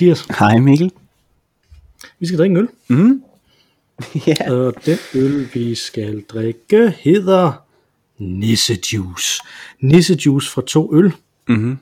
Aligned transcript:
Hej 0.00 0.06
Mathias. 0.06 0.26
Hej 0.38 0.58
Mikkel. 0.58 0.92
Vi 2.20 2.26
skal 2.26 2.38
drikke 2.38 2.52
en 2.52 2.56
øl. 2.56 2.68
Mm. 2.88 3.22
ja. 4.26 4.52
Og 4.52 4.74
den 4.86 4.98
øl, 5.14 5.48
vi 5.54 5.74
skal 5.74 6.20
drikke, 6.20 6.94
hedder 6.98 7.52
Nissejuice. 8.18 9.42
Nissejuice 9.80 10.50
fra 10.50 10.62
to 10.66 10.94
øl. 10.94 11.12
Mm-hmm. 11.48 11.78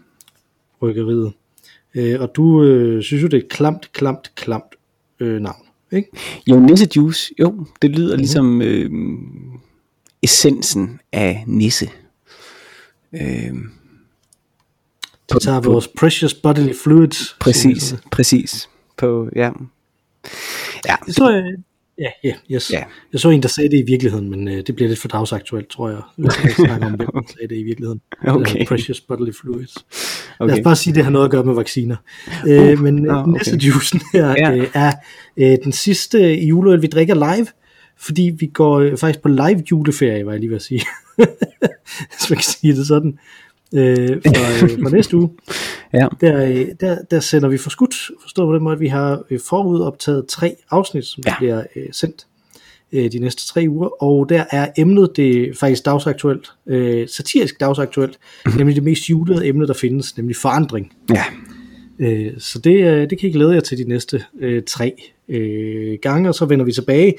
Bryggeriet. 0.81 1.33
Øh, 1.95 2.21
og 2.21 2.31
du 2.37 2.63
øh, 2.63 3.03
synes 3.03 3.23
jo, 3.23 3.29
det 3.29 3.37
er 3.37 3.43
et 3.43 3.49
klamt, 3.49 3.93
klamt, 3.93 4.35
klamt 4.35 4.75
øh, 5.21 5.41
navn. 5.41 5.67
Ikke? 5.93 6.09
Jo, 6.47 6.61
Nisse 6.61 6.89
Juice, 6.97 7.35
jo, 7.41 7.67
det 7.83 7.91
lyder 7.91 8.09
mm-hmm. 8.09 8.19
ligesom 8.19 8.63
øh, 8.63 8.91
essensen 10.23 11.01
af 11.13 11.45
Nisse. 11.47 11.91
Øh, 13.13 13.55
Det 15.33 15.43
tager 15.43 15.61
vores 15.61 15.89
precious 15.89 16.35
bodily 16.35 16.73
fluids. 16.85 17.37
præcis, 17.41 17.95
præcis. 18.13 18.69
På, 18.99 19.29
ja. 19.37 19.51
Ja, 20.87 20.95
Jeg 21.07 21.15
så, 21.15 21.31
øh, 21.33 21.59
ja, 21.99 22.11
ja, 22.25 22.35
yes. 22.57 22.71
Ja. 22.73 22.83
jeg 23.13 23.21
så 23.21 23.31
en, 23.31 23.43
der 23.43 23.49
sagde 23.49 23.71
det 23.71 23.79
i 23.79 23.83
virkeligheden, 23.87 24.31
men 24.31 24.49
øh, 24.49 24.63
det 24.67 24.75
bliver 24.75 24.89
lidt 24.89 25.01
for 25.01 25.09
dagsaktuelt, 25.09 25.69
tror 25.69 25.89
jeg. 25.89 25.99
Vi 26.17 26.27
skal 26.31 26.45
ikke 26.51 26.63
snakke 26.63 26.87
om, 26.87 26.93
hvem 26.93 27.09
der 27.15 27.21
sagde 27.39 27.49
det 27.49 27.61
i 27.61 27.63
virkeligheden. 27.63 28.01
Okay. 28.27 28.53
Det 28.53 28.59
der 28.59 28.65
precious 28.67 29.01
bodily 29.01 29.31
fluids. 29.43 29.75
Okay. 30.39 30.51
Lad 30.51 30.59
os 30.59 30.65
bare 30.65 30.77
sige, 30.77 30.93
at 30.93 30.95
det 30.97 31.05
har 31.05 31.11
noget 31.11 31.25
at 31.25 31.31
gøre 31.31 31.45
med 31.45 31.55
vacciner. 31.55 31.97
Øh, 32.47 32.79
men 32.81 33.11
uh, 33.11 33.17
okay. 33.17 33.33
næste 33.33 33.57
juicen 33.57 34.01
her 34.13 34.35
Ja. 34.39 34.57
øh, 34.57 34.69
er 34.75 34.93
øh, 35.37 35.57
den 35.65 35.73
sidste 35.73 36.19
juleøl, 36.45 36.83
vi 36.83 36.87
drikker 36.87 37.15
live, 37.15 37.47
fordi 37.99 38.31
vi 38.39 38.47
går 38.47 38.79
øh, 38.79 38.97
faktisk 38.99 39.23
på 39.23 39.29
live 39.29 39.63
juleferie, 39.71 40.27
var 40.27 40.33
jeg 40.33 40.41
lige 40.41 40.51
ved 40.51 40.57
at 40.57 40.63
sige. 40.63 40.83
Hvis 42.17 42.31
man 42.31 42.37
kan 42.37 42.43
sige 42.45 42.77
det 42.77 42.87
sådan. 42.87 43.19
Øh, 43.75 44.23
for, 44.27 44.65
øh, 44.65 44.83
for 44.83 44.91
næste 44.97 45.17
uge, 45.17 45.31
ja. 45.93 46.09
der, 46.21 46.45
øh, 46.47 46.67
der, 46.81 46.99
der 47.11 47.21
sender 47.21 47.49
vi 47.49 47.59
for 47.59 47.71
skudt, 47.71 47.95
forstået 48.23 48.47
på 48.49 48.55
den 48.55 48.63
måde, 48.63 48.75
at 48.75 48.81
vi 48.81 48.89
har 48.89 49.23
øh, 49.31 49.41
forudoptaget 49.49 50.27
tre 50.27 50.57
afsnit, 50.71 51.05
som 51.05 51.23
ja. 51.27 51.35
Bliver 51.39 51.63
øh, 51.77 51.87
sendt 51.93 52.27
øh, 52.93 53.13
de 53.13 53.19
næste 53.19 53.47
tre 53.47 53.67
uger, 53.69 54.03
og 54.03 54.29
der 54.29 54.45
er 54.51 54.69
emnet 54.79 55.11
det 55.17 55.49
er 55.49 55.55
faktisk 55.55 55.85
dagsaktuelt, 55.85 56.53
øh, 56.67 57.09
satirisk 57.09 57.61
dagsaktuelt, 57.61 58.19
nemlig 58.57 58.77
det 58.77 58.85
mest 58.85 59.11
julede 59.11 59.47
emne, 59.47 59.67
der 59.67 59.75
findes, 59.75 60.17
nemlig 60.17 60.37
forandring. 60.37 60.93
ja. 61.11 61.25
Øh, 62.01 62.33
så 62.39 62.59
det, 62.59 62.85
øh, 62.85 63.11
det 63.11 63.19
kan 63.19 63.29
I 63.29 63.33
glæde 63.33 63.55
jer 63.55 63.61
til 63.61 63.79
de 63.79 63.85
næste 63.85 64.25
øh, 64.41 64.63
tre 64.67 64.95
øh, 65.29 65.99
gange, 66.03 66.29
og 66.29 66.35
så 66.35 66.45
vender 66.45 66.65
vi 66.65 66.73
tilbage, 66.73 67.15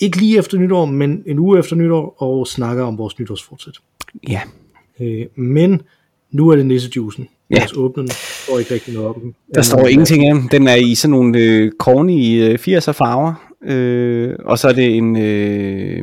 ikke 0.00 0.16
lige 0.16 0.38
efter 0.38 0.58
nytår, 0.58 0.84
men 0.84 1.22
en 1.26 1.38
uge 1.38 1.58
efter 1.58 1.76
nytår, 1.76 2.22
og 2.22 2.46
snakker 2.46 2.84
om 2.84 2.98
vores 2.98 3.18
nytårsfortsæt. 3.18 3.74
ja. 4.28 4.40
Øh, 5.00 5.26
men 5.34 5.82
nu 6.30 6.48
er 6.48 6.56
det 6.56 6.66
nissejuicen. 6.66 7.28
Ja. 7.50 7.64
Os 7.64 7.72
åbne 7.72 8.02
den. 8.02 8.10
Står 8.10 8.58
ikke 8.58 8.74
rigtig 8.74 8.94
noget 8.94 9.16
den. 9.22 9.34
Der 9.54 9.62
står 9.62 9.86
ingenting 9.86 10.26
af 10.26 10.34
den. 10.34 10.48
Den 10.52 10.68
er 10.68 10.74
i 10.74 10.94
sådan 10.94 11.10
nogle 11.10 11.38
øh, 11.38 11.72
corny 11.78 12.42
øh, 12.42 12.54
80'er 12.54 12.92
farver. 12.92 13.50
Øh, 13.64 14.36
og 14.44 14.58
så 14.58 14.68
er 14.68 14.72
det 14.72 14.96
en... 14.96 15.16
Øh, 15.16 16.02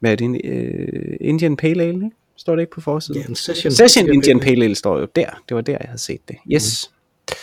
hvad 0.00 0.12
er 0.12 0.16
det? 0.16 0.24
En 0.24 0.40
øh, 0.44 1.16
Indian 1.20 1.56
Pale 1.56 1.82
Ale, 1.82 1.94
ikke? 1.94 2.10
Står 2.36 2.54
det 2.54 2.62
ikke 2.62 2.72
på 2.72 2.80
forsiden? 2.80 3.20
Ja, 3.20 3.26
en 3.28 3.34
session. 3.34 3.72
Session 3.72 4.12
Indian 4.12 4.40
Pale 4.40 4.64
Ale 4.64 4.74
står 4.74 4.98
jo 4.98 5.06
der. 5.16 5.42
Det 5.48 5.54
var 5.54 5.60
der, 5.60 5.72
jeg 5.72 5.88
havde 5.88 5.98
set 5.98 6.28
det. 6.28 6.36
Yes. 6.52 6.90
Mm. 6.90 7.34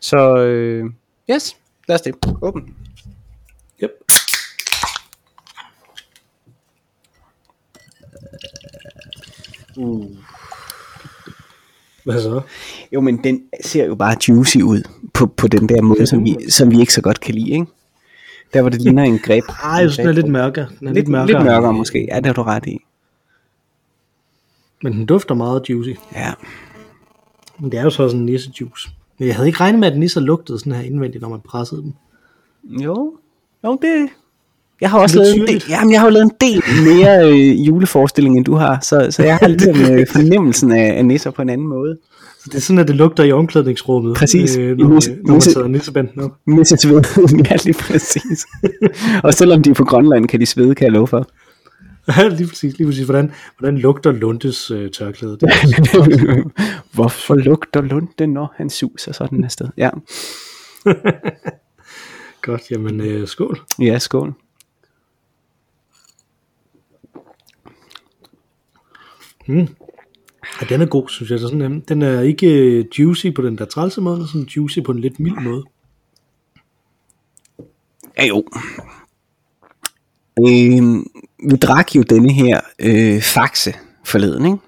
Så, 0.00 0.36
øh, 0.36 0.84
yes. 1.30 1.56
Lad 1.88 1.94
os 1.94 2.00
det. 2.00 2.14
Åben. 2.42 2.74
Yep. 3.82 3.90
Uh. 9.76 10.06
Hvad 12.04 12.20
så? 12.20 12.40
Jo, 12.92 13.00
men 13.00 13.24
den 13.24 13.42
ser 13.64 13.84
jo 13.84 13.94
bare 13.94 14.16
juicy 14.28 14.58
ud 14.58 14.82
på, 15.14 15.26
på 15.26 15.48
den 15.48 15.68
der 15.68 15.82
måde, 15.82 16.06
som 16.06 16.24
vi, 16.24 16.36
som 16.48 16.70
vi 16.70 16.80
ikke 16.80 16.94
så 16.94 17.00
godt 17.00 17.20
kan 17.20 17.34
lide, 17.34 17.50
ikke? 17.50 17.66
Der 18.54 18.60
hvor 18.60 18.70
det 18.70 18.82
ligner 18.84 19.02
en 19.02 19.18
greb. 19.18 19.44
Ej, 19.48 19.70
jeg 19.70 19.90
synes, 19.90 19.96
den 19.96 20.06
er 20.06 20.12
lidt 20.12 20.28
mørkere. 20.28 20.68
Den 20.80 20.88
er 20.88 20.92
lidt, 20.92 20.94
lidt 20.94 21.08
mørkere. 21.08 21.38
Lidt 21.38 21.44
mørkere 21.44 21.72
måske. 21.72 22.08
Ja, 22.10 22.16
det 22.16 22.26
har 22.26 22.32
du 22.32 22.42
ret 22.42 22.66
i. 22.66 22.78
Men 24.82 24.92
den 24.92 25.06
dufter 25.06 25.34
meget 25.34 25.62
juicy. 25.68 26.00
Ja. 26.14 26.32
Men 27.58 27.72
det 27.72 27.80
er 27.80 27.84
jo 27.84 27.90
så 27.90 28.08
sådan 28.08 28.20
en 28.20 28.26
nissejuice. 28.26 28.90
Men 29.18 29.28
jeg 29.28 29.36
havde 29.36 29.48
ikke 29.48 29.60
regnet 29.60 29.80
med, 29.80 29.88
at 29.88 29.98
nisser 29.98 30.20
lugtede 30.20 30.58
sådan 30.58 30.72
her 30.72 30.82
indvendigt, 30.82 31.22
når 31.22 31.28
man 31.28 31.40
pressede 31.40 31.82
dem. 31.82 31.92
Jo, 32.82 33.16
jo 33.64 33.78
det... 33.82 34.08
Jeg 34.82 34.90
har 34.90 34.98
også 34.98 35.16
Lidt 35.18 35.26
lavet 35.28 35.40
en 35.40 35.46
del, 35.54 35.62
jamen, 35.68 35.92
jeg 35.92 36.00
har 36.00 36.06
jo 36.06 36.12
lavet 36.12 36.24
en 36.24 36.30
del 36.40 36.62
mere 36.84 37.30
øh, 37.32 37.66
juleforestilling, 37.66 38.36
end 38.36 38.44
du 38.44 38.54
har, 38.54 38.78
så, 38.82 39.06
så 39.10 39.22
jeg 39.22 39.36
har 39.36 39.48
ligesom 39.48 39.92
øh, 39.92 40.06
fornemmelsen 40.16 40.72
af, 40.72 40.94
af 40.98 41.04
nisser 41.04 41.30
på 41.30 41.42
en 41.42 41.48
anden 41.48 41.66
måde. 41.66 41.98
Så 42.38 42.48
det 42.48 42.54
er 42.54 42.60
sådan, 42.60 42.78
at 42.78 42.88
det 42.88 42.96
lugter 42.96 43.24
i 43.24 43.32
omklædningsrummet. 43.32 44.16
Præcis. 44.16 44.56
Øh, 44.56 44.70
I 44.78 44.82
når, 44.82 44.88
nisse- 45.00 45.16
når 45.24 45.32
man 45.32 45.40
tager 45.40 45.66
nissebanden 45.68 46.20
op. 46.20 46.30
Nisse 46.46 46.76
sved, 46.76 47.02
ja 47.50 47.56
lige 47.64 47.74
præcis. 47.74 48.46
og 49.24 49.34
selvom 49.34 49.62
de 49.62 49.70
er 49.70 49.74
på 49.74 49.84
Grønland, 49.84 50.28
kan 50.28 50.40
de 50.40 50.46
svede, 50.46 50.74
kan 50.74 50.84
jeg 50.84 50.92
love 50.92 51.06
for. 51.06 51.26
lige 52.36 52.48
præcis, 52.48 52.78
lige 52.78 52.86
præcis. 52.88 53.04
Hvordan, 53.04 53.32
hvordan 53.58 53.78
lugter 53.78 54.12
Lundes 54.12 54.70
øh, 54.70 54.90
tørklæde? 54.90 55.32
Det 55.32 55.42
er, 55.42 56.50
Hvorfor 56.92 57.34
lugter 57.34 57.80
Lunde, 57.80 58.26
når 58.26 58.54
han 58.56 58.70
suser 58.70 59.12
sådan 59.12 59.44
afsted? 59.44 59.66
Ja, 59.76 59.90
godt, 62.42 62.62
jamen 62.70 63.00
øh, 63.00 63.28
skål. 63.28 63.60
ja 63.80 63.98
skål. 63.98 64.32
Ja, 69.48 70.66
den 70.68 70.80
er 70.80 70.86
god, 70.86 71.08
synes 71.08 71.30
jeg. 71.30 71.36
Er 71.36 71.40
sådan, 71.40 71.62
øh, 71.62 71.80
den 71.88 72.02
er 72.02 72.20
ikke 72.20 72.46
øh, 72.46 72.84
juicy 72.98 73.26
på 73.36 73.42
den 73.42 73.58
der 73.58 73.64
trælse 73.64 74.00
måde, 74.00 74.16
den 74.16 74.22
er 74.22 74.26
sådan 74.26 74.46
juicy 74.56 74.78
på 74.84 74.92
en 74.92 74.98
lidt 75.00 75.20
mild 75.20 75.40
måde. 75.40 75.64
Ja 78.18 78.26
jo. 78.26 78.44
Øh, 80.40 81.04
vi 81.50 81.56
drak 81.62 81.96
jo 81.96 82.02
denne 82.02 82.32
her 82.32 82.60
øh, 82.78 83.20
faxe 83.22 83.72
forleden, 84.04 84.46
ikke? 84.46 84.58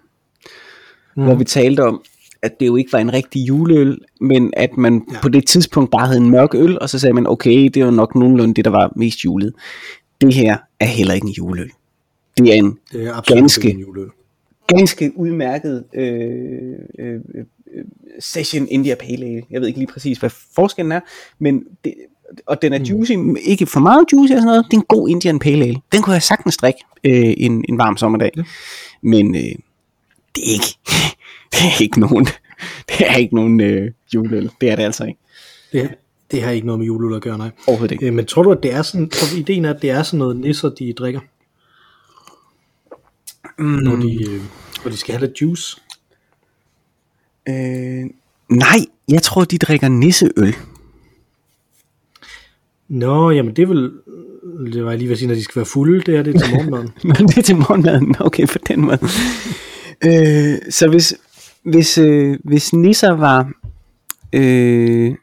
Mm. 1.17 1.23
Hvor 1.25 1.35
vi 1.35 1.45
talte 1.45 1.81
om, 1.85 2.03
at 2.43 2.61
det 2.61 2.67
jo 2.67 2.77
ikke 2.77 2.93
var 2.93 2.99
en 2.99 3.13
rigtig 3.13 3.49
juleøl, 3.49 3.99
men 4.21 4.53
at 4.57 4.77
man 4.77 5.03
Ja. 5.13 5.21
på 5.23 5.29
det 5.29 5.47
tidspunkt 5.47 5.91
bare 5.91 6.07
havde 6.07 6.19
en 6.21 6.31
mørk 6.31 6.55
øl, 6.55 6.79
og 6.81 6.91
så 6.91 6.99
sagde 6.99 7.13
man, 7.15 7.27
okay, 7.27 7.69
det 7.75 7.85
var 7.85 7.91
nok 7.91 8.15
nogenlunde 8.15 8.55
det, 8.55 8.65
der 8.65 8.71
var 8.71 8.93
mest 8.97 9.25
julet. 9.25 9.53
Det 10.21 10.35
her 10.35 10.57
er 10.81 10.87
heller 10.87 11.15
ikke 11.15 11.27
en 11.27 11.33
juleøl. 11.33 11.71
Det 12.39 12.49
er 12.49 12.55
en 12.55 12.79
Det 12.93 13.07
er 13.07 13.21
Ganske. 13.35 13.71
en 13.71 13.79
juleøl. 13.79 14.09
Ganske 14.67 15.13
udmærket 15.17 15.85
øh, 15.95 16.73
øh, 16.99 17.15
øh, 17.35 17.45
Session 18.21 18.67
India 18.71 18.95
Pale 18.95 19.27
Ale. 19.27 19.43
Jeg 19.51 19.61
ved 19.61 19.69
ikke 19.69 19.79
lige 19.79 19.93
præcis, 19.93 20.19
hvad 20.19 20.31
forskellen 20.55 20.93
er, 20.93 21.01
men 21.39 21.65
det, 21.85 21.95
og 22.47 22.63
den 22.63 22.73
er 22.73 22.79
juicy, 22.79 23.13
ikke 23.43 23.67
for 23.67 23.81
meget 23.81 24.05
juicy 24.13 24.33
og 24.33 24.39
sådan 24.39 24.47
noget. 24.47 24.65
Det 24.65 24.73
er 24.77 24.81
en 24.81 24.87
god 24.89 25.09
Indian 25.09 25.39
Pale 25.39 25.65
Ale. 25.65 25.81
Den 25.93 26.03
kunne 26.03 26.15
jeg 26.15 26.23
sagtens 26.23 26.57
drikke 26.57 26.81
øh, 27.05 27.35
en, 27.37 27.65
en 27.69 27.79
varm 27.79 27.97
sommerdag. 27.97 28.31
Ja. 28.37 28.43
Men 29.03 29.35
øh, 29.35 29.41
det 30.35 30.43
er 30.47 30.53
ikke, 30.53 30.79
det 31.53 31.61
er 31.61 31.83
ikke 31.83 32.01
nogen, 32.01 32.25
det 32.89 33.07
er 33.07 33.17
ikke 33.17 33.35
nogen 33.35 33.61
øh, 33.61 33.91
juleøl. 34.15 34.51
Det 34.61 34.71
er 34.71 34.77
det 34.77 34.83
altså 34.83 35.05
ikke. 35.05 35.21
Det, 35.73 35.95
det 36.31 36.43
har 36.43 36.51
ikke 36.51 36.67
noget 36.67 36.79
med 36.79 36.87
juleøl 36.87 37.15
at 37.15 37.23
gøre, 37.23 37.39
nej. 37.39 37.51
Overhovedet 37.67 37.93
ikke. 37.93 38.07
Øh, 38.07 38.15
men 38.15 38.27
tror 38.27 38.43
du, 38.43 38.53
at 38.53 38.63
det 38.63 38.73
er 38.73 38.83
sådan, 38.83 39.09
tror 39.09 39.27
du, 39.33 39.41
ideen 39.41 39.65
er, 39.65 39.75
at 39.75 39.83
det 39.83 39.91
er 39.91 40.03
sådan 40.03 40.19
noget 40.19 40.37
nisser, 40.37 40.69
de 40.69 40.93
drikker? 40.93 41.21
Mm. 43.59 43.65
Når, 43.65 43.97
de, 43.97 44.31
øh, 44.31 44.41
når 44.85 44.91
de 44.91 44.97
skal 44.97 45.15
have 45.15 45.27
lidt 45.27 45.41
juice? 45.41 45.81
Øh, 47.49 48.05
nej, 48.49 48.79
jeg 49.09 49.23
tror, 49.23 49.45
de 49.45 49.59
drikker 49.59 49.89
nisseøl. 49.89 50.57
Nå, 52.89 53.31
jamen 53.31 53.57
det 53.57 53.69
vel, 53.69 53.93
det 54.73 54.85
var 54.85 54.91
jeg 54.91 54.99
lige 54.99 55.09
ved 55.09 55.13
at 55.13 55.19
sige, 55.19 55.29
når 55.29 55.35
de 55.35 55.45
skal 55.45 55.57
være 55.57 55.67
fulde, 55.67 56.03
det 56.03 56.17
er 56.17 56.23
det 56.23 56.41
til 56.43 56.55
morgenmaden. 56.55 56.91
Nå, 57.05 57.15
det 57.15 57.39
er 57.39 57.43
til 57.43 57.57
morgenmaden. 57.57 58.17
Okay, 58.21 58.47
på 58.47 58.59
den 58.69 58.81
måde. 58.81 58.99
øh, 60.07 60.59
så 60.71 60.89
hvis, 60.89 61.15
hvis, 61.63 61.99
øh, 61.99 62.39
hvis 62.45 62.73
nisser 62.73 63.11
var 63.11 63.53
øh, 64.33 65.15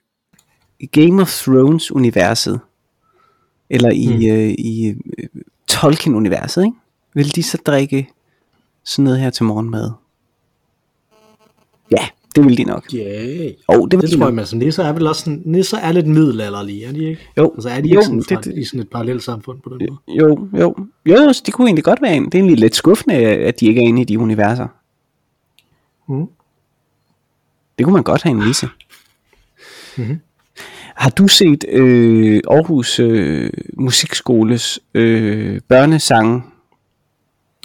i 0.80 0.86
Game 0.86 1.22
of 1.22 1.42
Thrones 1.42 1.92
universet, 1.92 2.60
eller 3.70 3.92
i, 3.92 4.08
mm. 4.08 4.36
øh, 4.36 4.50
i 4.58 4.88
øh, 4.90 4.96
Tolkien 5.68 6.16
universet, 6.16 6.66
ikke? 6.66 6.78
vil 7.14 7.36
de 7.36 7.44
så 7.44 7.58
drikke 7.66 8.10
sådan 8.86 9.04
noget 9.04 9.20
her 9.20 9.30
til 9.30 9.46
morgenmad? 9.46 9.92
Ja, 11.92 12.08
det 12.36 12.46
vil 12.46 12.58
de 12.58 12.64
nok. 12.64 12.94
Ja, 12.94 13.00
yeah. 13.00 13.54
Oh, 13.68 13.76
det 13.90 13.98
vil 13.98 14.02
det 14.02 14.02
de 14.02 14.16
tror 14.16 14.18
jeg, 14.18 14.18
nok. 14.20 14.34
men 14.34 14.40
altså 14.40 14.56
nisser 14.56 14.84
er 14.84 14.94
vel 14.94 15.08
også 15.08 15.22
sådan, 15.22 15.42
nisser 15.46 15.78
er 15.78 15.92
lidt 15.92 16.08
middelalderlige, 16.08 16.86
er 16.86 16.92
de 16.92 17.04
ikke? 17.04 17.22
Jo, 17.38 17.52
Altså 17.56 17.70
er 17.70 17.82
de 17.82 17.90
jo, 17.90 18.00
ikke 18.00 18.04
sådan, 18.04 18.20
det- 18.20 18.28
fra, 18.28 18.42
det- 18.42 18.58
i 18.58 18.64
sådan 18.66 18.80
et 18.80 18.90
parallelt 18.90 19.24
samfund 19.24 19.60
på 19.62 19.70
den 19.70 19.88
måde? 19.90 20.18
Jo, 20.20 20.48
jo. 20.60 20.76
Jo, 21.06 21.34
så 21.34 21.42
det 21.46 21.54
kunne 21.54 21.68
egentlig 21.68 21.84
godt 21.84 22.02
være 22.02 22.16
en. 22.16 22.26
Det 22.26 22.34
er 22.36 22.38
egentlig 22.40 22.58
lidt 22.60 22.76
skuffende, 22.76 23.16
at 23.16 23.60
de 23.60 23.66
ikke 23.66 23.82
er 23.84 23.88
inde 23.88 24.02
i 24.02 24.06
de 24.06 24.20
universer. 24.20 24.68
Mm. 26.10 26.26
Det 27.78 27.84
kunne 27.86 27.94
man 27.94 28.04
godt 28.04 28.24
have 28.24 28.32
en 28.32 28.44
nisse. 28.48 28.68
Mhm. 29.98 30.20
Har 30.96 31.10
du 31.10 31.28
set 31.28 31.66
øh, 31.70 32.42
Aarhus 32.50 33.00
øh, 33.00 33.50
Musikskoles 33.74 34.80
øh, 34.94 35.62
børnesange 35.68 36.44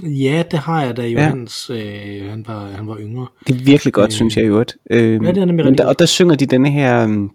Ja, 0.02 0.42
det 0.50 0.58
har 0.58 0.84
jeg, 0.84 0.96
da 0.96 1.06
Johannes 1.06 1.70
øh, 1.70 2.30
han, 2.30 2.44
var, 2.48 2.66
han 2.66 2.86
var 2.86 2.98
yngre. 2.98 3.26
Det 3.46 3.54
er 3.54 3.64
virkelig 3.64 3.92
godt, 3.92 4.08
øh, 4.08 4.12
synes 4.12 4.36
jeg 4.36 4.44
i 4.44 4.48
øvrigt. 4.48 4.76
Øh, 4.90 5.24
ja, 5.24 5.32
det 5.32 5.38
er 5.38 5.44
nemlig 5.44 5.64
rigtig 5.64 5.78
der, 5.78 5.86
Og 5.86 5.98
der 5.98 6.06
synger 6.06 6.34
de 6.34 6.46
denne 6.46 6.70
her, 6.70 7.26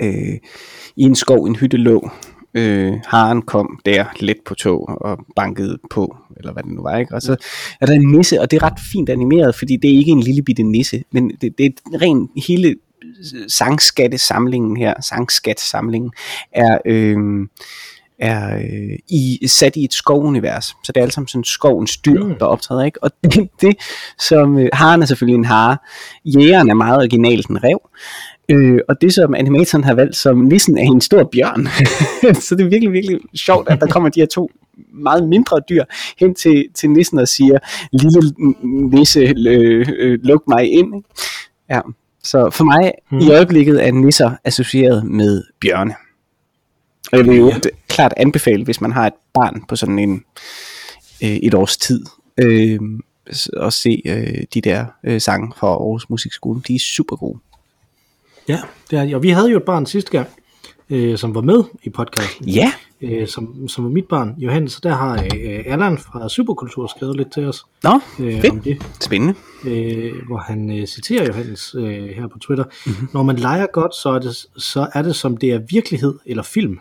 øh, 0.00 0.38
i 0.96 1.02
en 1.02 1.14
skov, 1.14 1.44
en 1.44 1.56
hytte 1.56 1.76
lå, 1.76 2.10
øh, 2.54 2.92
haren 3.06 3.42
kom 3.42 3.80
der 3.84 4.04
lidt 4.20 4.38
på 4.44 4.54
tog 4.54 4.88
og 4.88 5.18
bankede 5.36 5.78
på, 5.90 6.16
eller 6.36 6.52
hvad 6.52 6.62
det 6.62 6.72
nu 6.72 6.82
var, 6.82 6.98
ikke? 6.98 7.14
Og 7.14 7.22
så 7.22 7.36
er 7.80 7.86
der 7.86 7.92
en 7.92 8.10
nisse, 8.10 8.40
og 8.40 8.50
det 8.50 8.56
er 8.56 8.62
ret 8.62 8.80
fint 8.92 9.08
animeret, 9.08 9.54
fordi 9.54 9.76
det 9.76 9.90
er 9.90 9.98
ikke 9.98 10.12
en 10.12 10.20
lille 10.20 10.42
bitte 10.42 10.62
nisse, 10.62 11.02
men 11.12 11.30
det, 11.40 11.58
det 11.58 11.66
er 11.66 12.02
rent 12.02 12.30
hele 12.46 12.74
sangskattesamlingen 13.48 14.76
her, 14.76 14.94
sangskatsamlingen, 15.00 16.12
er, 16.52 16.78
øh, 16.86 17.18
er 18.20 18.56
øh, 18.56 18.98
i, 19.08 19.46
sat 19.46 19.76
i 19.76 19.84
et 19.84 19.92
skovunivers. 19.92 20.64
Så 20.64 20.92
det 20.92 20.96
er 20.96 21.02
alt 21.02 21.12
sammen 21.12 21.28
sådan 21.28 21.44
skovens 21.44 21.96
dyr, 21.96 22.24
mm. 22.24 22.34
der 22.38 22.44
optræder, 22.44 22.84
ikke? 22.84 23.02
Og 23.02 23.10
det, 23.24 23.48
det 23.62 23.76
som 24.18 24.58
øh, 24.58 24.68
haren 24.72 25.02
er 25.02 25.06
selvfølgelig 25.06 25.38
en 25.38 25.44
hare, 25.44 25.76
jægeren 26.24 26.70
er 26.70 26.74
meget 26.74 26.96
originalt 26.96 27.46
en 27.46 27.64
rev, 27.64 27.80
Øh, 28.50 28.78
og 28.88 29.00
det 29.00 29.14
som 29.14 29.34
animatoren 29.34 29.84
har 29.84 29.94
valgt 29.94 30.16
som 30.16 30.36
nissen 30.36 30.78
er 30.78 30.82
en 30.82 31.00
stor 31.00 31.28
bjørn. 31.32 31.66
så 32.46 32.54
det 32.54 32.64
er 32.64 32.68
virkelig, 32.68 32.92
virkelig 32.92 33.20
sjovt, 33.34 33.68
at 33.68 33.80
der 33.80 33.86
kommer 33.86 34.08
de 34.08 34.20
her 34.20 34.26
to 34.26 34.50
meget 34.92 35.28
mindre 35.28 35.60
dyr 35.68 35.84
hen 36.18 36.34
til, 36.34 36.64
til 36.74 36.90
nissen 36.90 37.18
og 37.18 37.28
siger, 37.28 37.58
lille 37.92 38.32
nisse, 38.90 39.20
øh, 39.20 39.88
øh, 39.98 40.18
luk 40.22 40.42
mig 40.48 40.72
ind. 40.72 40.94
Ikke? 40.96 41.08
Ja. 41.70 41.80
Så 42.22 42.50
for 42.50 42.64
mig 42.64 42.92
hmm. 43.10 43.18
i 43.20 43.30
øjeblikket 43.30 43.86
er 43.86 43.92
nisser 43.92 44.30
associeret 44.44 45.04
med 45.04 45.42
bjørne. 45.60 45.94
Og 47.12 47.18
jeg 47.18 47.26
vil 47.26 47.36
jo 47.36 47.48
ja. 47.48 47.58
klart 47.88 48.14
anbefale, 48.16 48.64
hvis 48.64 48.80
man 48.80 48.92
har 48.92 49.06
et 49.06 49.12
barn 49.34 49.64
på 49.68 49.76
sådan 49.76 49.98
en 49.98 50.24
øh, 51.22 51.28
et 51.28 51.54
års 51.54 51.76
tid, 51.76 52.04
øh, 52.38 52.80
at 53.56 53.72
se 53.72 54.02
øh, 54.04 54.44
de 54.54 54.60
der 54.60 54.86
øh, 55.04 55.20
sange 55.20 55.52
fra 55.56 55.66
Aarhus 55.66 56.10
Musikskole. 56.10 56.60
De 56.68 56.74
er 56.74 56.78
super 56.78 57.16
gode. 57.16 57.38
Ja, 58.48 58.60
det 58.90 58.98
er 58.98 59.16
Og 59.16 59.22
vi 59.22 59.30
havde 59.30 59.50
jo 59.50 59.56
et 59.56 59.62
barn 59.62 59.86
sidste 59.86 60.10
gang, 60.10 60.28
øh, 60.90 61.18
som 61.18 61.34
var 61.34 61.40
med 61.40 61.64
i 61.82 61.90
podcasten. 61.90 62.48
Ja. 62.48 62.72
Øh, 63.02 63.28
som, 63.28 63.68
som 63.68 63.84
var 63.84 63.90
mit 63.90 64.04
barn, 64.08 64.34
Johannes. 64.38 64.80
Der 64.80 64.94
har 64.94 65.22
øh, 65.22 65.64
Allan 65.66 65.98
fra 65.98 66.28
Superkultur 66.28 66.86
skrevet 66.86 67.16
lidt 67.16 67.32
til 67.32 67.44
os. 67.44 67.64
Nå, 67.82 68.00
øh, 68.20 68.40
fedt. 68.40 68.52
Om 68.52 68.60
det. 68.60 68.86
Spændende. 69.00 69.34
Øh, 69.64 70.12
hvor 70.26 70.38
han 70.38 70.78
øh, 70.78 70.86
citerer 70.86 71.26
Johannes 71.26 71.74
øh, 71.78 72.08
her 72.08 72.28
på 72.32 72.38
Twitter. 72.38 72.64
Mm-hmm. 72.86 73.08
Når 73.14 73.22
man 73.22 73.36
leger 73.36 73.66
godt, 73.72 73.94
så 73.94 74.08
er, 74.08 74.18
det, 74.18 74.36
så 74.56 74.88
er 74.94 75.02
det 75.02 75.16
som 75.16 75.36
det 75.36 75.50
er 75.50 75.60
virkelighed 75.70 76.14
eller 76.26 76.42
film. 76.42 76.78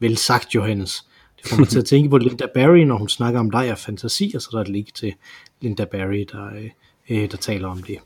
Vel 0.00 0.16
sagt, 0.16 0.54
Johannes. 0.54 1.06
Det 1.42 1.50
får 1.50 1.56
mig 1.56 1.68
til 1.68 1.78
at 1.78 1.84
tænke 1.84 2.10
på 2.10 2.18
Linda 2.18 2.46
Barry, 2.54 2.78
når 2.78 2.98
hun 2.98 3.08
snakker 3.08 3.40
om 3.40 3.50
dig 3.50 3.72
og 3.72 3.78
fantasi, 3.78 4.32
og 4.34 4.42
så 4.42 4.48
der 4.52 4.58
er 4.58 4.62
et 4.62 4.68
link 4.68 4.94
til 4.94 5.14
Linda 5.60 5.84
Barry, 5.84 6.26
der, 6.32 6.50
øh, 7.10 7.30
der 7.30 7.36
taler 7.36 7.68
om 7.68 7.82
det. 7.82 7.98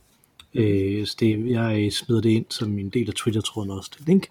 Øh, 0.54 1.06
så 1.06 1.16
det, 1.20 1.50
jeg 1.50 1.84
øh, 1.84 1.90
smider 1.90 2.20
det 2.20 2.30
ind 2.30 2.46
som 2.50 2.78
en 2.78 2.88
del 2.88 3.08
af 3.08 3.14
Twitter-tråden 3.14 3.70
også, 3.70 3.90
det 3.98 4.06
link. 4.06 4.26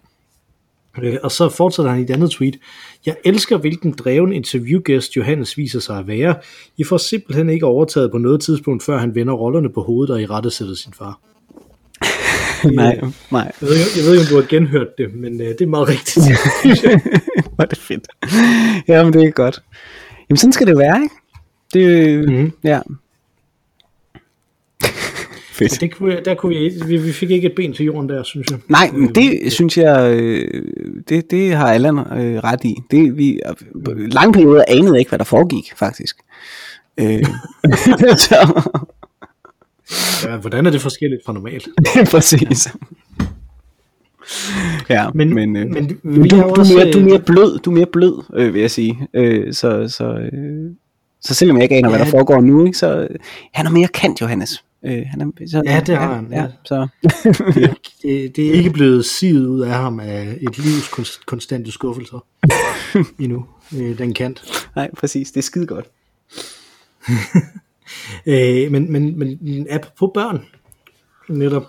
Øh, 1.01 1.17
og 1.23 1.31
så 1.31 1.49
fortsætter 1.49 1.91
han 1.91 1.99
i 1.99 2.03
et 2.03 2.09
andet 2.09 2.31
tweet. 2.31 2.59
Jeg 3.05 3.15
elsker, 3.25 3.57
hvilken 3.57 3.91
dreven 3.91 4.33
interviewgæst 4.33 5.15
Johannes 5.15 5.57
viser 5.57 5.79
sig 5.79 5.99
at 5.99 6.07
være. 6.07 6.35
I 6.77 6.83
får 6.83 6.97
simpelthen 6.97 7.49
ikke 7.49 7.65
overtaget 7.65 8.11
på 8.11 8.17
noget 8.17 8.41
tidspunkt, 8.41 8.83
før 8.83 8.97
han 8.97 9.15
vender 9.15 9.33
rollerne 9.33 9.69
på 9.69 9.81
hovedet 9.81 10.13
og 10.13 10.21
i 10.21 10.25
rette 10.25 10.51
sætter 10.51 10.75
sin 10.75 10.93
far. 10.93 11.19
nej, 12.71 12.99
nej. 13.31 13.51
Jeg 13.61 13.69
ved, 13.69 13.77
jeg 13.97 14.05
ved 14.05 14.11
ikke, 14.11 14.21
om 14.21 14.27
du 14.29 14.35
har 14.35 14.47
genhørt 14.49 14.97
det, 14.97 15.15
men 15.15 15.33
uh, 15.41 15.47
det 15.47 15.61
er 15.61 15.67
meget 15.67 15.89
rigtigt. 15.89 16.25
Hvor 17.55 17.63
er 17.63 17.65
det 17.65 17.77
fedt. 17.77 18.07
Jamen, 18.87 19.13
det 19.13 19.23
er 19.23 19.31
godt. 19.31 19.63
Jamen, 20.29 20.37
sådan 20.37 20.53
skal 20.53 20.67
det 20.67 20.77
være, 20.77 21.03
ikke? 21.03 21.15
Det, 21.73 22.19
mm-hmm. 22.29 22.51
ja. 22.63 22.79
Fedt. 25.53 25.81
det 25.81 25.95
kunne, 25.95 26.23
der 26.25 26.35
kunne 26.35 26.55
vi, 26.55 26.71
vi, 26.85 26.97
vi 26.97 27.11
fik 27.11 27.31
ikke 27.31 27.47
et 27.47 27.55
ben 27.55 27.73
til 27.73 27.85
jorden 27.85 28.09
der, 28.09 28.23
synes 28.23 28.47
jeg. 28.51 28.59
Nej, 28.67 28.89
men 28.93 29.09
øh, 29.09 29.15
det 29.15 29.39
øh, 29.43 29.51
synes 29.51 29.77
jeg, 29.77 30.13
øh, 30.13 30.63
det, 31.09 31.31
det 31.31 31.55
har 31.55 31.73
Allan 31.73 31.97
øh, 31.97 32.43
ret 32.43 32.63
i. 32.63 32.75
Det, 32.91 33.17
vi, 33.17 33.39
lange 34.11 34.33
perioder 34.33 34.63
anede 34.67 34.99
ikke, 34.99 35.09
hvad 35.09 35.19
der 35.19 35.25
foregik, 35.25 35.73
faktisk. 35.75 36.17
Øh, 36.97 37.23
så. 38.27 38.61
Ja, 40.23 40.37
hvordan 40.37 40.65
er 40.65 40.71
det 40.71 40.81
forskelligt 40.81 41.21
fra 41.25 41.33
normalt? 41.33 41.67
Præcis. 42.11 42.67
Ja, 44.89 45.09
men, 45.13 45.33
men, 45.33 45.55
øh, 45.55 45.65
men 45.71 45.87
du, 45.87 45.95
du, 46.03 46.41
er 46.41 46.75
mere, 46.75 46.91
du 46.91 46.99
er 46.99 47.03
mere 47.03 47.19
blød, 47.19 47.59
du 47.59 47.69
er 47.69 47.75
mere 47.75 47.85
blød, 47.85 48.23
øh, 48.33 48.53
vil 48.53 48.61
jeg 48.61 48.71
sige. 48.71 49.07
Øh, 49.13 49.53
så, 49.53 49.87
så, 49.87 50.05
øh, 50.05 50.71
så 51.21 51.33
selvom 51.33 51.57
jeg 51.57 51.63
ikke 51.63 51.75
aner, 51.75 51.89
ja, 51.89 51.95
hvad 51.95 52.05
der 52.05 52.11
foregår 52.11 52.41
nu, 52.41 52.65
ikke, 52.65 52.77
så 52.77 53.07
han 53.53 53.65
er 53.65 53.69
mere 53.69 53.87
kendt, 53.87 54.21
Johannes. 54.21 54.63
Øh, 54.85 55.03
han 55.05 55.21
er, 55.21 55.47
så, 55.47 55.61
ja, 55.65 55.81
det 55.87 55.97
har 55.97 56.15
han. 56.15 56.27
Ja, 56.31 56.41
ja. 56.41 56.47
Så. 56.65 56.87
det, 57.33 57.77
det, 58.03 58.35
det 58.35 58.47
er 58.47 58.53
ikke 58.53 58.69
blevet 58.69 59.05
sivet 59.05 59.47
ud 59.47 59.61
af 59.61 59.71
ham 59.71 59.99
af 59.99 60.37
et 60.41 60.57
livs 60.57 60.89
konstante 61.25 61.71
skuffelser 61.71 62.25
endnu, 63.23 63.45
øh, 63.77 63.97
den 63.97 64.13
kant. 64.13 64.67
Nej, 64.75 64.89
præcis. 64.97 65.31
Det 65.31 65.37
er 65.37 65.43
skide 65.43 65.67
godt. 65.67 65.85
Øh, 68.25 68.71
men, 68.71 68.91
men, 68.91 69.19
men 69.19 69.67
apropos 69.69 70.09
børn, 70.13 70.45
netop, 71.29 71.63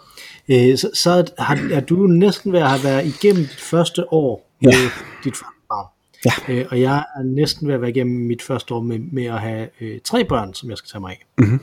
øh, 0.48 0.78
så, 0.78 0.90
så 0.94 1.32
har, 1.38 1.68
er 1.72 1.80
du 1.80 2.06
næsten 2.06 2.52
ved 2.52 2.60
at 2.60 2.68
have 2.68 2.84
været 2.84 3.06
igennem 3.06 3.42
dit 3.42 3.60
første 3.60 4.12
år 4.12 4.50
med 4.60 4.72
ja. 4.72 4.78
dit 5.24 5.34
barn. 5.68 5.86
Ja. 6.24 6.52
Øh, 6.52 6.66
og 6.70 6.80
jeg 6.80 7.04
er 7.16 7.22
næsten 7.22 7.68
ved 7.68 7.74
at 7.74 7.80
være 7.80 7.90
igennem 7.90 8.26
mit 8.26 8.42
første 8.42 8.74
år 8.74 8.80
med, 8.80 8.98
med 8.98 9.24
at 9.24 9.40
have 9.40 9.68
øh, 9.80 10.00
tre 10.04 10.24
børn, 10.24 10.54
som 10.54 10.70
jeg 10.70 10.78
skal 10.78 10.88
tage 10.88 11.00
mig 11.00 11.10
af. 11.10 11.24
Mm-hmm. 11.38 11.60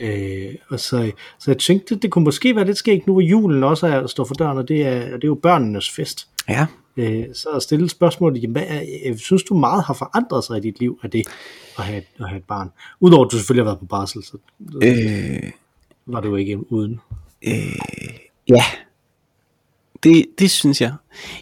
Øh, 0.00 0.54
og 0.68 0.80
så, 0.80 1.12
så 1.38 1.50
jeg 1.50 1.58
tænkte, 1.58 1.96
det 1.96 2.10
kunne 2.10 2.24
måske 2.24 2.56
være 2.56 2.64
lidt 2.64 2.78
skægt 2.78 3.06
nu, 3.06 3.12
hvor 3.12 3.20
julen 3.20 3.64
også 3.64 3.86
er, 3.86 4.06
står 4.06 4.24
for 4.24 4.34
døren, 4.34 4.58
og 4.58 4.68
det 4.68 4.86
er, 4.86 5.00
det 5.00 5.24
er 5.24 5.28
jo 5.28 5.34
børnenes 5.34 5.90
fest. 5.90 6.28
Ja. 6.48 6.66
Øh, 6.96 7.24
så 7.34 7.60
stille 7.60 7.88
spørgsmålet, 7.88 8.42
jamen, 8.42 8.52
hvad 8.52 8.64
er, 8.68 9.16
synes 9.16 9.42
du 9.42 9.54
meget 9.54 9.84
har 9.84 9.94
forandret 9.94 10.44
sig 10.44 10.56
i 10.56 10.60
dit 10.60 10.78
liv 10.80 10.98
af 11.02 11.10
det 11.10 11.28
at 11.78 11.84
have, 11.84 12.02
at 12.18 12.28
have 12.28 12.38
et 12.38 12.44
barn? 12.44 12.70
Udover 13.00 13.24
at 13.24 13.32
du 13.32 13.36
selvfølgelig 13.36 13.64
har 13.64 13.70
været 13.70 13.78
på 13.78 13.86
barsel, 13.86 14.22
så 14.24 14.36
øh, 14.82 15.50
var 16.06 16.20
du 16.20 16.36
ikke 16.36 16.72
uden. 16.72 17.00
Øh, 17.46 17.78
ja, 18.48 18.64
det, 20.02 20.26
det 20.38 20.50
synes 20.50 20.80
jeg. 20.80 20.94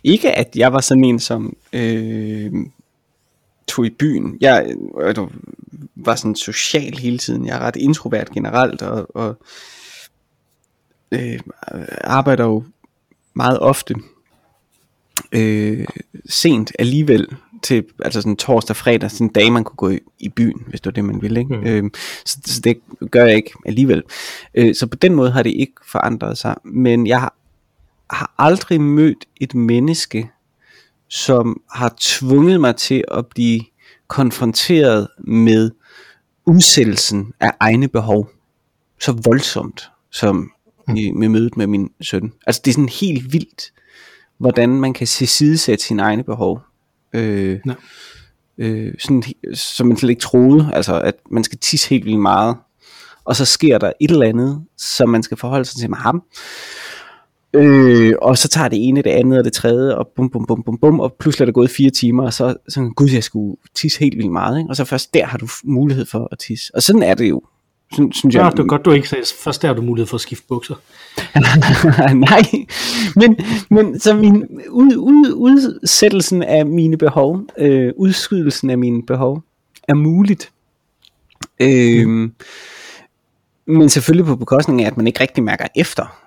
Ikke 0.04 0.32
at 0.32 0.56
jeg 0.56 0.72
var 0.72 0.80
sådan 0.80 1.04
en, 1.04 1.18
som 1.18 1.56
øh, 1.72 2.52
tog 3.68 3.86
i 3.86 3.90
byen. 3.90 4.36
Jeg, 4.40 4.74
jeg 5.00 5.28
var 5.96 6.14
sådan 6.14 6.36
social 6.36 6.98
hele 6.98 7.18
tiden. 7.18 7.46
Jeg 7.46 7.56
er 7.56 7.60
ret 7.60 7.76
introvert 7.76 8.30
generelt, 8.30 8.82
og, 8.82 9.16
og 9.16 9.38
øh, 11.12 11.40
arbejder 12.04 12.44
jo 12.44 12.64
meget 13.34 13.58
ofte 13.58 13.94
øh, 15.32 15.86
sent 16.28 16.72
alligevel 16.78 17.28
til 17.62 17.84
altså 18.04 18.20
sådan 18.20 18.36
torsdag, 18.36 18.76
fredag, 18.76 19.10
sådan 19.10 19.26
en 19.26 19.32
dag, 19.32 19.52
man 19.52 19.64
kunne 19.64 19.76
gå 19.76 19.90
i, 19.90 19.98
i 20.18 20.28
byen, 20.28 20.62
hvis 20.66 20.80
det 20.80 20.86
var 20.86 20.92
det, 20.92 21.04
man 21.04 21.22
ville. 21.22 21.40
Ikke? 21.40 21.56
Mm. 21.56 21.66
Øh, 21.66 21.90
så, 22.24 22.38
så 22.44 22.60
det 22.60 22.80
gør 23.10 23.24
jeg 23.24 23.36
ikke 23.36 23.52
alligevel. 23.66 24.02
Øh, 24.54 24.74
så 24.74 24.86
på 24.86 24.96
den 24.96 25.14
måde 25.14 25.30
har 25.30 25.42
det 25.42 25.54
ikke 25.56 25.74
forandret 25.86 26.38
sig. 26.38 26.56
Men 26.64 27.06
jeg 27.06 27.20
har, 27.20 27.34
har 28.10 28.34
aldrig 28.38 28.80
mødt 28.80 29.24
et 29.40 29.54
menneske, 29.54 30.30
som 31.08 31.60
har 31.72 31.94
tvunget 32.00 32.60
mig 32.60 32.76
til 32.76 33.04
at 33.10 33.26
blive 33.26 33.60
konfronteret 34.08 35.08
med 35.18 35.70
udsættelsen 36.46 37.32
af 37.40 37.52
egne 37.60 37.88
behov 37.88 38.30
så 39.00 39.12
voldsomt 39.24 39.90
som 40.10 40.52
mm. 40.88 40.96
i, 40.96 41.10
med 41.10 41.28
mødet 41.28 41.56
med 41.56 41.66
min 41.66 41.90
søn. 42.00 42.32
Altså 42.46 42.60
det 42.64 42.70
er 42.70 42.74
sådan 42.74 42.88
helt 42.88 43.32
vildt, 43.32 43.72
hvordan 44.40 44.68
man 44.68 44.92
kan 44.92 45.06
tilsidesætte 45.06 45.84
sine 45.84 46.02
egne 46.02 46.24
behov. 46.24 46.60
Øh, 47.12 47.58
ja. 47.66 47.74
øh, 48.58 48.94
sådan, 48.98 49.22
som 49.54 49.86
man 49.86 49.96
slet 49.96 50.10
ikke 50.10 50.20
troede, 50.20 50.70
altså 50.72 51.00
at 51.00 51.14
man 51.30 51.44
skal 51.44 51.58
tisse 51.58 51.88
helt 51.88 52.04
vildt 52.04 52.20
meget, 52.20 52.56
og 53.24 53.36
så 53.36 53.44
sker 53.44 53.78
der 53.78 53.92
et 54.00 54.10
eller 54.10 54.26
andet, 54.26 54.64
som 54.78 55.08
man 55.08 55.22
skal 55.22 55.36
forholde 55.36 55.64
sig 55.64 55.80
til 55.80 55.90
med 55.90 55.98
ham. 55.98 56.22
Øh, 57.54 58.14
og 58.22 58.38
så 58.38 58.48
tager 58.48 58.68
det 58.68 58.88
ene, 58.88 59.02
det 59.02 59.10
andet 59.10 59.38
og 59.38 59.44
det 59.44 59.52
tredje, 59.52 59.94
og 59.94 60.08
bum, 60.16 60.30
bum, 60.30 60.46
bum, 60.46 60.62
bum, 60.62 60.78
bum, 60.78 61.00
og 61.00 61.16
pludselig 61.20 61.44
er 61.44 61.46
der 61.46 61.52
gået 61.52 61.70
fire 61.70 61.90
timer, 61.90 62.24
og 62.24 62.32
så 62.32 62.54
sådan, 62.68 62.90
gud, 62.90 63.10
jeg 63.10 63.24
skulle 63.24 63.56
tisse 63.74 64.00
helt 64.00 64.16
vildt 64.16 64.32
meget, 64.32 64.58
ikke? 64.58 64.70
og 64.70 64.76
så 64.76 64.84
først 64.84 65.14
der 65.14 65.26
har 65.26 65.38
du 65.38 65.48
mulighed 65.64 66.06
for 66.06 66.28
at 66.32 66.38
tisse. 66.38 66.74
Og 66.74 66.82
sådan 66.82 67.02
er 67.02 67.14
det 67.14 67.28
jo. 67.28 67.42
Sådan, 67.92 68.12
synes 68.12 68.34
jeg, 68.34 68.42
ja, 68.44 68.50
det 68.50 68.58
er 68.58 68.66
godt, 68.66 68.84
du 68.84 68.90
ikke 68.90 69.08
sagde, 69.08 69.24
først 69.38 69.62
der 69.62 69.68
har 69.68 69.74
du 69.74 69.82
mulighed 69.82 70.06
for 70.06 70.14
at 70.14 70.20
skifte 70.20 70.46
bukser. 70.48 70.74
Nej, 72.14 72.42
men, 73.16 73.38
men 73.70 74.00
så 74.00 74.14
min 74.14 74.60
ud, 74.68 74.96
ud, 74.96 75.32
udsættelsen 75.32 76.42
af 76.42 76.66
mine 76.66 76.98
behov, 76.98 77.42
øh, 77.58 77.92
udskydelsen 77.96 78.70
af 78.70 78.78
mine 78.78 79.02
behov, 79.02 79.42
er 79.88 79.94
muligt. 79.94 80.52
Øh, 81.60 82.06
mm. 82.06 82.34
Men 83.66 83.88
selvfølgelig 83.88 84.26
på 84.26 84.36
bekostning 84.36 84.82
af, 84.82 84.86
at 84.86 84.96
man 84.96 85.06
ikke 85.06 85.20
rigtig 85.20 85.44
mærker 85.44 85.66
efter. 85.76 86.20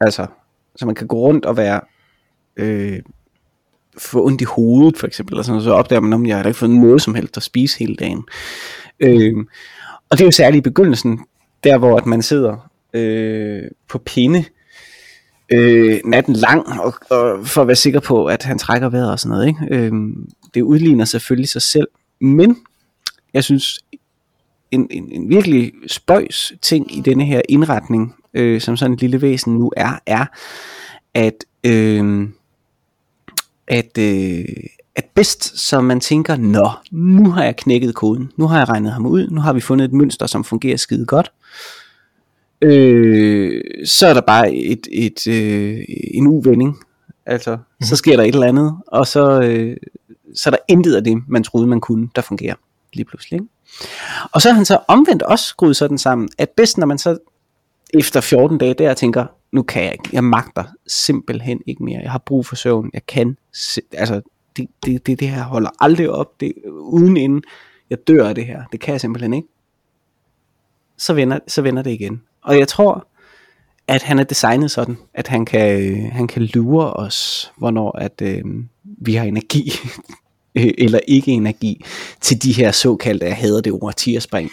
Altså, 0.00 0.26
så 0.76 0.86
man 0.86 0.94
kan 0.94 1.06
gå 1.06 1.16
rundt 1.16 1.44
og 1.44 1.56
være 1.56 1.80
øh, 2.56 2.98
få 3.98 4.26
ondt 4.26 4.40
i 4.40 4.44
hovedet 4.44 4.98
for 4.98 5.06
eksempel, 5.06 5.34
eller 5.34 5.42
sådan, 5.42 5.62
så 5.62 5.72
opdager 5.72 6.00
man, 6.00 6.22
at 6.22 6.28
jeg 6.28 6.36
har 6.36 6.44
ikke 6.44 6.58
fået 6.58 6.70
noget 6.70 7.02
som 7.02 7.14
helst 7.14 7.36
at 7.36 7.42
spise 7.42 7.78
hele 7.78 7.96
dagen. 7.96 8.24
Øh, 9.00 9.34
og 10.12 10.18
det 10.18 10.24
er 10.24 10.26
jo 10.26 10.30
særligt 10.30 10.66
i 10.66 10.70
begyndelsen, 10.70 11.20
der 11.64 11.78
hvor 11.78 11.96
at 11.96 12.06
man 12.06 12.22
sidder 12.22 12.70
øh, 12.94 13.62
på 13.88 13.98
pinde 13.98 14.44
øh, 15.52 16.00
natten 16.04 16.34
lang, 16.34 16.80
og, 16.80 16.94
og 17.10 17.46
for 17.46 17.60
at 17.60 17.66
være 17.66 17.76
sikker 17.76 18.00
på, 18.00 18.26
at 18.26 18.42
han 18.42 18.58
trækker 18.58 18.88
vejret 18.88 19.10
og 19.10 19.20
sådan 19.20 19.30
noget. 19.30 19.48
Ikke? 19.48 19.66
Øh, 19.70 19.92
det 20.54 20.62
udligner 20.62 21.04
selvfølgelig 21.04 21.48
sig 21.48 21.62
selv, 21.62 21.88
men 22.20 22.56
jeg 23.34 23.44
synes, 23.44 23.80
en, 24.70 24.86
en, 24.90 25.12
en 25.12 25.28
virkelig 25.28 25.72
spøjs 25.86 26.52
ting 26.62 26.96
i 26.96 27.00
denne 27.00 27.24
her 27.24 27.42
indretning, 27.48 28.14
øh, 28.34 28.60
som 28.60 28.76
sådan 28.76 28.94
et 28.94 29.00
lille 29.00 29.22
væsen 29.22 29.54
nu 29.54 29.72
er, 29.76 29.98
er, 30.06 30.26
at, 31.14 31.44
øh, 31.64 32.28
at, 33.68 33.98
øh, 33.98 34.44
at 34.96 35.04
bedst, 35.14 35.58
så 35.58 35.80
man 35.80 36.00
tænker, 36.00 36.36
nå, 36.36 36.70
nu 36.90 37.30
har 37.30 37.44
jeg 37.44 37.56
knækket 37.56 37.94
koden, 37.94 38.32
nu 38.36 38.46
har 38.46 38.58
jeg 38.58 38.68
regnet 38.68 38.92
ham 38.92 39.06
ud, 39.06 39.28
nu 39.30 39.40
har 39.40 39.52
vi 39.52 39.60
fundet 39.60 39.84
et 39.84 39.92
mønster, 39.92 40.26
som 40.26 40.44
fungerer 40.44 40.76
skide 40.76 41.06
godt, 41.06 41.32
øh, 42.62 43.62
så 43.84 44.06
er 44.06 44.14
der 44.14 44.20
bare 44.20 44.54
et, 44.54 44.88
et, 44.92 45.26
øh, 45.26 45.84
en 46.14 46.26
uvending, 46.26 46.78
altså, 47.26 47.56
mm-hmm. 47.56 47.86
så 47.86 47.96
sker 47.96 48.16
der 48.16 48.22
et 48.22 48.34
eller 48.34 48.46
andet, 48.46 48.76
og 48.86 49.06
så, 49.06 49.40
øh, 49.42 49.76
så 50.34 50.48
er 50.48 50.50
der 50.50 50.58
intet 50.68 50.94
af 50.94 51.04
det, 51.04 51.22
man 51.28 51.44
troede, 51.44 51.66
man 51.66 51.80
kunne, 51.80 52.08
der 52.16 52.22
fungerer 52.22 52.54
lige 52.92 53.04
pludselig. 53.04 53.36
Ikke? 53.36 53.48
Og 54.32 54.42
så 54.42 54.48
har 54.48 54.56
han 54.56 54.64
så 54.64 54.78
omvendt 54.88 55.22
også 55.22 55.44
skruet 55.44 55.76
sådan 55.76 55.98
sammen, 55.98 56.28
at 56.38 56.50
bedst 56.50 56.78
når 56.78 56.86
man 56.86 56.98
så 56.98 57.18
efter 57.94 58.20
14 58.20 58.58
dage 58.58 58.74
der 58.74 58.94
tænker, 58.94 59.26
nu 59.52 59.62
kan 59.62 59.84
jeg 59.84 59.92
ikke, 59.92 60.08
jeg 60.12 60.24
magter 60.24 60.64
simpelthen 60.86 61.60
ikke 61.66 61.84
mere, 61.84 62.00
jeg 62.02 62.10
har 62.10 62.22
brug 62.26 62.46
for 62.46 62.56
søvn, 62.56 62.90
jeg 62.94 63.06
kan, 63.06 63.36
altså 63.92 64.20
det, 64.56 64.68
det, 64.84 65.06
det, 65.06 65.20
det 65.20 65.28
her 65.28 65.42
holder 65.42 65.70
aldrig 65.80 66.10
op, 66.10 66.40
det, 66.40 66.52
uden 66.66 67.16
inden 67.16 67.42
jeg 67.90 67.98
dør 68.08 68.28
af 68.28 68.34
det 68.34 68.46
her, 68.46 68.62
det 68.72 68.80
kan 68.80 68.92
jeg 68.92 69.00
simpelthen 69.00 69.34
ikke. 69.34 69.48
Så 70.98 71.14
vender, 71.14 71.38
så 71.48 71.62
vender 71.62 71.82
det 71.82 71.90
igen. 71.90 72.22
Og 72.42 72.58
jeg 72.58 72.68
tror, 72.68 73.06
at 73.88 74.02
han 74.02 74.18
er 74.18 74.24
designet 74.24 74.70
sådan, 74.70 74.96
at 75.14 75.28
han 75.28 75.44
kan, 75.44 75.96
han 76.12 76.26
kan 76.26 76.42
lure 76.42 76.92
os, 76.92 77.52
hvornår 77.58 77.98
at 77.98 78.22
øh, 78.22 78.44
vi 78.84 79.14
har 79.14 79.24
energi 79.24 79.72
eller 80.84 81.00
ikke 81.08 81.30
energi 81.30 81.84
til 82.20 82.42
de 82.42 82.52
her 82.52 82.70
såkaldte, 82.70 83.26
jeg 83.26 83.36
hader 83.36 83.60
det 83.60 83.72
ord, 83.72 83.94
tierspring. 83.96 84.50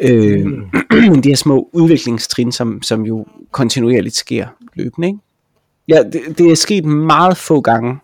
Øh, 0.00 0.46
mm. 0.46 1.22
de 1.22 1.28
her 1.28 1.36
små 1.36 1.70
udviklingstrin, 1.72 2.52
som, 2.52 2.82
som 2.82 3.06
jo 3.06 3.26
kontinuerligt 3.50 4.16
sker 4.16 4.46
løbende. 4.74 5.08
Ikke? 5.08 5.18
Ja, 5.88 6.02
det, 6.12 6.38
det 6.38 6.50
er 6.50 6.54
sket 6.54 6.84
meget 6.84 7.36
få 7.36 7.60
gange, 7.60 7.98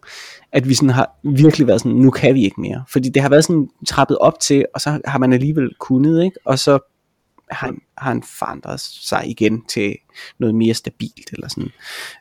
at 0.52 0.68
vi 0.68 0.74
sådan 0.74 0.90
har 0.90 1.10
virkelig 1.24 1.66
været 1.66 1.80
sådan, 1.80 1.96
nu 1.96 2.10
kan 2.10 2.34
vi 2.34 2.44
ikke 2.44 2.60
mere. 2.60 2.84
Fordi 2.88 3.08
det 3.08 3.22
har 3.22 3.28
været 3.28 3.44
sådan 3.44 3.68
trappet 3.86 4.18
op 4.18 4.40
til, 4.40 4.64
og 4.74 4.80
så 4.80 5.00
har 5.04 5.18
man 5.18 5.32
alligevel 5.32 5.70
kunnet, 5.78 6.24
ikke? 6.24 6.36
og 6.44 6.58
så 6.58 6.78
har 7.50 7.66
han, 7.66 7.78
har 7.98 8.10
han 8.10 8.22
forandret 8.22 8.80
sig 8.80 9.22
igen 9.26 9.62
til 9.68 9.96
noget 10.38 10.54
mere 10.54 10.74
stabilt, 10.74 11.32
eller 11.32 11.48
sådan. 11.48 11.70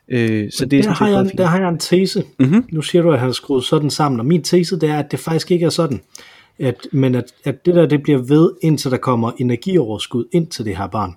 Øh, 0.08 0.50
så 0.52 0.64
det 0.64 0.84
der, 0.84 0.90
har 0.90 1.08
jeg, 1.08 1.30
der 1.38 1.46
har 1.46 1.60
jeg 1.60 1.68
en 1.68 1.78
tese. 1.78 2.24
Mm-hmm. 2.38 2.64
Nu 2.72 2.82
siger 2.82 3.02
du, 3.02 3.12
at 3.12 3.18
han 3.18 3.28
har 3.28 3.32
skruet 3.32 3.64
sådan 3.64 3.90
sammen, 3.90 4.20
og 4.20 4.26
min 4.26 4.42
tese 4.42 4.80
det 4.80 4.88
er, 4.88 4.98
at 4.98 5.10
det 5.10 5.18
faktisk 5.18 5.50
ikke 5.50 5.66
er 5.66 5.70
sådan. 5.70 6.00
At, 6.58 6.86
men 6.92 7.14
at, 7.14 7.24
at 7.44 7.66
det 7.66 7.74
der, 7.74 7.86
det 7.86 8.02
bliver 8.02 8.18
ved, 8.18 8.50
indtil 8.62 8.90
der 8.90 8.96
kommer 8.96 9.32
energioverskud 9.38 10.24
ind 10.32 10.46
til 10.46 10.64
det 10.64 10.76
her 10.76 10.86
barn. 10.86 11.14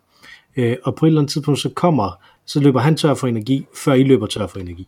Øh, 0.57 0.77
og 0.83 0.95
på 0.95 1.05
et 1.05 1.09
eller 1.09 1.21
andet 1.21 1.31
tidspunkt, 1.31 1.59
så 1.59 1.69
kommer 1.69 2.23
så 2.45 2.59
løber 2.59 2.79
han 2.79 2.97
tør 2.97 3.13
for 3.13 3.27
energi, 3.27 3.65
før 3.75 3.93
I 3.93 4.03
løber 4.03 4.27
tør 4.27 4.47
for 4.47 4.59
energi. 4.59 4.87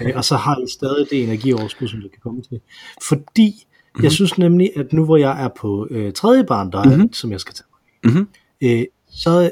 Okay? 0.00 0.14
Og 0.18 0.24
så 0.24 0.36
har 0.36 0.56
I 0.56 0.70
stadig 0.72 1.06
det 1.10 1.22
energioverskud, 1.22 1.88
som 1.88 2.00
det 2.00 2.10
kan 2.10 2.20
komme 2.22 2.42
til. 2.42 2.60
Fordi 3.08 3.48
mm-hmm. 3.48 4.04
jeg 4.04 4.12
synes 4.12 4.38
nemlig, 4.38 4.70
at 4.76 4.92
nu 4.92 5.04
hvor 5.04 5.16
jeg 5.16 5.44
er 5.44 5.48
på 5.48 5.88
øh, 5.90 6.12
tredje 6.12 6.44
barn, 6.44 6.72
der 6.72 6.84
mm-hmm. 6.84 7.02
er, 7.02 7.06
som 7.12 7.32
jeg 7.32 7.40
skal 7.40 7.54
tage, 7.54 7.66
mm-hmm. 8.04 8.28
øh, 8.62 8.84
så, 9.10 9.50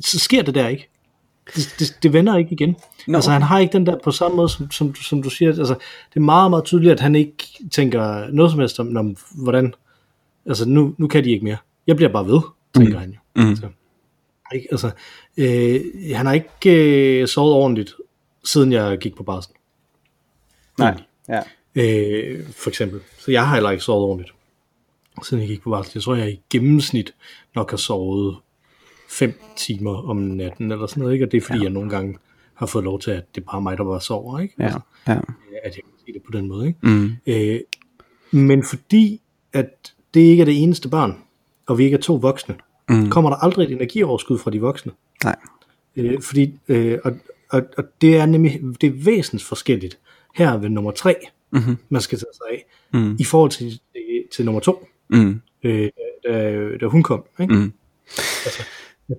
så 0.00 0.18
sker 0.18 0.42
det 0.42 0.54
der 0.54 0.68
ikke. 0.68 0.88
Det, 1.56 1.74
det, 1.78 1.98
det 2.02 2.12
vender 2.12 2.36
ikke 2.36 2.52
igen. 2.52 2.76
No. 3.06 3.18
Altså 3.18 3.30
han 3.30 3.42
har 3.42 3.58
ikke 3.58 3.72
den 3.72 3.86
der 3.86 3.96
på 4.04 4.10
samme 4.10 4.36
måde, 4.36 4.48
som, 4.48 4.70
som, 4.70 4.94
som 4.94 5.22
du 5.22 5.30
siger. 5.30 5.48
Altså, 5.48 5.74
det 6.14 6.16
er 6.16 6.20
meget, 6.20 6.50
meget 6.50 6.64
tydeligt, 6.64 6.92
at 6.92 7.00
han 7.00 7.14
ikke 7.14 7.44
tænker 7.70 8.30
noget 8.30 8.50
som 8.50 8.60
helst 8.60 8.80
om, 8.80 8.96
om 8.96 9.16
hvordan, 9.34 9.74
altså 10.46 10.68
nu, 10.68 10.94
nu 10.98 11.08
kan 11.08 11.24
de 11.24 11.30
ikke 11.30 11.44
mere. 11.44 11.56
Jeg 11.86 11.96
bliver 11.96 12.12
bare 12.12 12.26
ved, 12.26 12.40
tænker 12.74 12.92
mm. 12.92 13.00
han 13.00 13.10
jo. 13.10 13.18
Mm. 13.36 13.56
Så. 13.56 13.66
Ikke? 14.54 14.68
Altså, 14.70 14.90
øh, 15.36 15.80
han 16.14 16.26
har 16.26 16.32
ikke 16.32 17.20
øh, 17.20 17.28
sovet 17.28 17.54
ordentligt, 17.54 17.94
siden 18.44 18.72
jeg 18.72 18.98
gik 18.98 19.16
på 19.16 19.22
barsel. 19.22 19.52
Nej, 20.78 21.02
ja. 21.28 21.40
Øh, 21.74 22.46
for 22.52 22.70
eksempel. 22.70 23.00
Så 23.18 23.30
jeg 23.30 23.46
har 23.46 23.54
heller 23.54 23.70
ikke 23.70 23.84
sovet 23.84 24.04
ordentligt, 24.04 24.34
siden 25.22 25.40
jeg 25.40 25.48
gik 25.48 25.62
på 25.62 25.70
barsel. 25.70 25.92
Jeg 25.94 26.02
tror, 26.02 26.14
jeg 26.14 26.30
i 26.30 26.40
gennemsnit 26.50 27.14
nok 27.54 27.70
har 27.70 27.76
sovet 27.76 28.36
5 29.08 29.40
timer 29.56 30.08
om 30.08 30.16
natten, 30.16 30.72
eller 30.72 30.86
sådan 30.86 31.00
noget, 31.00 31.12
ikke? 31.12 31.24
Og 31.24 31.32
det 31.32 31.36
er 31.36 31.42
fordi, 31.42 31.58
ja. 31.58 31.64
jeg 31.64 31.72
nogle 31.72 31.90
gange 31.90 32.18
har 32.54 32.66
fået 32.66 32.84
lov 32.84 33.00
til, 33.00 33.10
at 33.10 33.34
det 33.34 33.40
er 33.40 33.44
bare 33.52 33.62
mig, 33.62 33.78
der 33.78 33.84
bare 33.84 34.00
sover, 34.00 34.40
ikke? 34.40 34.54
Ja, 34.58 34.64
altså, 34.64 34.80
ja. 35.08 35.12
At 35.64 35.76
jeg 35.76 35.82
kan 35.84 35.92
sige 36.04 36.14
det 36.14 36.22
på 36.22 36.30
den 36.32 36.48
måde, 36.48 36.66
ikke? 36.66 36.78
Mm. 36.82 37.16
Øh, 37.26 37.60
men 38.30 38.64
fordi, 38.64 39.20
at 39.52 39.94
det 40.14 40.20
ikke 40.20 40.40
er 40.40 40.44
det 40.44 40.62
eneste 40.62 40.88
barn, 40.88 41.18
og 41.66 41.78
vi 41.78 41.84
ikke 41.84 41.96
er 41.96 42.00
to 42.00 42.14
voksne, 42.14 42.54
mm. 42.92 43.10
kommer 43.10 43.30
der 43.30 43.36
aldrig 43.36 43.64
et 43.64 43.72
energioverskud 43.72 44.38
fra 44.38 44.50
de 44.50 44.60
voksne. 44.60 44.92
Nej. 45.24 45.36
Øh, 45.96 46.22
fordi, 46.22 46.58
øh, 46.68 46.98
og, 47.04 47.12
og, 47.50 47.62
og 47.78 47.84
det 48.00 48.16
er 48.16 48.26
nemlig, 48.26 48.60
det 48.80 48.86
er 48.86 49.04
væsentligt 49.04 49.44
forskelligt 49.44 49.98
her 50.34 50.56
ved 50.56 50.68
nummer 50.68 50.90
tre, 50.90 51.14
mm-hmm. 51.50 51.76
man 51.88 52.00
skal 52.00 52.18
tage 52.18 52.32
sig 52.32 52.46
af, 52.50 52.64
mm. 53.00 53.16
i 53.20 53.24
forhold 53.24 53.50
til, 53.50 53.70
til, 53.70 53.80
til 54.32 54.44
nummer 54.44 54.60
to, 54.60 54.88
mm. 55.10 55.40
øh, 55.62 55.88
da, 56.24 56.68
da 56.80 56.86
hun 56.86 57.02
kom. 57.02 57.24
Ikke? 57.40 57.54
Mm. 57.54 57.72
Altså, 58.44 58.62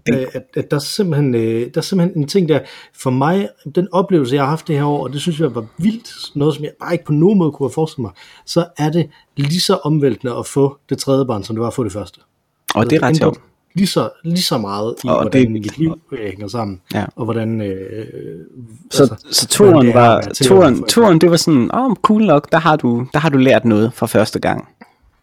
at, 0.08 0.36
at, 0.36 0.44
at 0.56 0.72
der, 0.72 0.78
er 0.78 0.82
simpelthen, 0.82 1.36
øh, 1.36 1.62
der 1.74 1.78
er 1.78 1.82
simpelthen 1.82 2.22
en 2.22 2.28
ting 2.28 2.50
der, 2.50 2.60
for 2.94 3.10
mig, 3.10 3.50
den 3.76 3.88
oplevelse, 3.92 4.36
jeg 4.36 4.44
har 4.44 4.50
haft 4.50 4.68
det 4.68 4.76
her 4.76 4.86
år, 4.86 5.04
og 5.04 5.14
det 5.14 5.22
synes 5.22 5.40
jeg 5.40 5.56
var 5.56 5.66
vildt, 5.78 6.36
noget 6.36 6.56
som 6.56 6.64
jeg 6.64 6.72
bare 6.80 6.94
ikke 6.94 7.06
på 7.06 7.14
nogen 7.14 7.40
måde 7.40 7.52
kunne 7.52 7.68
have 7.68 7.74
forestillet 7.74 8.04
mig, 8.04 8.12
så 8.46 8.66
er 8.78 8.90
det 8.90 9.10
lige 9.36 9.60
så 9.60 9.76
omvæltende 9.76 10.36
at 10.36 10.46
få 10.46 10.78
det 10.90 10.98
tredje 10.98 11.26
barn, 11.26 11.44
som 11.44 11.56
det 11.56 11.62
var 11.62 11.68
at 11.68 11.74
få 11.74 11.84
det 11.84 11.92
første. 11.92 12.22
Og 12.76 12.90
det 12.90 12.96
er 12.96 13.04
ret 13.04 13.18
sjovt 13.18 13.42
lige 13.76 13.88
så, 13.88 14.10
lige 14.24 14.44
så 14.44 14.58
meget 14.58 14.96
i, 15.04 15.08
og 15.08 15.22
hvordan 15.22 15.42
det, 15.42 15.52
mit 15.52 15.78
liv 15.78 16.00
øh, 16.12 16.20
hænger 16.20 16.48
sammen, 16.48 16.82
ja. 16.94 17.06
og 17.16 17.26
hvordan... 17.26 17.62
Øh, 17.62 18.06
så 18.92 19.04
altså, 19.04 19.28
så 19.32 19.48
toren 19.48 19.94
var, 19.94 20.22
toren, 20.22 20.84
toren, 20.84 21.22
det 21.22 21.32
var 21.32 21.38
sådan, 21.38 21.70
åh, 21.74 21.86
oh, 21.86 21.96
cool 21.96 22.26
nok, 22.26 22.52
der 22.52 22.58
har, 22.58 22.76
du, 22.76 23.08
der 23.14 23.20
har 23.20 23.30
du 23.30 23.38
lært 23.38 23.66
noget 23.66 23.94
for 23.94 24.06
første 24.06 24.40
gang. 24.40 24.68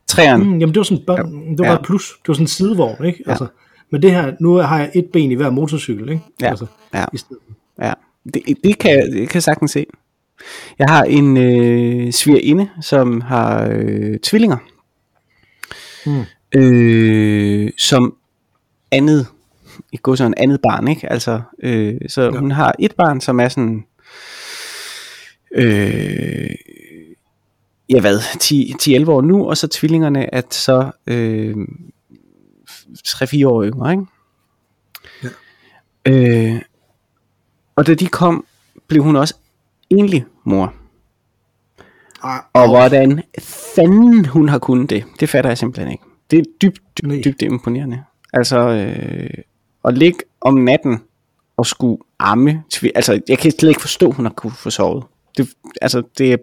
Træeren. 0.06 0.42
Mm, 0.42 0.58
jamen 0.58 0.74
det 0.74 0.76
var 0.76 0.82
sådan, 0.82 1.04
ja. 1.08 1.14
det 1.50 1.58
var 1.58 1.64
ja. 1.64 1.74
bare 1.74 1.84
plus, 1.84 2.12
det 2.22 2.28
var 2.28 2.34
sådan 2.34 2.44
en 2.44 2.48
sidevogn, 2.48 3.04
ikke? 3.04 3.24
Altså, 3.26 3.44
ja. 3.44 3.50
Men 3.90 4.02
det 4.02 4.10
her, 4.10 4.32
nu 4.40 4.54
har 4.54 4.78
jeg 4.78 4.90
et 4.94 5.06
ben 5.12 5.30
i 5.30 5.34
hver 5.34 5.50
motorcykel, 5.50 6.08
ikke? 6.08 6.22
Ja, 6.40 6.48
altså, 6.48 6.66
ja. 6.94 7.04
I 7.12 7.16
stedet. 7.16 7.42
ja. 7.82 7.92
Det, 8.34 8.42
det, 8.64 8.78
kan, 8.78 9.12
det 9.12 9.28
kan 9.28 9.34
jeg 9.34 9.42
sagtens 9.42 9.70
se. 9.70 9.86
Jeg 10.78 10.86
har 10.88 11.02
en 11.02 11.36
øh, 11.36 12.12
svigerinde, 12.12 12.68
som 12.80 13.20
har 13.20 13.68
øh, 13.72 14.18
tvillinger. 14.18 14.56
Mm. 16.06 16.24
Øh, 16.54 17.70
som 17.78 18.14
andet, 18.92 19.26
i 19.92 19.96
går 19.96 20.14
så 20.14 20.24
en 20.24 20.34
andet 20.36 20.60
barn, 20.62 20.88
ikke? 20.88 21.12
Altså, 21.12 21.40
øh, 21.62 22.00
så 22.08 22.22
ja. 22.22 22.30
hun 22.30 22.50
har 22.50 22.74
et 22.78 22.94
barn, 22.96 23.20
som 23.20 23.40
er 23.40 23.48
sådan, 23.48 23.84
øh, 25.54 26.50
ja 27.88 28.00
hvad, 28.00 28.18
10-11 29.04 29.10
år 29.10 29.20
nu, 29.20 29.48
og 29.48 29.56
så 29.56 29.68
tvillingerne 29.68 30.34
er 30.34 30.42
så 30.50 30.90
øh, 31.06 31.56
3-4 33.08 33.46
år 33.46 33.64
yngre, 33.64 33.92
ikke? 33.92 34.06
Ja. 35.22 35.28
Øh, 36.06 36.60
og 37.76 37.86
da 37.86 37.94
de 37.94 38.06
kom, 38.06 38.46
blev 38.86 39.02
hun 39.02 39.16
også 39.16 39.34
enlig 39.90 40.24
mor. 40.44 40.74
Ah, 42.22 42.40
og 42.52 42.68
hvordan 42.68 43.22
fanden 43.76 44.24
hun 44.24 44.48
har 44.48 44.58
kunnet 44.58 44.90
det, 44.90 45.04
det 45.20 45.28
fatter 45.28 45.50
jeg 45.50 45.58
simpelthen 45.58 45.92
ikke. 45.92 46.04
Det 46.30 46.38
er 46.38 46.42
dybt, 46.62 46.82
dybt, 47.02 47.24
dybt 47.24 47.42
imponerende. 47.42 48.04
Altså, 48.32 48.58
øh, 48.58 49.44
at 49.84 49.98
ligge 49.98 50.18
om 50.40 50.54
natten 50.54 50.98
og 51.56 51.66
skulle 51.66 52.02
amme. 52.18 52.62
Altså, 52.94 53.20
jeg 53.28 53.38
kan 53.38 53.50
slet 53.50 53.68
ikke 53.68 53.80
forstå, 53.80 54.08
at 54.08 54.14
hun 54.14 54.24
har 54.24 54.32
kunne 54.32 54.52
få 54.52 54.70
sovet. 54.70 55.04
Det, 55.36 55.48
altså, 55.82 56.02
det 56.18 56.32
er... 56.32 56.36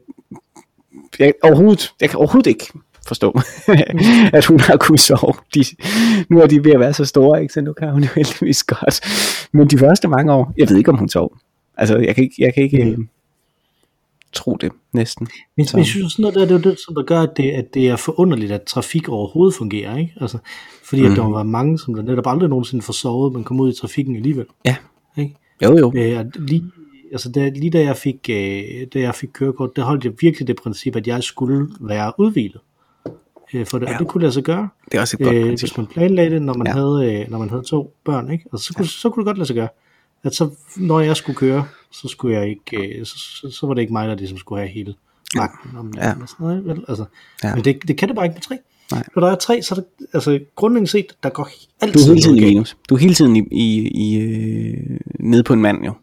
Jeg, 1.20 1.34
overhovedet, 1.44 1.94
jeg 2.02 2.10
kan 2.10 2.20
overhovedet 2.20 2.50
ikke 2.50 2.74
forstå, 3.08 3.40
at 4.38 4.46
hun 4.46 4.60
har 4.60 4.78
kunnet 4.78 5.00
sove. 5.00 5.34
De, 5.56 5.64
nu 6.30 6.42
er 6.42 6.48
de 6.48 6.64
ved 6.64 6.72
at 6.72 6.80
være 6.80 6.94
så 6.94 7.06
store, 7.06 7.42
ikke? 7.42 7.54
så 7.54 7.62
nu 7.62 7.74
kan 7.74 7.92
hun 7.92 8.04
jo 8.04 8.10
heldigvis 8.16 8.64
godt. 8.64 9.02
Men 9.52 9.68
de 9.68 9.78
første 9.78 10.08
mange 10.08 10.34
år, 10.34 10.54
jeg 10.58 10.70
ved 10.70 10.78
ikke, 10.78 10.92
om 10.92 10.98
hun 10.98 11.10
sov. 11.10 11.38
Altså, 11.78 11.98
jeg 11.98 12.16
kan 12.16 12.24
ikke, 12.24 12.36
jeg 12.40 12.54
kan 12.54 12.64
ikke 12.64 12.96
mm 12.98 13.10
tro 14.38 14.58
det 14.62 14.72
næsten. 14.94 15.28
Men, 15.58 15.66
så. 15.66 15.78
jeg 15.78 15.86
synes 15.86 16.14
sådan 16.14 16.24
noget 16.24 16.36
der, 16.36 16.42
det 16.42 16.52
er 16.52 16.70
jo 16.70 16.72
det, 16.72 16.80
som 16.86 16.96
der 16.96 17.04
gør, 17.04 17.22
at 17.22 17.38
det, 17.38 17.52
at 17.52 17.74
det 17.74 17.88
er 17.88 17.96
forunderligt, 17.96 18.52
at 18.52 18.62
trafik 18.64 19.10
overhovedet 19.10 19.56
fungerer, 19.56 19.98
ikke? 19.98 20.14
Altså, 20.22 20.38
fordi 20.84 21.02
mm. 21.02 21.12
at 21.12 21.18
der 21.18 21.24
var 21.30 21.44
mange, 21.44 21.80
som 21.80 21.94
der 21.96 22.02
netop 22.02 22.28
aldrig 22.28 22.50
nogensinde 22.50 22.82
får 22.84 22.94
sovet, 22.94 23.34
men 23.34 23.44
kom 23.44 23.60
ud 23.60 23.72
i 23.74 23.76
trafikken 23.76 24.16
alligevel. 24.16 24.46
Ja. 24.66 24.76
Ikke? 25.18 25.36
Jo, 25.64 25.78
jo. 25.78 25.92
Øh, 25.96 26.26
lige, 26.36 26.64
altså 27.12 27.32
da, 27.32 27.50
lige 27.50 27.70
da 27.70 27.82
jeg 27.82 27.96
fik, 27.98 28.30
øh, 28.30 28.64
da 28.94 29.00
jeg 29.00 29.16
fik 29.16 29.30
kørekort, 29.34 29.76
der 29.76 29.84
holdt 29.84 30.06
jeg 30.06 30.14
virkelig 30.22 30.48
det 30.48 30.56
princip, 30.64 30.96
at 30.96 31.08
jeg 31.08 31.24
skulle 31.24 31.68
være 31.80 32.14
udvilet. 32.18 32.62
øh, 33.54 33.66
for 33.66 33.80
det, 33.80 33.86
Ja. 33.88 33.94
og 33.94 34.00
det 34.00 34.08
kunne 34.08 34.22
lade 34.22 34.32
sig 34.34 34.44
gøre, 34.44 34.70
Det 34.92 34.98
er 34.98 35.02
også 35.02 35.18
et 35.20 35.24
godt 35.26 35.36
øh, 35.36 35.44
princip. 35.46 35.70
hvis 35.70 35.78
man 35.78 35.88
planlagde 35.88 36.30
det, 36.32 36.42
når 36.42 36.54
man, 36.54 36.68
Ja. 36.68 36.78
ja. 36.78 36.80
havde, 36.80 37.22
øh, 37.22 37.32
når 37.32 37.38
man 37.38 37.50
havde 37.50 37.64
to 37.64 37.94
børn, 38.06 38.32
ikke? 38.32 38.46
Altså, 38.54 38.66
så, 38.68 38.74
kunne, 38.74 38.88
så 38.88 39.10
kunne 39.10 39.22
det 39.24 39.26
godt 39.26 39.38
lade 39.38 39.48
sig 39.48 39.56
gøre. 39.56 39.68
At 40.24 40.36
så, 40.36 40.50
når 40.78 41.00
jeg 41.00 41.18
skulle 41.18 41.36
køre, 41.36 41.68
så 41.92 42.08
skulle 42.08 42.38
jeg 42.40 42.50
ikke, 42.50 42.98
øh, 43.00 43.06
så, 43.06 43.18
så, 43.18 43.50
så 43.52 43.68
var 43.68 43.74
det 43.74 43.82
ikke 43.82 43.94
mig, 43.94 44.08
der 44.08 44.16
ligesom 44.16 44.38
skulle 44.38 44.62
have 44.62 44.70
hele 44.72 44.96
magten 45.36 45.78
om. 45.78 45.94
Ja. 45.98 46.08
Ja. 46.08 46.14
Sådan 46.14 46.28
noget, 46.40 46.66
vel? 46.66 46.86
Altså, 46.88 47.06
Ja. 47.44 47.48
ja. 47.50 47.56
Men 47.56 47.66
det, 47.66 47.80
det 47.88 47.98
kan 47.98 48.08
det 48.08 48.16
bare 48.16 48.26
ikke 48.26 48.34
med 48.36 48.42
tre. 48.42 48.58
Nej. 48.92 49.04
Når 49.16 49.22
der 49.26 49.32
er 49.32 49.36
tre, 49.36 49.62
så 49.62 49.76
er 49.76 49.80
det, 49.80 50.08
altså 50.14 50.40
grundlæggende 50.56 50.92
set, 50.92 51.06
der 51.24 51.30
går 51.30 51.44
Du 51.44 51.50
altid 51.82 52.02
er 52.02 52.08
hele 52.08 52.22
tiden 52.22 52.38
i 52.38 52.42
minus. 52.42 52.78
Du 52.90 52.96
er 52.96 53.00
hele 53.00 53.14
tiden 53.14 53.36
i, 53.36 53.44
i, 53.52 53.88
i 53.88 54.20
øh, 54.20 55.00
nede 55.20 55.44
på 55.44 55.54
en 55.54 55.62
mand 55.62 55.86
jo. 55.86 55.94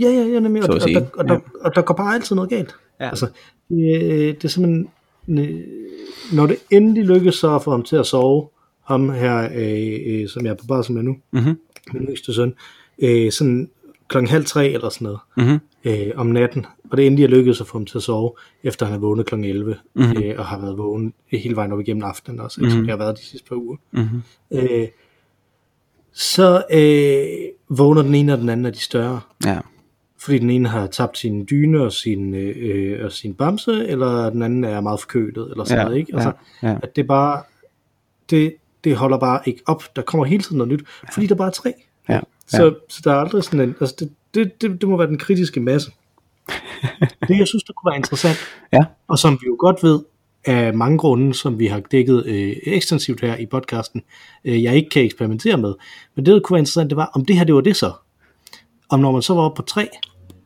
Ja, 0.00 0.08
ja, 0.08 0.22
ja, 0.24 0.40
nemlig. 0.40 0.62
Og, 0.62 0.74
og, 0.74 0.80
der, 0.80 1.06
og, 1.14 1.28
der, 1.28 1.38
og 1.60 1.74
der 1.74 1.82
går 1.82 1.94
bare 1.94 2.14
altid 2.14 2.36
noget 2.36 2.50
galt. 2.50 2.74
Ja. 3.00 3.08
Altså, 3.08 3.26
det, 3.68 3.78
det 4.36 4.44
er 4.44 4.48
simpelthen, 4.48 4.88
øh, 5.28 5.60
når 6.32 6.46
det 6.46 6.56
endelig 6.70 7.04
lykkes 7.04 7.34
så 7.34 7.54
at 7.54 7.62
få 7.62 7.70
ham 7.70 7.82
til 7.82 7.96
at 7.96 8.06
sove, 8.06 8.48
ham 8.84 9.10
her, 9.10 9.48
øh, 9.54 9.98
øh, 10.22 10.28
som 10.28 10.44
jeg 10.44 10.50
er 10.50 10.54
på 10.56 10.66
barsel 10.66 10.94
med 10.94 11.02
nu, 11.02 11.16
Mhm. 11.30 11.58
min 11.92 12.02
yngste 12.02 12.34
søn, 12.34 12.48
øh, 12.48 12.54
sådan 13.32 13.70
klokken 14.08 14.30
halv 14.30 14.44
tre 14.44 14.68
eller 14.68 14.88
sådan 14.88 15.04
noget, 15.04 15.20
Mhm. 15.36 15.58
øh, 15.84 16.12
om 16.16 16.26
natten, 16.26 16.66
og 16.90 16.96
det 16.96 17.06
endelig 17.06 17.24
er 17.24 17.28
lykkedes 17.28 17.60
at 17.60 17.66
få 17.66 17.78
ham 17.78 17.86
til 17.86 17.98
at 17.98 18.02
sove, 18.02 18.32
efter 18.62 18.86
han 18.86 18.94
er 18.94 18.98
vågnet 18.98 19.26
klokken 19.26 19.44
11, 19.50 19.76
Mhm. 19.94 20.22
øh, 20.22 20.34
og 20.38 20.46
har 20.46 20.58
været 20.60 20.78
vågen 20.78 21.14
hele 21.30 21.56
vejen 21.56 21.72
op 21.72 21.80
igennem 21.80 22.02
aftenen 22.04 22.40
også, 22.40 22.60
ikke, 22.60 22.70
som 22.72 22.80
det 22.80 22.90
har 22.90 22.96
været 22.96 23.18
de 23.18 23.22
sidste 23.24 23.48
par 23.48 23.56
uger. 23.56 23.76
Mhm. 23.92 24.22
Øh, 24.52 24.88
så 26.12 26.64
øh, 26.72 27.76
vågner 27.78 28.02
den 28.02 28.14
ene 28.14 28.32
og 28.32 28.38
den 28.38 28.48
anden 28.48 28.66
af 28.66 28.72
de 28.72 28.78
større, 28.80 29.20
Ja. 29.46 29.58
fordi 30.18 30.38
den 30.38 30.50
ene 30.50 30.68
har 30.68 30.86
tabt 30.86 31.18
sin 31.18 31.46
dyne 31.50 31.80
og 31.82 31.92
sin, 31.92 32.34
øh, 32.34 32.56
øh, 32.58 33.04
og 33.04 33.12
sin 33.12 33.34
bamse, 33.34 33.86
eller 33.88 34.30
den 34.30 34.42
anden 34.42 34.64
er 34.64 34.80
meget 34.80 35.00
forkølet, 35.00 35.50
eller 35.50 35.64
sådan 35.64 35.78
Ja, 35.78 35.84
noget, 35.84 35.98
ikke? 35.98 36.14
Altså, 36.14 36.32
ja, 36.62 36.68
ja. 36.70 36.78
at 36.82 36.96
det 36.96 37.06
bare, 37.06 37.42
det, 38.30 38.54
det 38.84 38.96
holder 38.96 39.18
bare 39.18 39.40
ikke 39.46 39.62
op. 39.66 39.82
Der 39.96 40.02
kommer 40.02 40.24
hele 40.24 40.42
tiden 40.42 40.58
noget 40.58 40.72
nyt, 40.72 40.84
fordi 41.12 41.26
der 41.26 41.34
bare 41.34 41.48
er 41.48 41.52
tre. 41.52 41.72
Ja. 42.08 42.20
Så, 42.48 42.74
så 42.88 43.00
der 43.04 43.12
er 43.12 43.16
aldrig 43.16 43.44
sådan 43.44 43.60
en, 43.60 43.74
altså 43.80 43.96
det, 43.98 44.12
det, 44.34 44.62
det, 44.62 44.80
det 44.80 44.88
må 44.88 44.96
være 44.96 45.06
den 45.08 45.18
kritiske 45.18 45.60
masse. 45.60 45.90
det, 47.28 47.38
jeg 47.38 47.48
synes, 47.48 47.62
der 47.64 47.72
kunne 47.72 47.90
være 47.90 47.96
interessant, 47.96 48.36
Ja. 48.72 48.84
og 49.08 49.18
som 49.18 49.32
vi 49.32 49.46
jo 49.46 49.56
godt 49.58 49.82
ved, 49.82 50.00
af 50.44 50.74
mange 50.74 50.98
grunde, 50.98 51.34
som 51.34 51.58
vi 51.58 51.66
har 51.66 51.80
dækket 51.80 52.26
øh, 52.26 52.56
ekstensivt 52.62 53.20
her 53.20 53.36
i 53.36 53.46
podcasten, 53.46 54.02
øh, 54.44 54.62
jeg 54.62 54.76
ikke 54.76 54.90
kan 54.90 55.02
eksperimentere 55.02 55.56
med. 55.56 55.74
Men 56.16 56.26
det, 56.26 56.34
der 56.34 56.40
kunne 56.40 56.54
være 56.54 56.60
interessant, 56.60 56.90
det 56.90 56.96
var, 56.96 57.10
om 57.14 57.24
det 57.24 57.36
her, 57.36 57.44
det 57.44 57.54
var 57.54 57.60
det 57.60 57.76
så. 57.76 57.92
Om 58.90 59.00
når 59.00 59.12
man 59.12 59.22
så 59.22 59.34
var 59.34 59.42
oppe 59.42 59.56
på 59.56 59.62
tre, 59.62 59.88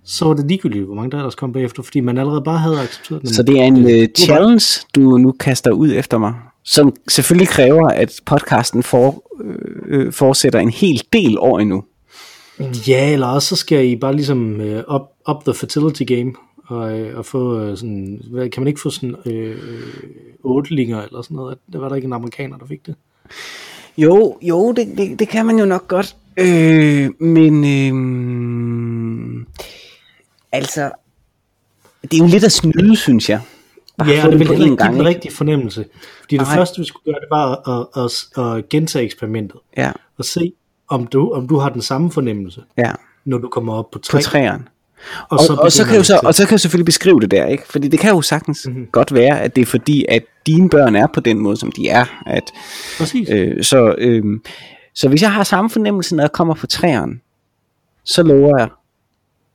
så 0.04 0.24
var 0.24 0.34
det 0.34 0.46
ligegyldigt, 0.48 0.84
hvor 0.84 0.94
mange 0.94 1.10
der 1.10 1.16
ellers 1.16 1.34
kom 1.34 1.52
bagefter, 1.52 1.82
fordi 1.82 2.00
man 2.00 2.18
allerede 2.18 2.42
bare 2.42 2.58
havde 2.58 2.80
accepteret 2.80 3.22
den. 3.22 3.34
Så 3.34 3.42
det 3.42 3.60
er 3.60 3.64
en 3.64 3.84
uh, 3.84 4.06
challenge, 4.18 4.64
du 4.94 5.18
nu 5.18 5.32
kaster 5.32 5.70
ud 5.70 5.92
efter 5.92 6.18
mig, 6.18 6.34
som 6.66 6.96
selvfølgelig 7.08 7.48
kræver, 7.48 7.88
at 7.88 8.20
podcasten 8.24 8.82
for, 8.82 9.22
øh, 9.86 10.12
fortsætter 10.12 10.58
en 10.58 10.70
hel 10.70 11.02
del 11.12 11.38
år 11.38 11.58
endnu. 11.58 11.84
Ja, 12.88 13.12
eller 13.12 13.26
også 13.26 13.48
så 13.48 13.56
skal 13.56 13.86
I 13.86 13.96
bare 13.96 14.16
ligesom 14.16 14.60
øh, 14.60 14.84
up, 14.94 15.02
up 15.28 15.44
the 15.44 15.54
fertility 15.54 16.02
game, 16.02 16.32
og, 16.66 16.98
øh, 16.98 17.18
og 17.18 17.26
få 17.26 17.60
øh, 17.60 17.76
sådan, 17.76 18.20
hvad, 18.30 18.48
kan 18.48 18.62
man 18.62 18.68
ikke 18.68 18.80
få 18.80 18.90
sådan 18.90 19.16
øh, 19.26 19.50
øh, 19.50 19.92
ottelinger 20.44 21.02
eller 21.02 21.22
sådan 21.22 21.34
noget? 21.34 21.58
Der 21.72 21.78
var 21.78 21.88
der 21.88 21.96
ikke 21.96 22.06
en 22.06 22.12
amerikaner, 22.12 22.58
der 22.58 22.66
fik 22.66 22.86
det. 22.86 22.94
Jo, 23.98 24.38
jo, 24.42 24.72
det, 24.72 24.98
det, 24.98 25.18
det 25.18 25.28
kan 25.28 25.46
man 25.46 25.58
jo 25.58 25.64
nok 25.64 25.88
godt. 25.88 26.16
Øh, 26.36 27.10
men 27.20 27.64
øh, 27.64 29.46
altså, 30.52 30.90
det 32.02 32.14
er 32.14 32.18
jo 32.18 32.26
lidt 32.26 32.44
at 32.44 32.52
snyde, 32.52 32.96
synes 32.96 33.30
jeg. 33.30 33.40
Bare 33.98 34.08
ja, 34.08 34.24
få 34.24 34.30
det 34.30 34.38
det 34.38 34.46
på 34.46 34.52
én 34.52 34.76
gang, 34.76 34.92
den 34.92 35.00
ikke? 35.00 35.08
rigtige 35.08 35.32
fornemmelse. 35.32 35.84
Fordi 36.20 36.36
det 36.36 36.46
Nej. 36.46 36.56
første, 36.56 36.78
vi 36.78 36.84
skulle 36.84 37.04
gøre, 37.04 37.20
det 37.20 37.28
var 37.30 37.70
at, 37.70 38.02
at, 38.02 38.44
at, 38.44 38.56
at 38.56 38.68
gentage 38.68 39.04
eksperimentet, 39.04 39.60
Ja, 39.76 39.92
og 40.18 40.24
se, 40.24 40.52
om 40.88 41.06
du, 41.06 41.30
om 41.32 41.48
du 41.48 41.56
har 41.56 41.68
den 41.68 41.82
samme 41.82 42.10
fornemmelse, 42.10 42.62
ja, 42.78 42.92
når 43.24 43.38
du 43.38 43.48
kommer 43.48 43.74
op 43.74 43.90
på 43.90 43.98
på 43.98 44.02
tre. 44.02 44.20
træerne. 44.20 44.64
og, 45.28 45.38
Og, 45.48 45.56
og, 45.56 45.64
og, 45.64 45.72
så 45.72 45.84
kan 45.84 45.92
jo 45.92 45.98
det 45.98 46.06
så, 46.06 46.20
og 46.24 46.34
så 46.34 46.46
kan 46.46 46.52
jeg 46.52 46.60
selvfølgelig 46.60 46.86
beskrive 46.86 47.20
det 47.20 47.30
der, 47.30 47.46
ikke? 47.46 47.64
Fordi 47.66 47.88
det 47.88 48.00
kan 48.00 48.10
jo 48.10 48.22
sagtens 48.22 48.66
mm-hmm. 48.66 48.86
godt 48.92 49.14
være, 49.14 49.40
at 49.40 49.56
det 49.56 49.62
er 49.62 49.66
fordi, 49.66 50.04
at 50.08 50.22
dine 50.46 50.70
børn 50.70 50.96
er 50.96 51.06
på 51.06 51.20
den 51.20 51.38
måde, 51.38 51.56
som 51.56 51.72
de 51.72 51.88
er. 51.88 52.04
At, 52.26 52.52
Præcis. 52.98 53.28
øh, 53.30 53.64
så, 53.64 53.94
øh, 53.98 54.24
så 54.94 55.08
hvis 55.08 55.22
jeg 55.22 55.32
har 55.32 55.44
samme 55.44 55.70
fornemmelse, 55.70 56.16
når 56.16 56.22
jeg 56.22 56.32
kommer 56.32 56.54
på 56.54 56.66
træerne, 56.66 57.18
så 58.04 58.22
lover 58.22 58.58
jeg, 58.58 58.68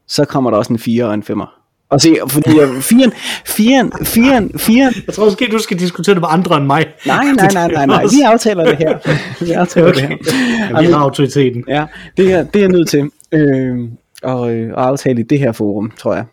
så 0.07 0.25
kommer 0.25 0.51
der 0.51 0.57
også 0.57 0.73
en 0.73 0.79
4 0.79 1.05
og 1.05 1.13
en 1.13 1.23
5'er. 1.23 1.60
Og 1.91 2.01
se, 2.01 2.15
fordi 2.27 2.49
jeg, 2.59 2.67
4'en, 2.67 3.11
4'en, 3.47 3.91
4'en, 3.93 4.51
4'en, 4.55 5.03
Jeg 5.07 5.13
tror 5.13 5.25
måske, 5.25 5.47
du 5.51 5.59
skal 5.59 5.79
diskutere 5.79 6.15
det 6.15 6.21
med 6.21 6.29
andre 6.31 6.57
end 6.57 6.65
mig. 6.65 6.85
nej, 7.05 7.25
nej, 7.25 7.47
nej, 7.53 7.67
nej, 7.67 7.85
nej, 7.85 8.03
vi 8.03 8.21
aftaler 8.21 8.65
det 8.65 8.77
her. 8.77 8.97
Vi 9.45 9.51
aftaler 9.51 9.89
okay. 9.89 10.09
det 10.09 10.31
her. 10.31 10.75
Ja, 10.75 10.81
vi 10.81 10.91
har 10.91 10.99
autoriteten. 10.99 11.63
Ja, 11.67 11.85
det 12.17 12.31
er, 12.31 12.43
det 12.43 12.55
er 12.55 12.59
jeg 12.59 12.69
nødt 12.69 12.89
til. 12.89 13.09
Øh, 13.31 13.77
og, 14.23 14.53
øh, 14.53 14.73
og 14.73 14.87
aftale 14.87 15.19
i 15.19 15.23
det 15.23 15.39
her 15.39 15.51
forum, 15.51 15.91
tror 15.97 16.13
jeg. 16.13 16.25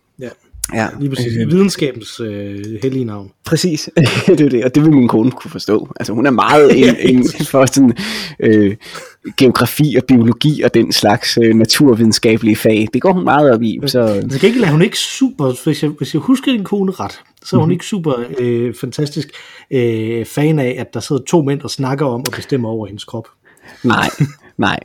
Ja. 0.74 0.86
Lige 1.00 1.10
præcis. 1.10 1.32
I 1.32 1.44
videnskabens 1.44 2.20
øh, 2.20 2.64
hellige 2.82 3.04
navn. 3.04 3.30
Præcis, 3.46 3.90
det 4.26 4.40
er 4.40 4.48
det, 4.48 4.64
og 4.64 4.74
det 4.74 4.82
vil 4.82 4.92
min 4.92 5.08
kone 5.08 5.30
kunne 5.30 5.50
forstå. 5.50 5.88
Altså 6.00 6.12
hun 6.12 6.26
er 6.26 6.30
meget 6.30 6.76
en, 6.88 6.96
en 7.00 7.24
for 7.44 7.66
sådan 7.66 7.96
øh, 8.40 8.76
geografi 9.36 9.94
og 9.96 10.04
biologi 10.08 10.62
og 10.62 10.74
den 10.74 10.92
slags 10.92 11.38
øh, 11.42 11.54
naturvidenskabelige 11.54 12.56
fag. 12.56 12.88
Det 12.94 13.02
går 13.02 13.12
hun 13.12 13.24
meget 13.24 13.52
op 13.52 13.62
i. 13.62 13.80
Så 13.86 14.18
Men 14.22 14.30
til 14.30 14.40
gengæld 14.40 14.64
er 14.64 14.70
hun 14.70 14.82
ikke 14.82 14.98
super, 14.98 15.64
hvis 15.64 15.82
jeg, 15.82 15.90
hvis 15.90 16.14
jeg 16.14 16.20
husker 16.20 16.52
din 16.52 16.64
kone 16.64 16.92
ret, 16.92 17.20
så 17.44 17.56
er 17.56 17.60
hun 17.60 17.66
Mhm. 17.68 17.72
ikke 17.72 17.84
super 17.86 18.12
øh, 18.38 18.74
fantastisk 18.80 19.28
øh, 19.70 20.24
fan 20.24 20.58
af, 20.58 20.76
at 20.78 20.94
der 20.94 21.00
sidder 21.00 21.22
to 21.22 21.42
mænd 21.42 21.60
og 21.62 21.70
snakker 21.70 22.06
om 22.06 22.20
og 22.20 22.32
bestemmer 22.36 22.68
over 22.68 22.86
hendes 22.86 23.04
krop. 23.04 23.28
nej, 23.84 24.08
nej, 24.58 24.78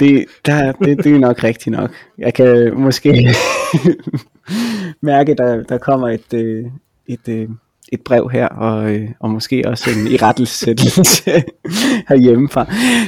det, 0.00 0.24
der, 0.46 0.72
det, 0.72 1.04
det 1.04 1.14
er 1.14 1.18
nok 1.18 1.44
rigtigt 1.44 1.76
nok. 1.76 1.90
Jeg 2.18 2.34
kan 2.34 2.72
måske 2.76 3.34
mærke, 5.00 5.34
der, 5.34 5.62
der 5.62 5.78
kommer 5.78 6.08
et, 6.08 6.34
øh, 6.34 6.64
et, 7.06 7.28
øh, 7.28 7.48
et 7.92 8.00
brev 8.00 8.30
her, 8.32 8.46
og, 8.46 8.94
øh, 8.94 9.08
og 9.20 9.30
måske 9.30 9.68
også 9.68 9.90
en 9.90 10.06
irettelsættelse 10.06 11.30
herhjemmefra. 12.08 12.64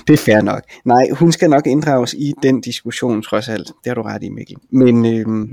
Det 0.06 0.12
er 0.12 0.22
fair 0.24 0.40
nok. 0.40 0.62
Nej, 0.84 1.08
hun 1.12 1.32
skal 1.32 1.50
nok 1.50 1.66
inddrages 1.66 2.14
i 2.14 2.32
den 2.42 2.60
diskussion, 2.60 3.22
trods 3.22 3.48
alt. 3.48 3.66
Det 3.66 3.86
har 3.86 3.94
du 3.94 4.02
ret 4.02 4.22
i, 4.22 4.28
Mikkel. 4.28 4.56
Men, 4.70 5.06
øh, 5.06 5.48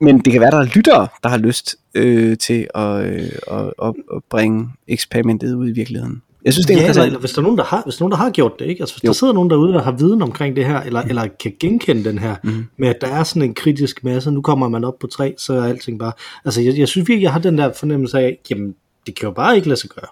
men 0.00 0.18
det 0.18 0.32
kan 0.32 0.40
være, 0.40 0.50
der 0.50 0.58
er 0.58 0.70
lyttere, 0.76 1.08
der 1.22 1.28
har 1.28 1.38
lyst 1.38 1.76
øh, 1.94 2.38
til 2.38 2.68
at, 2.74 3.06
øh, 3.06 3.30
at, 3.50 3.72
at, 3.82 3.94
at 4.14 4.24
bringe 4.30 4.68
eksperimentet 4.88 5.54
ud 5.54 5.68
i 5.68 5.72
virkeligheden. 5.72 6.22
Jeg 6.46 6.52
synes, 6.54 6.66
det 6.66 6.74
er 6.74 6.78
Ja, 6.78 6.82
interessant. 6.82 7.06
eller 7.06 7.20
hvis 7.20 7.32
der 7.32 7.38
er 7.38 7.42
nogen, 7.42 7.58
der 7.58 7.64
har, 7.64 7.82
hvis 7.84 7.94
der 7.94 8.00
er 8.00 8.04
nogen, 8.04 8.10
der 8.10 8.16
har 8.24 8.30
gjort 8.30 8.52
det, 8.58 8.66
ikke? 8.66 8.82
Altså 8.82 8.94
hvis 8.94 9.04
Jo. 9.04 9.06
der 9.08 9.12
sidder 9.12 9.32
nogen 9.32 9.50
derude, 9.50 9.72
der 9.72 9.82
har 9.82 9.92
viden 9.92 10.22
omkring 10.22 10.56
det 10.56 10.66
her, 10.66 10.80
eller, 10.80 11.00
eller 11.02 11.26
kan 11.40 11.52
genkende 11.60 12.04
den 12.04 12.18
her, 12.18 12.36
mm. 12.42 12.66
med 12.76 12.88
at 12.88 12.96
der 13.00 13.06
er 13.06 13.24
sådan 13.24 13.42
en 13.42 13.54
kritisk 13.54 14.04
masse, 14.04 14.30
nu 14.30 14.42
kommer 14.42 14.68
man 14.68 14.84
op 14.84 14.98
på 14.98 15.06
tre, 15.06 15.34
så 15.38 15.54
er 15.54 15.64
alting 15.64 15.98
bare, 15.98 16.12
altså 16.44 16.60
jeg, 16.60 16.78
jeg 16.78 16.88
synes 16.88 17.08
virkelig, 17.08 17.22
jeg 17.22 17.32
har 17.32 17.40
den 17.40 17.58
der 17.58 17.72
fornemmelse 17.72 18.18
af, 18.18 18.38
jamen, 18.50 18.74
det 19.06 19.14
kan 19.14 19.26
jo 19.26 19.32
bare 19.32 19.56
ikke 19.56 19.68
lade 19.68 19.80
sig 19.80 19.90
gøre. 19.90 20.06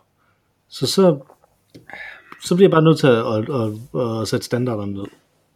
Så 0.68 0.86
så, 0.86 1.16
så 2.44 2.54
bliver 2.54 2.68
jeg 2.68 2.72
bare 2.72 2.82
nødt 2.84 2.98
til 2.98 3.06
at, 3.06 3.16
at, 3.16 3.44
at, 4.00 4.20
at 4.22 4.28
sætte 4.28 4.46
standarderne 4.46 4.92
ned. 4.92 5.04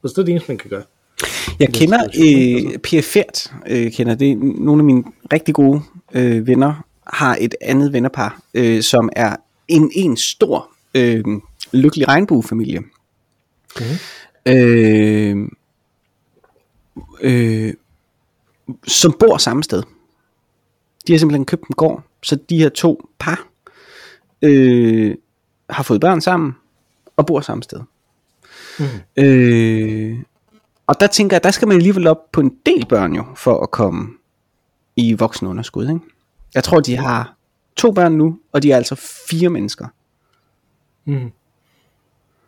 Altså 0.05 0.15
det 0.15 0.19
er 0.19 0.23
det 0.25 0.31
eneste, 0.33 0.51
man 0.51 0.59
kan 0.59 0.71
gøre. 0.71 0.83
Jeg 1.61 1.69
kender 1.69 1.99
øh, 2.05 2.79
Pierre 2.79 3.03
Fert, 3.03 3.53
øh, 3.69 3.93
kender 3.93 4.15
det. 4.15 4.39
Nogle 4.39 4.81
af 4.81 4.85
mine 4.85 5.05
rigtig 5.33 5.55
gode 5.55 5.81
øh, 6.15 6.47
venner 6.47 6.85
har 7.07 7.37
et 7.41 7.55
andet 7.61 7.93
vennerpar, 7.93 8.41
øh, 8.55 8.83
som 8.83 9.09
er 9.17 9.37
en, 9.69 9.91
en 9.95 10.17
stor 10.17 10.71
øh, 10.95 11.25
lykkelig 11.73 12.09
regnbuefamilie. 12.09 12.81
Mhm. 13.81 13.97
Øh, 14.47 15.49
øh, 17.21 17.75
som 18.87 19.17
bor 19.21 19.37
samme 19.37 19.65
sted. 19.65 19.83
De 21.07 21.13
har 21.13 21.19
simpelthen 21.19 21.47
købt 21.47 21.63
en 21.63 21.75
gård, 21.75 22.03
så 22.23 22.39
de 22.51 22.59
her 22.59 22.69
to 22.69 23.11
par 23.19 23.49
øh, 24.43 25.15
har 25.71 25.83
fået 25.83 26.01
børn 26.01 26.21
sammen 26.21 26.53
og 27.17 27.27
bor 27.27 27.41
samme 27.41 27.63
sted. 27.63 27.81
Mhm. 28.79 29.25
Øh, 29.25 30.19
og 30.87 31.01
der 31.01 31.07
tænker 31.07 31.37
jeg, 31.37 31.45
der 31.45 31.51
skal 31.51 31.69
man 31.69 31.77
alligevel 31.77 32.07
op 32.07 32.33
på 32.33 32.41
en 32.41 32.57
del 32.67 32.87
børn 32.87 33.15
jo, 33.15 33.25
for 33.37 33.63
at 33.63 33.71
komme 33.71 34.09
i 34.97 35.13
voksenunderskud. 35.13 35.89
Ikke? 35.89 36.01
Jeg 36.55 36.65
tror, 36.65 36.81
de 36.81 36.97
har 36.97 37.38
to 37.79 37.93
børn 37.93 38.13
nu, 38.13 38.39
og 38.53 38.63
de 38.63 38.73
er 38.73 38.77
altså 38.77 38.95
fire 39.31 39.49
mennesker. 39.49 39.87
Mm. 41.05 41.31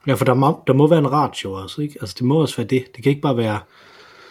Ja, 0.07 0.14
for 0.14 0.25
der 0.25 0.35
må, 0.35 0.61
der 0.66 0.73
må 0.73 0.87
være 0.87 0.99
en 0.99 1.12
ratio 1.12 1.53
også, 1.53 1.83
ikke? 1.83 1.99
Altså 2.01 2.16
det 2.19 2.27
må 2.27 2.35
også 2.40 2.57
være 2.57 2.66
det. 2.66 2.85
Det 2.97 3.03
kan 3.05 3.11
ikke 3.11 3.23
bare 3.23 3.37
være, 3.37 3.59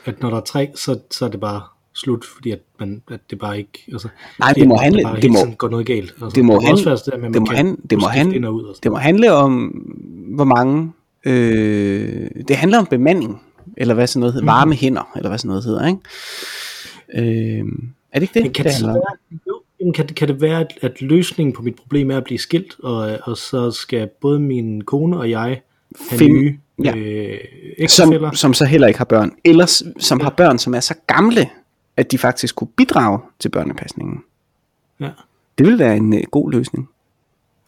at 0.05 0.21
når 0.21 0.29
der 0.29 0.38
er 0.38 0.41
tre, 0.41 0.71
så, 0.75 0.99
så 1.12 1.25
er 1.25 1.29
det 1.29 1.39
bare 1.39 1.62
slut, 1.93 2.25
fordi 2.25 2.51
at, 2.51 2.59
man, 2.79 3.01
at 3.12 3.19
det 3.29 3.39
bare 3.39 3.57
ikke... 3.57 3.83
Altså, 3.91 4.07
Nej, 4.39 4.49
fordi 4.49 4.59
det 4.59 4.67
må 4.67 4.75
handle- 4.77 5.03
bare 5.03 5.21
det 5.21 5.31
må- 5.31 5.53
går 5.57 5.69
noget 5.69 5.85
galt. 5.85 6.12
Altså, 6.21 6.35
det 6.35 6.45
må 6.45 6.53
der 6.53 6.59
handle- 6.62 6.91
også 6.91 7.05
være 7.05 7.15
at 7.15 7.21
man 7.21 7.33
det 7.33 7.41
må 7.41 7.47
handle- 7.51 7.77
det 7.89 7.97
må 7.97 8.07
handle- 8.07 8.51
ud 8.51 8.75
Det 8.83 8.91
må 8.91 8.97
handle 8.97 9.33
om, 9.33 9.53
hvor 10.35 10.43
mange... 10.43 10.91
Øh, 11.25 12.29
det 12.47 12.55
handler 12.55 12.79
om 12.79 12.85
bemanding, 12.85 13.41
eller 13.77 13.93
hvad 13.93 14.07
sådan 14.07 14.19
noget 14.19 14.33
hedder, 14.33 14.45
varme 14.45 14.75
hænder, 14.75 15.12
eller 15.15 15.29
hvad 15.29 15.38
sådan 15.38 15.47
noget 15.49 15.63
hedder, 15.63 15.88
ikke? 15.88 15.99
Øh, 17.62 17.65
er 18.12 18.19
det 18.19 18.21
ikke 18.21 18.33
det, 18.33 18.43
Men 18.43 18.53
kan 18.53 18.65
det 18.65 18.71
det, 18.71 18.79
så 18.79 18.85
handler 18.88 19.01
om? 19.01 19.05
være, 19.31 19.39
jo, 19.47 19.62
Jamen, 19.79 19.93
kan, 19.93 20.07
det- 20.07 20.15
kan 20.15 20.27
det 20.27 20.41
være, 20.41 20.59
at, 20.59 20.73
at 20.81 21.01
løsningen 21.01 21.53
på 21.53 21.61
mit 21.61 21.75
problem 21.75 22.11
er 22.11 22.17
at 22.17 22.23
blive 22.23 22.37
skilt, 22.37 22.75
og, 22.83 23.19
og 23.23 23.37
så 23.37 23.71
skal 23.71 24.09
både 24.21 24.39
min 24.39 24.81
kone 24.81 25.17
og 25.17 25.29
jeg 25.29 25.61
have 26.09 26.19
Find- 26.19 26.33
nye 26.33 26.57
ja. 26.83 26.95
øh, 26.95 27.37
som, 27.87 28.13
som 28.33 28.53
så 28.53 28.65
heller 28.65 28.87
ikke 28.87 28.97
har 28.97 29.05
børn, 29.05 29.31
eller 29.45 29.83
som 29.99 30.19
har 30.19 30.29
børn, 30.29 30.59
som 30.59 30.73
er 30.75 30.79
så 30.79 30.93
gamle, 31.07 31.49
at 31.97 32.11
de 32.11 32.17
faktisk 32.17 32.55
kunne 32.55 32.67
bidrage 32.77 33.19
til 33.39 33.49
børnepasningen. 33.49 34.23
Ja. 34.99 35.09
Det 35.57 35.65
ville 35.65 35.79
være 35.79 35.97
en 35.97 36.13
øh, 36.13 36.23
god 36.31 36.51
løsning. 36.51 36.89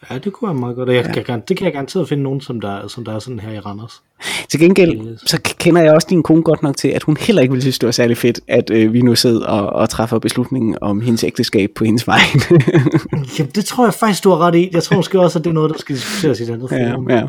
ja, 0.09 0.17
det 0.17 0.33
kunne 0.33 0.47
være 0.47 0.59
meget 0.59 0.75
godt. 0.75 0.89
Og 0.89 0.95
jeg, 0.95 1.13
ja. 1.15 1.23
kan, 1.23 1.41
det 1.47 1.57
kan 1.57 1.65
jeg 1.65 1.73
garanteret 1.73 2.09
finde 2.09 2.23
nogen, 2.23 2.41
som 2.41 2.61
der, 2.61 2.87
som 2.87 3.05
der 3.05 3.13
er 3.15 3.19
sådan 3.19 3.39
her 3.39 3.51
i 3.51 3.59
Randers. 3.59 4.01
Til 4.49 4.59
gengæld, 4.59 5.17
så 5.25 5.39
kender 5.59 5.81
jeg 5.81 5.91
også 5.93 6.07
din 6.09 6.23
kone 6.23 6.41
godt 6.43 6.63
nok 6.63 6.77
til, 6.77 6.87
at 6.87 7.03
hun 7.03 7.17
heller 7.19 7.41
ikke 7.41 7.51
ville 7.51 7.61
synes, 7.61 7.79
det 7.79 7.85
var 7.87 7.91
særlig 7.91 8.17
fedt, 8.17 8.39
at 8.47 8.69
øh, 8.73 8.93
vi 8.93 9.01
nu 9.01 9.15
sidder 9.15 9.45
og, 9.45 9.69
og 9.69 9.89
træffer 9.89 10.19
beslutningen 10.19 10.77
om 10.81 11.01
hendes 11.01 11.23
ægteskab 11.23 11.69
på 11.75 11.83
hendes 11.85 12.07
vej. 12.07 12.19
Jamen, 13.39 13.51
det 13.55 13.65
tror 13.65 13.85
jeg 13.85 13.93
faktisk, 13.93 14.23
du 14.23 14.29
har 14.29 14.37
ret 14.37 14.55
i. 14.55 14.69
Jeg 14.73 14.83
tror 14.83 14.95
måske 14.95 15.19
også, 15.19 15.39
at 15.39 15.43
det 15.45 15.49
er 15.49 15.53
noget, 15.53 15.71
der 15.73 15.77
skal 15.79 15.95
diskuteres 15.95 16.39
i 16.39 16.43
et 16.43 16.49
andet 16.49 16.71
Ja, 16.71 16.91
forum. 16.93 17.09
ja. 17.09 17.23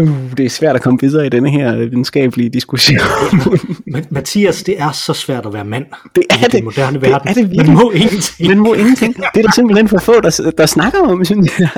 Uh, 0.00 0.08
det 0.36 0.46
er 0.46 0.50
svært 0.50 0.76
at 0.76 0.82
komme 0.82 0.98
videre 1.02 1.26
i 1.26 1.28
denne 1.28 1.50
her 1.50 1.74
øh, 1.76 1.80
videnskabelige 1.90 2.48
diskussion. 2.50 2.98
Men 3.92 4.04
Mathias, 4.10 4.62
det 4.62 4.80
er 4.80 4.92
så 4.92 5.12
svært 5.12 5.46
at 5.46 5.52
være 5.52 5.64
mand 5.64 5.84
det 6.16 6.24
er 6.30 6.36
i 6.38 6.42
det. 6.42 6.52
den 6.52 6.64
moderne 6.64 6.92
det 7.00 7.08
verden. 7.10 7.28
er 7.28 7.32
det 7.34 7.42
Man 7.42 7.50
virkelig. 7.50 7.72
må 7.76 7.90
ingenting. 7.90 8.48
Man 8.48 8.58
må 8.58 8.74
ingenting. 8.74 9.16
Det 9.16 9.24
er 9.34 9.42
der 9.42 9.52
simpelthen 9.54 9.88
for 9.88 9.98
få, 9.98 10.20
der, 10.20 10.50
der 10.58 10.66
snakker 10.66 10.98
om, 11.00 11.24
synes 11.24 11.58
jeg. 11.60 11.68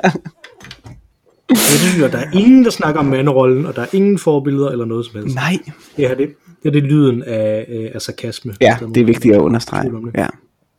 Jeg 1.50 1.58
synes, 1.58 2.02
at 2.02 2.12
der 2.12 2.18
er 2.18 2.30
ingen, 2.32 2.64
der 2.64 2.70
snakker 2.70 3.00
om 3.00 3.06
manderollen, 3.06 3.66
og 3.66 3.76
der 3.76 3.82
er 3.82 3.86
ingen 3.92 4.18
forbilleder 4.18 4.68
eller 4.68 4.84
noget 4.84 5.06
som 5.06 5.20
helst. 5.20 5.34
Nej. 5.34 5.58
Det 5.96 6.08
her, 6.08 6.14
det, 6.14 6.28
det 6.62 6.68
er 6.68 6.72
det 6.72 6.82
lyden 6.82 7.22
af, 7.22 7.66
øh, 7.68 7.90
af 7.94 8.02
sarkasme. 8.02 8.54
Ja, 8.60 8.76
det 8.94 9.00
er 9.00 9.04
vigtigt 9.04 9.34
at 9.34 9.40
understrege. 9.40 9.82
tvivl 9.82 9.96
om 9.96 10.04
det. 10.04 10.20
Ja. 10.20 10.26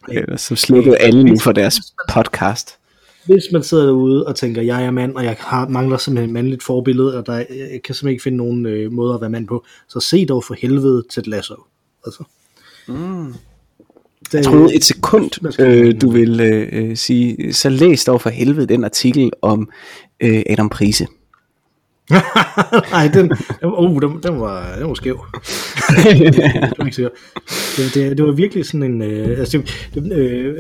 Ellers 0.09 0.41
så 0.41 0.55
slukkede 0.55 0.97
alle 0.97 1.23
nu 1.23 1.39
for 1.39 1.51
deres 1.51 1.75
podcast. 2.13 2.77
Hvis 3.25 3.43
man 3.53 3.63
sidder 3.63 3.85
derude 3.85 4.27
og 4.27 4.35
tænker, 4.35 4.61
jeg 4.61 4.85
er 4.85 4.91
mand, 4.91 5.15
og 5.15 5.23
jeg 5.23 5.35
har, 5.39 5.67
mangler 5.67 5.97
simpelthen 5.97 6.29
et 6.29 6.33
mandligt 6.33 6.63
forbillede, 6.63 7.17
og 7.17 7.25
der, 7.25 7.33
jeg 7.33 7.45
kan 7.47 7.95
simpelthen 7.95 8.09
ikke 8.09 8.23
finde 8.23 8.37
nogen 8.37 8.65
øh, 8.65 8.91
måde 8.91 9.13
at 9.13 9.21
være 9.21 9.29
mand 9.29 9.47
på, 9.47 9.65
så 9.89 9.99
se 9.99 10.25
dog 10.25 10.43
for 10.43 10.53
helvede 10.53 11.03
til 11.09 11.23
Lasso. 11.25 11.55
Altså. 12.05 12.23
Mm. 12.87 13.33
Det, 14.25 14.33
Jeg 14.33 14.43
troede 14.43 14.75
et 14.75 14.83
sekund, 14.83 15.59
øh, 15.59 16.01
du 16.01 16.09
vil 16.09 16.39
øh, 16.39 16.69
øh, 16.71 16.97
sige, 16.97 17.53
så 17.53 17.69
læs 17.69 18.05
dog 18.05 18.21
for 18.21 18.29
helvede 18.29 18.67
den 18.67 18.83
artikel 18.83 19.31
om 19.41 19.69
øh, 20.19 20.43
Adam 20.49 20.69
Prise. 20.69 21.07
Nej, 22.91 23.07
den, 23.13 23.29
den, 23.29 23.37
oh, 23.63 24.01
den, 24.01 24.19
den, 24.23 24.39
var, 24.39 24.75
den 24.79 24.87
var 24.87 24.93
skæv. 24.93 25.15
det, 26.03 26.37
var 26.77 26.85
ikke 26.85 27.09
det, 27.77 27.93
det, 27.93 28.17
det 28.17 28.25
var 28.25 28.31
virkelig 28.31 28.65
sådan 28.65 28.83
en... 28.83 29.01
Øh, 29.01 29.39
altså 29.39 29.61
det, 29.93 30.11
øh, 30.13 30.55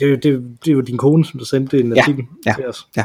det, 0.00 0.22
det, 0.22 0.56
det 0.64 0.76
var 0.76 0.82
din 0.82 0.96
kone, 0.96 1.24
som 1.24 1.38
der 1.38 1.46
sendte 1.46 1.80
en 1.80 1.92
Ja, 1.96 2.00
artikel 2.02 2.24
ja, 2.46 2.54
til 2.56 2.66
os. 2.66 2.86
ja. 2.96 3.04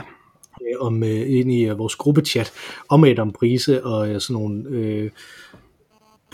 øh, 0.61 0.85
om 0.85 1.03
øh, 1.03 1.09
ind 1.39 1.51
i 1.51 1.65
øh, 1.65 1.77
vores 1.79 1.95
gruppechat 1.95 2.51
om 2.89 3.03
Adam 3.03 3.31
Prise 3.31 3.85
og 3.85 4.09
øh, 4.09 4.21
sådan 4.21 4.33
nogle 4.33 4.63
øh, 4.69 5.09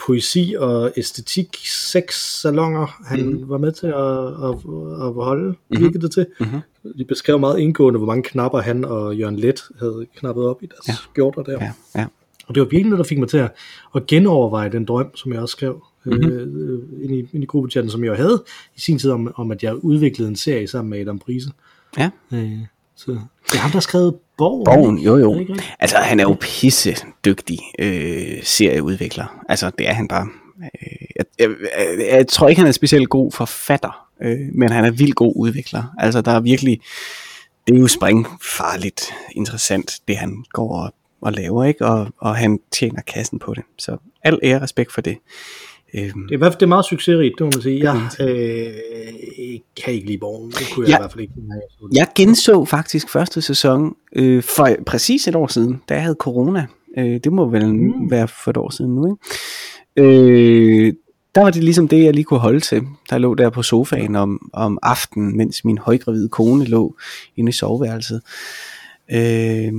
poesi 0.06 0.54
og 0.58 0.92
æstetik 0.96 1.56
seks 1.66 2.40
salonger 2.40 2.86
han 3.06 3.26
Mhm. 3.26 3.36
mm. 3.40 3.48
var 3.48 3.58
med 3.58 3.72
til 3.72 3.86
at, 3.86 3.94
at, 4.48 5.06
at 5.06 5.24
holde, 5.24 5.48
mm-hmm. 5.48 5.80
virkede 5.84 6.02
det 6.02 6.10
til. 6.12 6.26
Mm-hmm. 6.40 6.60
De 6.98 7.04
beskrev 7.04 7.38
meget 7.38 7.58
indgående, 7.58 7.98
hvor 7.98 8.06
mange 8.06 8.22
knapper 8.22 8.60
han 8.60 8.84
og 8.84 9.16
Jørgen 9.16 9.36
Let 9.36 9.62
havde 9.78 10.06
knappet 10.16 10.44
op 10.44 10.62
i 10.62 10.66
deres 10.66 10.88
ja. 10.88 10.92
skjorter 10.92 11.42
der. 11.42 11.52
Ja, 11.64 11.72
ja. 12.00 12.06
Og 12.46 12.54
det 12.54 12.60
var 12.60 12.66
virkelig 12.66 12.90
noget, 12.90 12.98
der 13.04 13.08
fik 13.08 13.18
mig 13.18 13.28
til 13.28 13.38
at, 13.38 13.50
at 13.94 14.06
genoverveje 14.06 14.72
den 14.72 14.84
drøm, 14.84 15.16
som 15.16 15.32
jeg 15.32 15.40
også 15.40 15.52
skrev 15.52 15.82
mm-hmm. 16.04 16.30
øh, 16.30 17.04
ind, 17.04 17.14
i, 17.14 17.28
ind 17.32 17.42
i 17.42 17.46
gruppechatten, 17.46 17.90
som 17.90 18.04
jeg 18.04 18.16
havde 18.16 18.44
i 18.76 18.80
sin 18.80 18.98
tid 18.98 19.10
om, 19.10 19.32
om, 19.36 19.50
at 19.50 19.62
jeg 19.62 19.84
udviklede 19.84 20.28
en 20.28 20.36
serie 20.36 20.66
sammen 20.68 20.90
med 20.90 21.00
Adam 21.00 21.18
Prise. 21.18 21.50
ja. 21.98 22.10
Øh, 22.32 22.58
så 22.98 23.10
det 23.46 23.54
er 23.54 23.58
ham, 23.58 23.70
der 23.70 23.76
har 23.76 23.80
skrevet 23.80 24.14
Borgen. 24.38 24.64
Borgen, 24.64 24.98
jo 24.98 25.16
jo. 25.16 25.46
Altså, 25.78 25.96
han 25.96 26.20
er 26.20 26.24
jo 26.24 26.36
pisse 26.40 26.96
dygtig 27.24 27.58
øh, 27.78 28.42
serieudvikler. 28.42 29.44
Altså, 29.48 29.70
det 29.78 29.88
er 29.88 29.92
han 29.92 30.08
bare. 30.08 30.28
Øh, 30.62 31.06
jeg, 31.16 31.24
jeg, 31.38 31.48
jeg, 31.78 32.08
jeg 32.16 32.28
tror 32.28 32.48
ikke, 32.48 32.60
han 32.60 32.68
er 32.68 32.72
specielt 32.72 33.08
god 33.08 33.32
forfatter, 33.32 34.06
øh, 34.22 34.38
men 34.54 34.72
han 34.72 34.84
er 34.84 34.90
vildt 34.90 35.14
god 35.14 35.32
udvikler. 35.36 35.84
Altså, 35.98 36.20
der 36.20 36.32
er 36.32 36.40
virkelig, 36.40 36.80
det 37.66 37.76
er 37.76 37.80
jo 37.80 37.86
springfarligt 37.86 39.14
interessant, 39.32 40.00
det 40.08 40.16
han 40.16 40.44
går 40.52 40.76
og, 40.82 40.94
og 41.20 41.32
laver, 41.32 41.64
ikke? 41.64 41.86
Og, 41.86 42.08
og 42.18 42.36
han 42.36 42.58
tjener 42.72 43.00
kassen 43.00 43.38
på 43.38 43.54
det. 43.54 43.62
Så 43.78 43.96
al 44.24 44.38
ære 44.42 44.56
og 44.56 44.62
respekt 44.62 44.92
for 44.92 45.00
det. 45.00 45.18
Øhm, 45.94 46.22
Det 46.22 46.30
er 46.30 46.32
i 46.32 46.36
hvert 46.36 46.52
fald 46.52 46.60
det 46.60 46.66
er 46.66 46.68
meget 46.68 46.84
succesrigt, 46.84 47.34
det 47.38 47.44
må 47.44 47.50
man 47.54 47.62
sige. 47.62 47.92
Jeg 47.92 48.10
øh, 48.20 48.72
kan 49.84 49.94
ikke 49.94 50.06
lide 50.06 50.18
Borgen. 50.18 50.50
Det 50.50 50.70
kunne 50.74 50.84
jeg 50.84 50.90
Ja. 50.90 50.96
i 50.96 51.00
hvert 51.00 51.12
fald 51.12 51.20
ikke. 51.22 51.32
jeg 51.48 51.60
det. 51.90 51.96
Jeg 51.96 52.06
genså 52.14 52.64
faktisk 52.64 53.08
første 53.08 53.42
sæson 53.42 53.94
øh, 54.16 54.42
for 54.42 54.68
præcis 54.86 55.28
et 55.28 55.34
år 55.36 55.46
siden, 55.46 55.82
da 55.88 55.94
jeg 55.94 56.02
havde 56.02 56.16
corona. 56.18 56.66
Øh, 56.98 57.20
det 57.24 57.32
må 57.32 57.48
vel 57.48 57.74
mm. 57.74 58.10
være 58.10 58.28
for 58.28 58.50
et 58.50 58.56
år 58.56 58.70
siden 58.70 58.94
nu, 58.94 59.06
ikke? 59.06 59.16
Øh, 60.10 60.92
der 61.34 61.42
var 61.42 61.50
det 61.50 61.64
ligesom 61.64 61.88
det, 61.88 62.04
jeg 62.04 62.14
lige 62.14 62.24
kunne 62.24 62.40
holde 62.40 62.60
til. 62.60 62.82
Der 63.10 63.18
lå 63.18 63.34
der 63.34 63.50
på 63.50 63.62
sofaen 63.62 64.16
om, 64.16 64.50
om 64.52 64.78
aftenen, 64.82 65.36
mens 65.36 65.64
min 65.64 65.78
højgravide 65.78 66.28
kone 66.28 66.64
lå 66.64 66.96
inde 67.36 67.48
i 67.48 67.52
soveværelset. 67.52 68.22
Øh, 69.12 69.72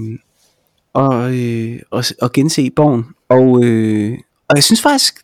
og, 0.94 1.38
øh, 1.40 1.80
og, 1.90 2.04
og 2.22 2.32
gense 2.32 2.70
Borgen. 2.76 3.06
Og, 3.30 3.64
øh, 3.64 4.18
og 4.48 4.56
jeg 4.56 4.64
synes 4.64 4.82
faktisk, 4.82 5.16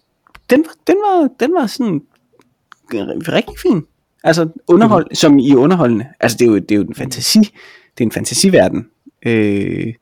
den, 0.49 0.59
var- 0.65 0.75
den, 0.87 0.95
var, 0.95 1.29
den 1.39 1.53
var 1.53 1.67
sådan 1.67 2.01
rigtig 3.27 3.55
fin. 3.61 3.85
Altså 4.23 4.47
underhold, 4.67 5.05
mm. 5.11 5.15
som 5.15 5.39
i 5.39 5.55
underholdende. 5.55 6.05
Altså 6.19 6.37
det 6.37 6.45
er 6.45 6.49
jo, 6.49 6.55
det 6.55 6.71
er 6.71 6.75
jo 6.75 6.81
en 6.81 6.95
fantasi. 6.95 7.39
Det 7.97 8.03
er 8.03 8.05
en 8.05 8.11
fantasiverden. 8.11 8.87
Øh, 9.25 9.93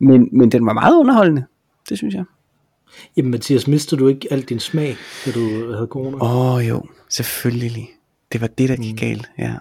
men, 0.00 0.28
men 0.32 0.52
den 0.52 0.66
var 0.66 0.72
meget 0.72 0.96
underholdende. 0.96 1.44
Det 1.88 1.98
synes 1.98 2.14
jeg. 2.14 2.24
Jamen 3.16 3.30
Mathias, 3.30 3.68
mistede 3.68 4.00
du 4.00 4.08
ikke 4.08 4.28
alt 4.30 4.48
din 4.48 4.58
smag, 4.60 4.96
da 5.26 5.30
du 5.30 5.72
havde 5.72 5.86
corona? 5.90 6.16
Åh 6.24 6.54
oh, 6.54 6.68
jo, 6.68 6.82
selvfølgelig. 7.08 7.88
Det 8.32 8.40
var 8.40 8.46
det, 8.46 8.68
der 8.68 8.76
gik 8.76 8.96
galt. 9.00 9.30
Ja. 9.38 9.54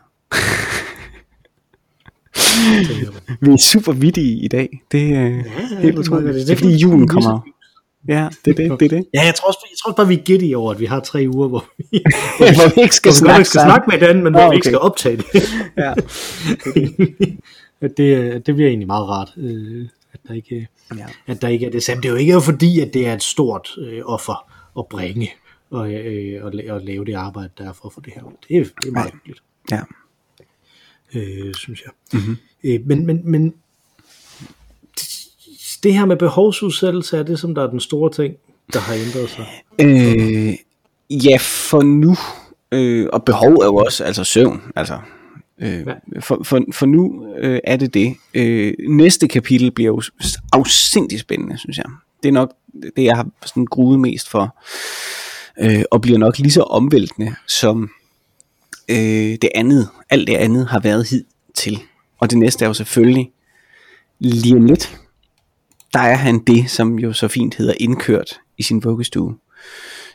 Vi 3.42 3.52
er 3.52 3.58
super 3.58 3.92
vittige 3.92 4.44
i 4.44 4.48
dag. 4.48 4.82
Det 4.92 5.02
er 5.14 5.20
ja, 5.22 5.30
helt 5.82 5.82
det 5.82 5.96
Det, 5.96 6.08
godt. 6.10 6.50
er 6.50 6.56
fordi 6.56 6.76
julen 6.76 7.08
kommer. 7.08 7.40
Ja, 8.08 8.30
det 8.46 8.52
er 8.52 8.70
det. 8.70 8.80
det, 8.80 8.86
er 8.86 8.98
det. 8.98 9.06
Ja, 9.14 9.26
jeg 9.26 9.36
tror, 9.36 9.48
også, 9.48 9.68
jeg 9.72 9.78
tror 9.84 9.92
bare, 9.94 10.08
vi 10.08 10.14
er 10.14 10.24
giddy 10.24 10.56
over, 10.56 10.72
at 10.74 10.80
vi 10.80 10.86
har 10.86 11.00
tre 11.00 11.26
uger, 11.34 11.48
hvor 11.48 11.66
vi, 11.78 11.84
Hvor 12.38 12.76
vi 12.76 12.82
ikke 12.82 12.96
skal 12.96 13.10
vi 13.10 13.16
snakke 13.16 13.40
nok 13.40 13.46
skal 13.46 13.62
snakke 13.62 13.86
med 13.88 14.00
hinanden, 14.00 14.24
men 14.24 14.34
hvor 14.34 14.44
Nå, 14.44 14.50
vi 14.50 14.56
ikke 14.56 14.64
okay. 14.64 14.70
skal 14.70 14.80
optage 14.80 15.18
det. 15.18 15.26
Ja. 15.78 15.94
At 17.82 17.92
det, 17.98 18.46
det 18.46 18.56
bliver 18.56 18.70
egentlig 18.70 18.88
meget 18.88 19.08
rart, 19.10 19.34
øh, 19.38 19.88
at, 20.14 20.20
der 20.28 20.34
ikke, 20.34 20.68
Ja. 20.98 21.06
at 21.28 21.42
der 21.42 21.48
ikke 21.48 21.66
er 21.66 21.70
det 21.72 21.84
samme. 21.84 22.02
Det 22.02 22.08
er 22.08 22.12
jo 22.12 22.18
ikke 22.18 22.42
fordi, 22.42 22.80
at 22.80 22.94
det 22.94 23.08
er 23.08 23.14
et 23.14 23.24
stort 23.24 23.70
øh, 23.78 24.02
offer 24.06 24.52
at 24.80 24.86
bringe 24.90 25.32
og, 25.72 25.94
øh, 25.94 26.46
og, 26.46 26.54
og 26.70 26.82
lave 26.82 27.06
det 27.06 27.14
arbejde, 27.14 27.50
der 27.58 27.70
er 27.70 27.74
for 27.74 27.88
at 27.88 27.94
få 27.94 28.02
det 28.02 28.14
her 28.16 28.24
ud. 28.24 28.32
Det 28.48 28.58
er, 28.58 28.64
det 28.82 28.88
er 28.88 28.92
meget 28.92 29.12
hyggeligt, 29.14 29.44
ja. 29.72 29.82
øh, 31.16 31.54
synes 31.54 31.82
jeg. 31.86 32.20
Mm-hmm. 32.20 32.38
Øh, 32.64 32.80
men, 32.86 33.06
men, 33.06 33.32
men 33.32 33.54
det 35.84 35.94
her 35.94 36.06
med 36.06 36.18
behovsudsættelse 36.18 37.18
er 37.18 37.24
det, 37.24 37.40
som 37.40 37.56
der 37.56 37.64
er 37.64 37.70
den 37.70 37.80
store 37.80 38.12
ting, 38.12 38.34
der 38.74 38.80
har 38.80 38.94
ændret 38.94 39.30
sig. 39.30 39.46
Øh, 39.82 40.54
ja, 41.26 41.38
for 41.42 41.82
nu. 41.82 42.16
Øh, 42.72 43.08
og 43.14 43.24
behov 43.24 43.54
er 43.54 43.66
jo 43.66 43.76
også 43.76 44.04
altså 44.04 44.24
søvn. 44.24 44.62
Altså, 44.76 45.00
øh, 45.62 45.88
Ja. 45.88 46.20
for, 46.20 46.42
for, 46.44 46.62
for 46.74 46.86
nu 46.86 47.26
øh, 47.38 47.60
er 47.64 47.76
det 47.76 47.94
det. 47.94 48.16
Øh, 48.34 48.74
næste 48.90 49.28
kapitel 49.28 49.72
bliver 49.72 49.88
jo 49.88 50.02
afsindig 50.54 51.20
spændende, 51.20 51.58
synes 51.58 51.78
jeg. 51.78 51.86
Det 52.24 52.30
er 52.30 52.34
nok 52.34 52.54
det, 52.96 53.04
jeg 53.04 53.16
har 53.16 53.28
sådan 53.46 53.66
gruet 53.66 54.00
mest 54.00 54.30
for. 54.30 54.58
Øh, 55.62 55.84
og 55.92 56.02
bliver 56.02 56.18
nok 56.18 56.38
lige 56.38 56.52
så 56.52 56.62
omvæltende, 56.62 57.36
som 57.48 57.90
øh, 58.90 58.98
det 59.42 59.50
andet, 59.56 59.90
alt 60.10 60.28
det 60.28 60.36
andet 60.36 60.68
har 60.68 60.80
været 60.80 61.10
hid 61.10 61.24
til. 61.56 61.80
Og 62.20 62.30
det 62.30 62.38
næste 62.38 62.66
er 62.66 62.70
jo 62.70 62.74
selvfølgelig 62.74 63.32
lige 64.20 64.56
om 64.56 64.66
lidt. 64.66 65.00
Der 65.94 66.00
er 66.00 66.16
han 66.16 66.40
det, 66.40 66.70
som 66.70 67.00
jo 67.00 67.14
så 67.14 67.28
fint 67.28 67.56
hedder 67.56 67.74
indkørt 67.80 68.40
i 68.58 68.64
sin 68.64 68.84
vuggestue. 68.84 69.36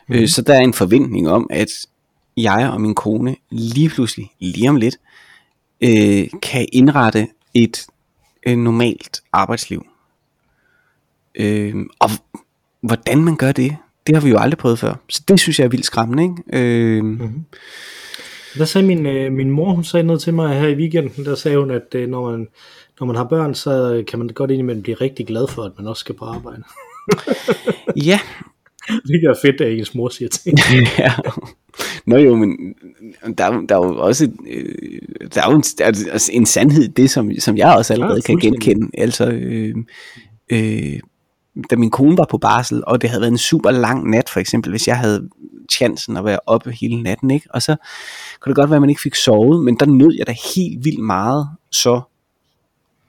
Mm. 0.07 0.15
Øh, 0.15 0.27
så 0.27 0.41
der 0.41 0.53
er 0.53 0.59
en 0.59 0.73
forventning 0.73 1.29
om, 1.29 1.47
at 1.49 1.69
jeg 2.37 2.69
og 2.73 2.81
min 2.81 2.95
kone 2.95 3.35
lige 3.49 3.89
pludselig, 3.89 4.31
lige 4.39 4.69
om 4.69 4.75
lidt, 4.75 4.95
øh, 5.81 6.27
kan 6.41 6.67
indrette 6.73 7.27
et 7.53 7.85
øh, 8.47 8.57
normalt 8.57 9.21
arbejdsliv. 9.33 9.85
Øh, 11.35 11.75
og 11.99 12.09
hvordan 12.81 13.23
man 13.23 13.35
gør 13.35 13.51
det, 13.51 13.75
det 14.07 14.15
har 14.15 14.21
vi 14.21 14.29
jo 14.29 14.37
aldrig 14.37 14.57
prøvet 14.57 14.79
før. 14.79 14.95
Så 15.09 15.23
det 15.27 15.39
synes 15.39 15.59
jeg 15.59 15.65
er 15.65 15.69
vildt 15.69 15.85
skræmmende. 15.85 16.23
Ikke? 16.23 16.63
Øh, 16.97 17.03
mm. 17.03 17.45
Der 18.57 18.65
sagde 18.65 18.87
min, 18.87 19.05
øh, 19.05 19.31
min 19.31 19.51
mor, 19.51 19.73
hun 19.73 19.83
sagde 19.83 20.07
noget 20.07 20.21
til 20.21 20.33
mig 20.33 20.59
her 20.59 20.67
i 20.67 20.75
weekenden, 20.75 21.25
der 21.25 21.35
sagde 21.35 21.57
hun, 21.57 21.71
at 21.71 21.95
øh, 21.95 22.09
når, 22.09 22.31
man, 22.31 22.47
når 22.99 23.07
man 23.07 23.15
har 23.15 23.23
børn, 23.23 23.55
så 23.55 24.03
kan 24.07 24.19
man 24.19 24.27
godt 24.27 24.51
indimellem 24.51 24.83
blive 24.83 24.95
rigtig 25.01 25.27
glad 25.27 25.47
for, 25.47 25.63
at 25.63 25.71
man 25.77 25.87
også 25.87 25.99
skal 25.99 26.15
på 26.15 26.25
arbejde. 26.25 26.63
Ja, 28.05 28.19
det 29.07 29.23
er 29.23 29.33
fedt, 29.41 29.61
at 29.61 29.73
ens 29.77 29.95
mor 29.95 30.09
siger 30.09 30.29
ting. 30.29 30.57
ja. 30.99 31.13
Nå 32.07 32.15
jo, 32.17 32.35
men 32.35 32.57
der, 33.37 33.45
er- 33.45 33.61
der 33.69 33.75
er 33.75 33.85
jo 33.87 33.97
også 33.97 34.31
øh, 34.51 34.99
der 35.35 35.41
er 35.41 35.51
jo 35.51 35.55
en, 35.57 35.63
altså 35.81 36.29
en 36.33 36.45
sandhed 36.45 36.83
i 36.83 36.87
det, 36.87 37.09
som, 37.09 37.31
som 37.39 37.57
jeg 37.57 37.75
også 37.77 37.93
allerede 37.93 38.15
Ja, 38.15 38.21
kan 38.21 38.37
genkende. 38.39 38.89
Altså, 38.97 39.25
øh, 39.27 39.75
øh, 40.49 40.99
da 41.69 41.75
min 41.75 41.91
kone 41.91 42.17
var 42.17 42.27
på 42.29 42.37
barsel, 42.37 42.83
og 42.87 43.01
det 43.01 43.09
havde 43.09 43.21
været 43.21 43.31
en 43.31 43.37
super 43.37 43.71
lang 43.71 44.09
nat, 44.09 44.29
for 44.29 44.39
eksempel, 44.39 44.71
hvis 44.71 44.87
jeg 44.87 44.97
havde 44.97 45.29
chancen 45.71 46.17
at 46.17 46.25
være 46.25 46.39
oppe 46.45 46.71
hele 46.71 47.03
natten, 47.03 47.31
ikke? 47.31 47.47
og 47.49 47.61
så 47.61 47.75
kunne 48.39 48.49
det 48.49 48.55
godt 48.55 48.69
være, 48.69 48.77
at 48.77 48.81
man 48.81 48.89
ikke 48.89 49.01
fik 49.01 49.15
sovet, 49.15 49.63
men 49.63 49.75
der 49.79 49.85
nød 49.85 50.15
jeg 50.17 50.27
da 50.27 50.35
helt 50.55 50.85
vildt 50.85 51.03
meget 51.03 51.47
så 51.71 52.01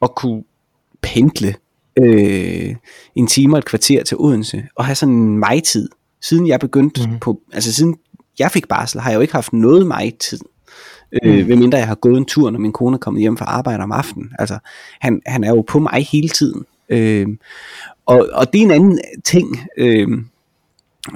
at 0.03 0.15
kunne 0.15 0.43
pendle 1.03 1.55
øh, 1.99 2.75
en 3.15 3.27
time 3.27 3.55
og 3.55 3.59
et 3.59 3.65
kvarter 3.65 4.05
til 4.05 4.17
Odense, 4.17 4.65
og 4.75 4.85
have 4.85 4.95
sådan 4.95 5.15
en 5.15 5.39
mig-tid. 5.39 5.89
Siden 6.21 6.47
jeg 6.49 6.61
begyndte 6.61 7.09
mm. 7.09 7.19
på, 7.19 7.41
altså 7.53 7.73
siden 7.73 7.97
jeg 8.39 8.51
fik 8.51 8.69
barsel, 8.69 9.01
har 9.01 9.11
jeg 9.11 9.17
jo 9.17 9.21
ikke 9.21 9.35
haft 9.35 9.53
noget 9.53 9.87
mig-tid. 9.87 10.41
Øh, 11.23 11.39
Mm. 11.39 11.49
ved 11.49 11.57
mindre 11.57 11.79
jeg 11.79 11.87
har 11.87 11.95
gået 11.95 12.17
en 12.17 12.25
tur, 12.25 12.51
når 12.51 12.59
min 12.59 12.73
kone 12.73 12.95
er 12.95 12.99
kommet 12.99 13.21
hjem 13.21 13.37
fra 13.37 13.45
arbejde 13.45 13.83
om 13.83 13.93
aftenen. 13.93 14.31
Altså, 14.39 14.59
han, 15.01 15.21
han 15.27 15.45
er 15.45 15.49
jo 15.49 15.63
på 15.63 15.79
mig 15.79 16.07
hele 16.13 16.29
tiden. 16.29 16.65
Øh, 16.89 17.27
og, 18.07 18.29
og 18.33 18.53
det 18.53 18.61
er 18.61 18.65
en 18.65 18.71
anden 18.71 19.01
ting, 19.25 19.61
øh, 19.79 20.09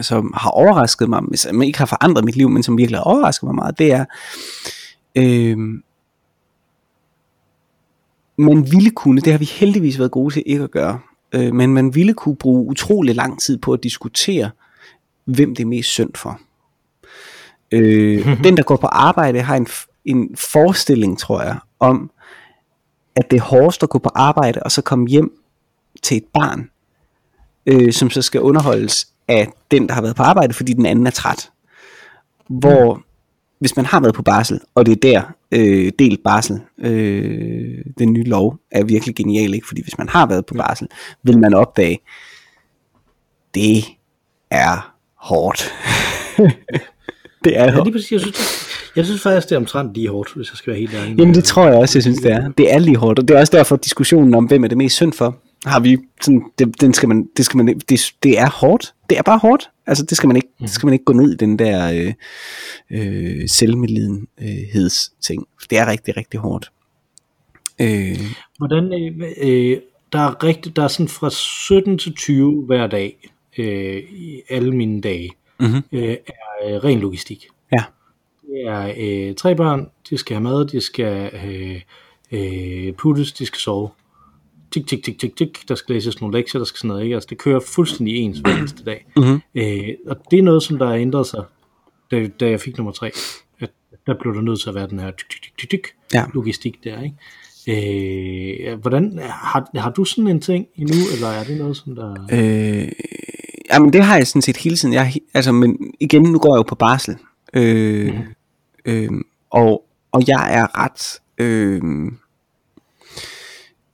som 0.00 0.32
har 0.36 0.50
overrasket 0.50 1.08
mig, 1.08 1.22
som 1.34 1.62
ikke 1.62 1.78
har 1.78 1.86
forandret 1.86 2.24
mit 2.24 2.36
liv, 2.36 2.48
men 2.48 2.62
som 2.62 2.78
virkelig 2.78 2.98
har 2.98 3.04
overrasket 3.04 3.42
mig 3.46 3.54
meget, 3.54 3.78
det 3.78 3.92
er, 3.92 4.04
øh, 5.14 5.58
man 8.40 8.72
ville 8.72 8.90
kunne, 8.90 9.20
det 9.20 9.32
har 9.32 9.38
vi 9.38 9.44
heldigvis 9.44 9.98
været 9.98 10.10
gode 10.10 10.34
til 10.34 10.42
ikke 10.46 10.64
at 10.64 10.70
gøre, 10.70 10.98
øh, 11.32 11.54
men 11.54 11.74
man 11.74 11.94
ville 11.94 12.14
kunne 12.14 12.36
bruge 12.36 12.66
utrolig 12.66 13.14
lang 13.14 13.40
tid 13.40 13.58
på 13.58 13.72
at 13.72 13.82
diskutere, 13.82 14.50
hvem 15.24 15.54
det 15.54 15.62
er 15.62 15.66
mest 15.66 15.88
synd 15.88 16.10
for. 16.14 16.40
Øh, 17.72 18.42
den, 18.44 18.56
der 18.56 18.62
går 18.62 18.76
på 18.76 18.86
arbejde, 18.86 19.40
har 19.40 19.56
en, 19.56 19.66
en 20.04 20.36
forestilling, 20.36 21.18
tror 21.18 21.42
jeg, 21.42 21.56
om, 21.80 22.10
at 23.16 23.30
det 23.30 23.36
er 23.36 23.42
hårdest 23.42 23.82
at 23.82 23.88
gå 23.88 23.98
på 23.98 24.10
arbejde, 24.14 24.62
og 24.62 24.72
så 24.72 24.82
komme 24.82 25.08
hjem 25.08 25.32
til 26.02 26.16
et 26.16 26.24
barn, 26.34 26.70
øh, 27.66 27.92
som 27.92 28.10
så 28.10 28.22
skal 28.22 28.40
underholdes 28.40 29.08
af 29.28 29.52
den, 29.70 29.88
der 29.88 29.94
har 29.94 30.02
været 30.02 30.16
på 30.16 30.22
arbejde, 30.22 30.54
fordi 30.54 30.72
den 30.72 30.86
anden 30.86 31.06
er 31.06 31.10
træt. 31.10 31.50
Hvor 32.48 33.02
hvis 33.60 33.76
man 33.76 33.84
har 33.86 34.00
været 34.00 34.14
på 34.14 34.22
barsel, 34.22 34.60
og 34.74 34.86
det 34.86 34.92
er 34.92 34.96
der 34.96 35.22
øh, 35.52 35.92
delt 35.98 36.20
barsel, 36.24 36.60
øh, 36.78 37.78
den 37.98 38.12
nye 38.12 38.24
lov 38.24 38.56
er 38.70 38.84
virkelig 38.84 39.14
genial, 39.16 39.54
ikke? 39.54 39.66
fordi 39.66 39.82
hvis 39.82 39.98
man 39.98 40.08
har 40.08 40.26
været 40.26 40.46
på 40.46 40.54
barsel, 40.54 40.88
vil 41.22 41.38
man 41.38 41.54
opdage, 41.54 41.98
det 43.54 43.84
er 44.50 44.94
hårdt. 45.16 45.72
det 47.44 47.58
er 47.58 47.64
Ja, 47.64 47.70
hårdt. 47.72 47.86
lige 47.86 47.92
præcis. 47.92 48.12
Jeg 48.12 48.20
synes, 48.20 48.36
det, 48.36 48.96
jeg 48.96 49.04
synes 49.04 49.22
faktisk, 49.22 49.48
det 49.48 49.54
er 49.54 49.58
omtrent 49.60 49.94
lige 49.94 50.08
hårdt, 50.08 50.32
hvis 50.36 50.50
jeg 50.50 50.56
skal 50.56 50.70
være 50.70 50.80
helt 50.80 50.94
ærlig. 50.94 51.18
Jamen 51.18 51.34
det 51.34 51.44
tror 51.44 51.66
jeg 51.66 51.76
også, 51.76 51.98
jeg 51.98 52.02
synes 52.02 52.18
det 52.18 52.32
er. 52.32 52.48
Det 52.58 52.72
er 52.72 52.78
lige 52.78 52.96
hårdt, 52.96 53.18
og 53.18 53.28
det 53.28 53.36
er 53.36 53.40
også 53.40 53.56
derfor 53.56 53.76
diskussionen 53.76 54.34
om, 54.34 54.44
hvem 54.44 54.64
er 54.64 54.68
det 54.68 54.78
mest 54.78 54.96
synd 54.96 55.12
for, 55.12 55.36
har 55.66 55.80
vi 55.80 55.98
sådan, 56.22 56.42
det, 56.58 56.80
den 56.80 56.94
skal 56.94 57.08
man, 57.08 57.28
det 57.36 57.44
skal 57.44 57.56
man, 57.56 57.80
det, 57.88 58.00
det 58.22 58.38
er 58.40 58.50
hårdt. 58.50 58.94
Det 59.10 59.18
er 59.18 59.22
bare 59.22 59.38
hårdt. 59.38 59.70
Altså 59.86 60.04
det 60.04 60.16
skal 60.16 60.26
man 60.26 60.36
ikke, 60.36 60.48
det 60.60 60.70
skal 60.70 60.86
man 60.86 60.92
ikke 60.92 61.04
gå 61.04 61.12
ned 61.12 61.32
i 61.32 61.36
den 61.36 61.58
der 61.58 61.92
øh, 61.92 62.14
øh, 62.90 63.48
selvmedlidenheds 63.48 65.12
ting. 65.20 65.46
Det 65.70 65.78
er 65.78 65.86
rigtig, 65.90 66.16
rigtig 66.16 66.40
hårdt. 66.40 66.70
Øh, 67.80 68.20
Hvordan, 68.58 68.84
øh, 68.92 69.32
øh, 69.42 69.78
der 70.12 70.18
er 70.18 70.44
rigtig, 70.44 70.76
der 70.76 70.82
er 70.84 70.88
sådan 70.88 71.08
fra 71.08 71.30
17 71.30 71.98
til 71.98 72.14
20 72.14 72.64
hver 72.66 72.86
dag, 72.86 73.30
øh, 73.58 73.96
i 73.96 74.42
alle 74.50 74.74
mine 74.76 75.00
dage, 75.00 75.30
Mhm. 75.60 75.82
øh, 75.92 76.02
er 76.26 76.66
øh, 76.74 76.84
ren 76.84 77.00
logistik. 77.00 77.46
ja. 77.72 77.84
Det 78.46 78.66
er 78.66 78.94
øh, 78.98 79.34
tre 79.34 79.54
børn, 79.54 79.86
de 80.10 80.18
skal 80.18 80.34
have 80.34 80.42
mad, 80.42 80.64
de 80.68 80.80
skal 80.80 81.30
øh, 81.44 81.80
øh, 82.32 82.92
puttes, 82.94 83.32
de 83.32 83.46
skal 83.46 83.58
sove. 83.60 83.88
Tik, 84.72 84.86
tik, 84.86 85.04
tik, 85.04 85.18
tik, 85.18 85.36
tik. 85.36 85.68
Der 85.68 85.74
skal 85.74 85.94
læses 85.94 86.20
nogle 86.20 86.38
lektier, 86.38 86.58
der 86.58 86.64
skal 86.66 86.78
sådan 86.78 86.88
noget, 86.88 87.02
ikke? 87.02 87.14
Altså, 87.14 87.26
det 87.30 87.38
kører 87.38 87.60
fuldstændig 87.60 88.16
ens 88.16 88.38
hver 88.38 88.56
eneste 88.58 88.84
dag. 88.84 89.06
Mhm. 89.16 89.40
Øh, 89.54 89.88
og 90.06 90.16
det 90.30 90.38
er 90.38 90.42
noget, 90.42 90.62
som 90.62 90.78
der 90.78 90.86
har 90.86 90.94
ændret 90.94 91.26
sig, 91.26 91.44
da, 92.10 92.28
da 92.40 92.50
jeg 92.50 92.60
fik 92.60 92.76
nummer 92.78 92.92
tre. 92.92 93.10
At 93.60 93.70
der 94.06 94.14
blev 94.20 94.34
der 94.34 94.40
nødt 94.40 94.60
til 94.60 94.68
at 94.68 94.74
være 94.74 94.88
den 94.88 94.98
her 94.98 95.10
tik, 95.10 95.28
tik, 95.30 95.42
tik, 95.42 95.58
tik, 95.58 95.70
tik, 95.70 95.86
Ja. 96.14 96.24
logistik 96.34 96.84
der, 96.84 97.02
ikke? 97.02 97.16
Øh, 97.68 98.80
hvordan, 98.80 99.18
har, 99.22 99.70
har 99.78 99.90
du 99.90 100.04
sådan 100.04 100.28
en 100.28 100.40
ting 100.40 100.66
endnu, 100.76 100.94
eller 101.14 101.28
er 101.28 101.44
det 101.44 101.58
noget, 101.58 101.76
som 101.76 101.94
der... 101.94 102.14
Øh, 102.32 102.88
jamen 103.72 103.92
det 103.92 104.04
har 104.04 104.16
jeg 104.16 104.26
sådan 104.26 104.42
set 104.42 104.56
hele 104.56 104.76
tiden. 104.76 104.94
Jeg, 104.94 105.12
altså, 105.34 105.52
men 105.52 105.94
igen, 106.00 106.22
nu 106.22 106.38
går 106.38 106.54
jeg 106.54 106.58
jo 106.58 106.62
på 106.62 106.74
barsel. 106.74 107.16
Øh, 107.54 108.06
Mhm. 108.14 108.22
øh, 108.84 109.10
og, 109.50 109.84
og 110.12 110.22
jeg 110.28 110.54
er 110.54 110.84
ret 110.84 111.20
øh, 111.38 111.82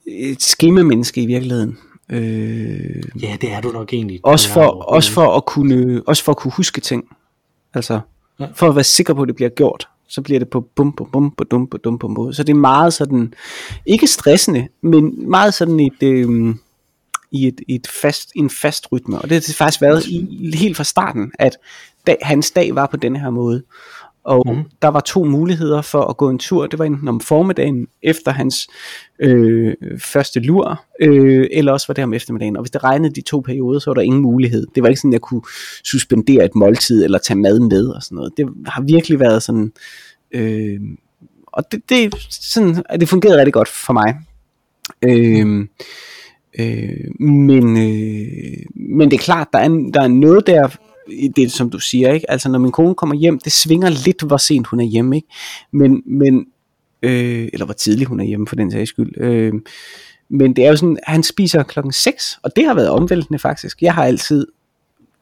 et 0.06 0.42
skemamenneske 0.42 1.22
i 1.22 1.26
virkeligheden. 1.26 1.78
Øh, 2.12 3.02
Ja, 3.22 3.36
det 3.40 3.52
er 3.52 3.60
du 3.60 3.70
nok 3.72 3.92
egentlig. 3.92 4.20
også, 4.22 4.48
for, 4.48 4.66
også, 4.66 5.12
for 5.12 5.36
at 5.36 5.44
kunne, 5.46 6.02
også 6.06 6.24
for 6.24 6.32
at 6.32 6.36
kunne 6.38 6.52
huske 6.52 6.80
ting. 6.80 7.04
Altså, 7.74 8.00
Ja. 8.40 8.46
for 8.54 8.68
at 8.68 8.74
være 8.74 8.84
sikker 8.84 9.14
på, 9.14 9.22
at 9.22 9.28
det 9.28 9.36
bliver 9.36 9.48
gjort. 9.48 9.88
Så 10.08 10.22
bliver 10.22 10.38
det 10.38 10.48
på 10.48 10.60
bum, 10.60 10.92
bum, 10.92 11.10
bum, 11.10 11.34
dum, 11.50 11.66
på 11.66 11.76
dum, 11.76 11.98
på 11.98 12.08
måde. 12.08 12.34
Så 12.34 12.42
det 12.42 12.52
er 12.52 12.56
meget 12.56 12.92
sådan, 12.92 13.34
ikke 13.86 14.06
stressende, 14.06 14.68
men 14.82 15.30
meget 15.30 15.54
sådan 15.54 15.80
et, 15.80 16.02
øh, 16.02 16.54
i 17.32 17.46
et, 17.46 17.60
et 17.68 17.86
fast, 18.02 18.30
en 18.34 18.50
fast 18.50 18.92
rytme. 18.92 19.16
Og 19.18 19.22
det 19.22 19.32
har 19.32 19.40
det 19.40 19.54
faktisk 19.54 19.80
været 19.82 20.06
i, 20.06 20.50
helt 20.56 20.76
fra 20.76 20.84
starten, 20.84 21.32
at 21.38 21.56
dag, 22.06 22.16
hans 22.22 22.50
dag 22.50 22.74
var 22.74 22.86
på 22.86 22.96
denne 22.96 23.18
her 23.20 23.30
måde. 23.30 23.62
Og 24.26 24.44
mm. 24.46 24.62
der 24.82 24.88
var 24.88 25.00
to 25.00 25.24
muligheder 25.24 25.82
for 25.82 26.02
at 26.02 26.16
gå 26.16 26.30
en 26.30 26.38
tur. 26.38 26.66
Det 26.66 26.78
var 26.78 26.84
enten 26.84 27.08
om 27.08 27.20
formiddagen 27.20 27.86
efter 28.02 28.30
hans 28.32 28.68
øh, 29.20 29.74
første 29.98 30.40
lur, 30.40 30.84
øh, 31.00 31.46
eller 31.52 31.72
også 31.72 31.86
var 31.88 31.94
det 31.94 32.04
om 32.04 32.14
eftermiddagen. 32.14 32.56
Og 32.56 32.62
hvis 32.62 32.70
det 32.70 32.84
regnede 32.84 33.14
de 33.14 33.20
to 33.20 33.40
perioder, 33.40 33.78
så 33.78 33.90
var 33.90 33.94
der 33.94 34.00
ingen 34.00 34.22
mulighed. 34.22 34.66
Det 34.74 34.82
var 34.82 34.88
ikke 34.88 35.00
sådan, 35.00 35.10
at 35.10 35.12
jeg 35.12 35.20
kunne 35.20 35.42
suspendere 35.84 36.44
et 36.44 36.54
måltid 36.54 37.04
eller 37.04 37.18
tage 37.18 37.38
mad 37.38 37.60
med 37.60 37.86
og 37.86 38.02
sådan 38.02 38.16
noget. 38.16 38.32
Det 38.36 38.48
har 38.66 38.82
virkelig 38.82 39.20
været 39.20 39.42
sådan... 39.42 39.72
Øh, 40.32 40.80
og 41.46 41.72
det, 41.72 41.82
det, 41.88 42.14
sådan, 42.30 42.84
det 43.00 43.08
fungerede 43.08 43.38
rigtig 43.38 43.52
godt 43.52 43.68
for 43.68 43.92
mig. 43.92 44.14
Øh, 45.02 45.66
øh, 46.58 47.20
men, 47.20 47.76
øh, 47.76 48.66
men 48.74 49.10
det 49.10 49.16
er 49.16 49.24
klart, 49.24 49.48
der 49.52 49.58
er, 49.58 49.90
der 49.94 50.02
er 50.02 50.08
noget 50.08 50.46
der, 50.46 50.68
det 51.36 51.52
som 51.52 51.70
du 51.70 51.78
siger, 51.78 52.12
ikke? 52.12 52.30
Altså 52.30 52.48
når 52.48 52.58
min 52.58 52.72
kone 52.72 52.94
kommer 52.94 53.16
hjem, 53.16 53.38
det 53.38 53.52
svinger 53.52 53.88
lidt, 53.88 54.22
hvor 54.22 54.36
sent 54.36 54.66
hun 54.66 54.80
er 54.80 54.84
hjemme, 54.84 55.16
ikke? 55.16 55.28
Men, 55.72 56.02
men 56.06 56.46
øh, 57.02 57.48
eller 57.52 57.64
hvor 57.64 57.74
tidligt 57.74 58.08
hun 58.08 58.20
er 58.20 58.24
hjemme 58.24 58.46
for 58.46 58.56
den 58.56 58.70
sags 58.70 58.88
skyld. 58.88 59.20
Øh, 59.20 59.52
men 60.28 60.56
det 60.56 60.64
er 60.64 60.68
jo 60.68 60.76
sådan, 60.76 60.98
han 61.02 61.22
spiser 61.22 61.62
klokken 61.62 61.92
6, 61.92 62.38
og 62.42 62.56
det 62.56 62.64
har 62.64 62.74
været 62.74 62.90
omvæltende 62.90 63.38
faktisk. 63.38 63.82
Jeg 63.82 63.94
har 63.94 64.04
altid, 64.04 64.46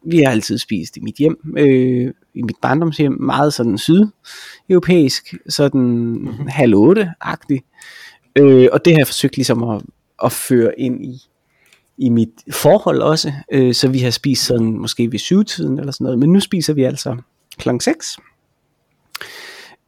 vi 0.06 0.18
har 0.18 0.30
altid 0.30 0.58
spist 0.58 0.96
i 0.96 1.00
mit 1.00 1.16
hjem, 1.16 1.54
øh, 1.58 2.12
i 2.34 2.42
mit 2.42 2.56
barndomshjem, 2.62 3.16
meget 3.20 3.54
sådan 3.54 3.78
sydeuropæisk, 3.78 5.34
sådan 5.48 5.80
mm-hmm. 5.80 6.46
halv 6.48 6.74
otte-agtigt. 6.74 7.64
Øh, 8.36 8.68
og 8.72 8.84
det 8.84 8.92
har 8.92 9.00
jeg 9.00 9.06
forsøgt 9.06 9.36
ligesom 9.36 9.62
at, 9.62 9.82
at 10.24 10.32
føre 10.32 10.80
ind 10.80 11.04
i, 11.04 11.22
i 11.98 12.08
mit 12.08 12.28
forhold 12.52 13.02
også, 13.02 13.32
øh, 13.52 13.74
så 13.74 13.88
vi 13.88 13.98
har 13.98 14.10
spist 14.10 14.44
sådan 14.46 14.78
måske 14.78 15.12
ved 15.12 15.18
syvtiden 15.18 15.78
eller 15.78 15.92
sådan 15.92 16.04
noget, 16.04 16.18
men 16.18 16.32
nu 16.32 16.40
spiser 16.40 16.72
vi 16.72 16.82
altså 16.82 17.16
klokken 17.58 17.80
6. 17.80 18.16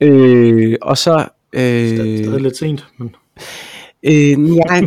Øh, 0.01 0.77
og 0.83 0.99
så... 0.99 1.29
Øh, 1.53 1.62
Det 1.62 2.27
er 2.27 2.38
lidt 2.38 2.57
sent, 2.57 2.87
men... 2.99 3.14
Øh, 4.03 4.57
ja, 4.57 4.75
ja, 4.75 4.81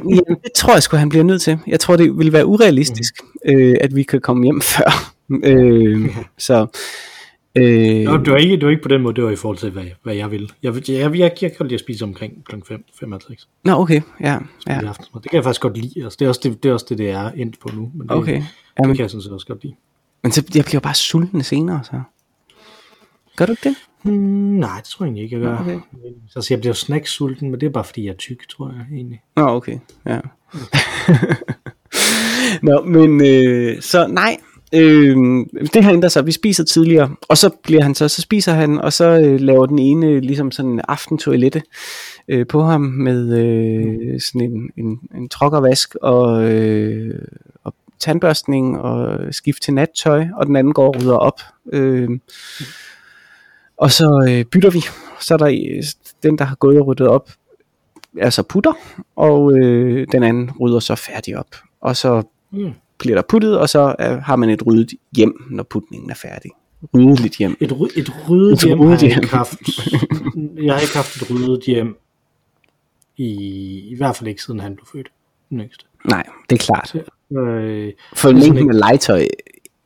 det 0.44 0.52
tror 0.56 0.74
jeg 0.74 0.84
sgu, 0.84 0.98
han 0.98 1.10
bliver 1.10 1.24
nødt 1.24 1.42
til. 1.42 1.58
Jeg 1.68 1.80
tror, 1.80 1.96
det 1.96 2.18
vil 2.18 2.34
være 2.34 2.46
urealistisk, 2.46 3.14
mm. 3.24 3.52
øh, 3.52 3.76
at 3.82 3.96
vi 3.96 4.04
kan 4.04 4.22
komme 4.22 4.44
hjem 4.44 4.62
før. 4.62 5.14
øh, 5.44 6.16
så... 6.38 6.68
Øh, 7.56 8.04
Nå, 8.04 8.18
det 8.18 8.32
var, 8.32 8.38
ikke, 8.38 8.56
det 8.56 8.64
var 8.66 8.70
ikke 8.70 8.84
på 8.84 8.90
den 8.90 9.02
måde, 9.02 9.16
det 9.16 9.24
var 9.24 9.30
i 9.30 9.36
forhold 9.36 9.58
til, 9.58 9.70
hvad, 9.70 9.84
hvad 10.04 10.16
jeg 10.16 10.32
ville. 10.32 10.50
Jeg, 10.64 10.90
jeg, 10.90 11.18
jeg, 11.18 11.34
jeg, 11.42 11.52
kan 11.58 11.66
lide 11.66 11.74
at 11.74 11.80
spise 11.80 12.04
omkring 12.06 12.46
kl. 12.46 12.56
5, 12.68 12.84
55 13.00 13.50
Nå, 13.64 13.72
okay, 13.74 14.02
ja. 14.22 14.38
ja. 14.68 14.88
aften. 14.88 15.06
Det 15.14 15.24
kan 15.32 15.36
jeg 15.36 15.44
faktisk 15.44 15.62
godt 15.62 15.78
lide. 15.78 16.04
Altså, 16.04 16.18
det, 16.20 16.26
er 16.26 16.30
også 16.30 16.42
det, 16.44 16.64
det 16.64 16.70
er 16.70 16.74
også 16.74 16.86
det, 16.90 16.98
det 16.98 17.10
er 17.10 17.32
endt 17.32 17.60
på 17.60 17.70
nu. 17.76 17.92
Men 17.94 18.08
det, 18.08 18.16
Okay. 18.18 18.36
det 18.36 18.46
Jamen, 18.80 18.96
kan 18.96 19.04
jeg 19.04 19.10
sådan 19.10 19.22
set 19.22 19.32
også 19.32 19.48
godt 19.48 19.64
lide. 19.64 19.76
men 20.24 20.32
så, 20.32 20.44
jeg 20.56 20.66
bliver 20.66 20.80
bare 20.82 20.94
sulten 20.96 21.44
senere, 21.44 21.84
så. 21.84 22.02
Gør 23.36 23.46
du 23.46 23.52
ikke 23.52 23.70
det? 23.70 23.76
Hmm, 24.04 24.14
nej, 24.60 24.76
det 24.78 24.86
tror 24.86 25.06
jeg 25.06 25.08
egentlig 25.08 25.24
ikke, 25.24 25.36
jeg 25.36 25.44
gør. 25.44 25.58
Okay. 25.60 25.80
Så 26.28 26.40
altså, 26.40 26.54
jeg 26.54 26.60
bliver 26.60 26.74
snacksulten, 26.74 27.52
men 27.52 27.60
det 27.62 27.68
er 27.68 27.72
bare 27.72 27.84
fordi, 27.84 28.06
jeg 28.06 28.12
er 28.12 28.16
tyk, 28.18 28.48
tror 28.50 28.70
jeg 28.72 28.98
egentlig. 28.98 29.22
Nå, 29.36 29.44
okay, 29.48 29.78
ja. 30.06 30.20
Nå, 32.68 32.82
men 32.86 33.22
øh, 33.26 33.82
så 33.82 34.08
nej, 34.08 34.38
øh, 34.76 35.18
det 35.74 35.84
her 35.84 35.94
ændrer 35.94 36.10
sig. 36.10 36.26
Vi 36.26 36.32
spiser 36.32 36.64
tidligere, 36.64 37.16
og 37.30 37.38
så 37.38 37.50
bliver 37.64 37.84
han 37.84 37.96
så, 37.96 38.08
så 38.08 38.22
spiser 38.22 38.54
han, 38.54 38.78
og 38.82 38.94
så 38.94 39.06
øh, 39.20 39.40
laver 39.40 39.66
den 39.66 39.80
ene 39.80 40.20
ligesom 40.20 40.52
sådan 40.52 40.72
en 40.72 40.82
aftentoilette 40.88 41.62
øh, 42.28 42.48
på 42.48 42.62
ham 42.62 42.82
med 42.82 43.38
øh, 43.38 44.20
sådan 44.22 44.42
en, 44.42 44.72
en, 44.78 45.00
en 45.16 45.30
trokkervask 45.30 45.96
og, 45.96 46.44
øh, 46.52 47.22
og 47.64 47.74
tandbørstning 48.00 48.80
og 48.80 49.20
skift 49.34 49.62
til 49.62 49.74
nattøj, 49.74 50.26
og 50.36 50.46
den 50.48 50.56
anden 50.56 50.74
går 50.74 50.88
og 50.88 50.96
rydder 51.02 51.18
op. 51.18 51.42
Øh, 51.74 52.10
Og 53.78 53.92
så 53.92 54.28
øh, 54.30 54.46
bytter 54.46 54.70
vi. 54.70 54.82
Så 55.22 55.34
er 55.34 55.38
der 55.38 55.48
øh, 55.48 55.84
den, 56.24 56.38
der 56.38 56.44
har 56.46 56.56
gået 56.56 56.80
og 56.80 56.88
ryddet 56.88 57.08
op, 57.08 57.30
altså 58.20 58.44
putter, 58.44 58.74
og 59.16 59.54
øh, 59.58 60.08
den 60.12 60.24
anden 60.24 60.52
rydder 60.60 60.80
så 60.80 60.96
færdig 60.96 61.38
op. 61.38 61.56
Og 61.82 61.96
så 61.96 62.24
Mm 62.52 62.72
bliver 63.00 63.16
der 63.16 63.22
puttet, 63.30 63.60
og 63.60 63.70
så 63.70 63.96
øh, 64.00 64.08
har 64.18 64.36
man 64.36 64.50
et 64.50 64.68
ryddet 64.68 64.92
hjem, 65.16 65.44
når 65.50 65.64
putningen 65.64 66.10
er 66.12 66.16
færdig. 66.16 66.52
Ryddeligt 66.94 67.38
hjem. 67.38 67.58
Et, 67.62 67.72
ry- 67.72 68.00
et 68.00 68.30
ryddet 68.30 68.54
Et 68.54 68.64
hjem 68.64 68.80
ryddet 68.80 69.00
har 69.00 69.08
jeg 69.08 69.14
hjem. 69.14 69.24
ikke 69.24 69.36
haft. 69.36 69.60
Jeg 70.64 70.74
har 70.74 70.82
ikke 70.82 70.96
haft 70.96 71.16
et 71.22 71.32
ryddet 71.32 71.64
hjem 71.66 71.98
i, 73.18 73.30
i 73.92 73.96
hvert 73.98 74.16
fald 74.16 74.28
ikke 74.28 74.44
siden 74.44 74.60
han 74.60 74.76
blev 74.76 74.86
født. 74.92 75.12
Yngste. 75.54 75.86
Nej, 76.10 76.24
det 76.50 76.56
er 76.56 76.64
klart. 76.66 76.96
Øh, 77.38 77.94
For 78.14 78.32
mængden 78.34 78.70
af 78.70 78.80
legetøj 78.80 79.28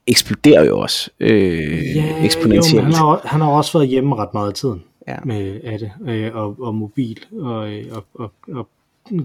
eksploderer 0.07 0.65
jo 0.65 0.79
også 0.79 1.09
øh, 1.19 1.95
ja, 1.95 2.25
eksponentielt. 2.25 2.75
Jo, 2.77 2.81
han, 2.83 2.93
har, 2.93 3.21
han 3.25 3.41
har 3.41 3.47
også 3.49 3.77
været 3.77 3.89
hjemme 3.89 4.15
ret 4.15 4.33
meget 4.33 4.47
af 4.47 4.53
tiden 4.53 4.83
Ja. 5.07 5.15
med 5.25 5.59
af 5.63 5.79
det, 5.79 5.91
øh, 6.07 6.35
og, 6.35 6.55
og 6.59 6.75
mobil, 6.75 7.25
og, 7.39 7.73
øh, 7.73 7.85
og, 7.91 8.03
og, 8.13 8.31
og 8.53 8.67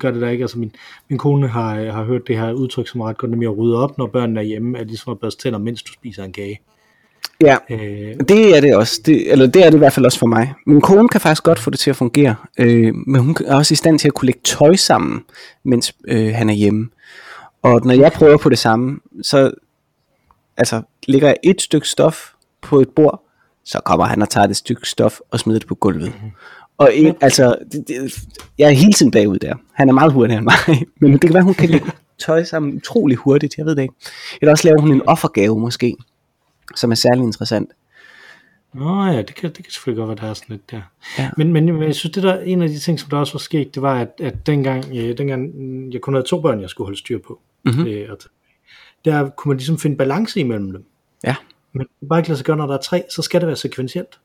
gør 0.00 0.10
det 0.10 0.20
der 0.20 0.28
ikke. 0.28 0.42
Altså 0.42 0.58
min, 0.58 0.72
min 1.08 1.18
kone 1.18 1.48
har, 1.48 1.90
har 1.92 2.04
hørt 2.04 2.26
det 2.26 2.38
her 2.38 2.52
udtryk 2.52 2.88
som 2.88 3.00
ret 3.00 3.16
godt, 3.16 3.30
nemlig 3.30 3.48
at 3.48 3.58
rydde 3.58 3.76
op, 3.82 3.98
når 3.98 4.06
børnene 4.06 4.40
er 4.40 4.44
hjemme, 4.44 4.78
er 4.78 4.84
ligesom 4.84 5.10
at 5.10 5.18
børste 5.18 5.42
tænder, 5.42 5.58
mens 5.58 5.82
du 5.82 5.92
spiser 5.92 6.24
en 6.24 6.32
kage. 6.32 6.60
ja, 7.40 7.56
Øh, 7.70 8.14
det 8.28 8.56
er 8.56 8.60
det 8.60 8.76
også. 8.76 9.00
Det, 9.06 9.32
eller 9.32 9.46
det 9.46 9.64
er 9.64 9.70
det 9.70 9.74
i 9.74 9.78
hvert 9.78 9.92
fald 9.92 10.06
også 10.06 10.18
for 10.18 10.26
mig. 10.26 10.54
Min 10.66 10.80
kone 10.80 11.08
kan 11.08 11.20
faktisk 11.20 11.42
godt 11.42 11.58
få 11.58 11.70
det 11.70 11.78
til 11.78 11.90
at 11.90 11.96
fungere, 11.96 12.34
øh, 12.58 12.94
men 13.06 13.20
hun 13.20 13.36
er 13.46 13.54
også 13.54 13.72
i 13.72 13.76
stand 13.76 13.98
til 13.98 14.08
at 14.08 14.14
kunne 14.14 14.26
lægge 14.26 14.40
tøj 14.44 14.76
sammen, 14.76 15.24
mens 15.64 15.94
øh, 16.08 16.34
han 16.34 16.50
er 16.50 16.54
hjemme. 16.54 16.88
Og 17.62 17.80
når 17.84 17.94
jeg 17.94 18.12
prøver 18.12 18.38
på 18.38 18.48
det 18.48 18.58
samme, 18.58 19.00
så 19.22 19.50
altså, 20.56 20.82
lægger 21.06 21.28
jeg 21.28 21.36
et 21.42 21.62
stykke 21.62 21.88
stof 21.88 22.28
på 22.62 22.80
et 22.80 22.88
bord, 22.88 23.22
så 23.64 23.80
kommer 23.84 24.06
han 24.06 24.22
og 24.22 24.28
tager 24.30 24.46
det 24.46 24.56
stykke 24.56 24.88
stof 24.88 25.18
og 25.30 25.40
smider 25.40 25.58
det 25.58 25.68
på 25.68 25.74
gulvet. 25.74 26.12
Og 26.78 26.92
ikke, 26.92 27.14
altså, 27.20 27.56
det, 27.72 27.88
det, 27.88 28.18
jeg 28.58 28.66
er 28.66 28.70
hele 28.70 28.92
tiden 28.92 29.10
bagud 29.12 29.38
der. 29.38 29.54
Han 29.72 29.88
er 29.88 29.92
meget 29.92 30.12
hurtigere 30.12 30.38
end 30.38 30.44
mig, 30.46 30.86
men 31.00 31.12
det 31.12 31.20
kan 31.20 31.34
være, 31.34 31.42
hun 31.42 31.54
kan 31.54 31.68
lægge 31.68 31.90
tøj 32.18 32.44
sammen 32.44 32.74
utrolig 32.76 33.16
hurtigt, 33.16 33.56
jeg 33.58 33.66
ved 33.66 33.76
det 33.76 33.82
ikke. 33.82 33.94
Eller 34.40 34.52
også 34.52 34.68
laver 34.68 34.80
hun 34.80 34.92
en 34.92 35.02
offergave 35.08 35.58
måske, 35.60 35.96
som 36.76 36.90
er 36.90 36.94
særlig 36.94 37.22
interessant. 37.24 37.70
Nå 38.74 39.04
ja, 39.04 39.18
det 39.22 39.34
kan, 39.34 39.50
det 39.50 39.64
kan 39.64 39.72
selvfølgelig 39.72 39.98
godt 39.98 40.08
være, 40.08 40.26
der 40.26 40.30
er 40.30 40.34
sådan 40.34 40.46
lidt 40.56 40.70
der. 40.70 40.80
Ja. 41.18 41.30
Men, 41.36 41.52
men, 41.52 41.82
jeg 41.82 41.94
synes, 41.94 42.14
det 42.14 42.22
der 42.22 42.40
en 42.40 42.62
af 42.62 42.68
de 42.68 42.78
ting, 42.78 43.00
som 43.00 43.10
der 43.10 43.16
også 43.16 43.32
var 43.32 43.38
sket, 43.38 43.74
det 43.74 43.82
var, 43.82 44.00
at, 44.00 44.08
at 44.20 44.46
dengang, 44.46 44.84
øh, 44.96 45.18
dengang 45.18 45.52
jeg 45.92 46.00
kun 46.00 46.14
havde 46.14 46.26
to 46.26 46.40
børn, 46.40 46.60
jeg 46.60 46.70
skulle 46.70 46.86
holde 46.86 46.98
styr 46.98 47.18
på, 47.26 47.40
Mhm. 47.64 47.86
øh, 47.86 48.10
og 48.12 48.18
der 49.04 49.28
kunne 49.28 49.50
man 49.50 49.56
ligesom 49.56 49.78
finde 49.78 49.96
balance 49.96 50.40
imellem 50.40 50.72
dem. 50.72 50.84
Ja. 51.24 51.34
Men 51.72 51.86
bare 52.08 52.18
ikke 52.18 52.28
lade 52.28 52.36
sig 52.36 52.46
gøre, 52.46 52.56
når 52.56 52.66
der 52.66 52.74
er 52.74 52.80
tre, 52.80 53.02
så 53.10 53.22
skal 53.22 53.40
det 53.40 53.46
være 53.46 53.56
sekventielt. 53.56 54.18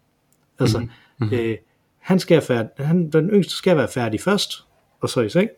Altså, 0.60 0.80
Mhm. 0.80 0.90
mm-hmm. 1.20 1.38
øh, 1.38 1.58
han 2.04 2.20
skal 2.20 2.36
være 2.36 2.46
færdig, 2.46 2.70
han, 2.88 3.10
den 3.10 3.30
yngste 3.30 3.54
skal 3.56 3.78
være 3.78 3.88
færdig 3.88 4.22
først, 4.22 4.66
og 5.02 5.10
så 5.10 5.22
i 5.22 5.30
seng, 5.30 5.50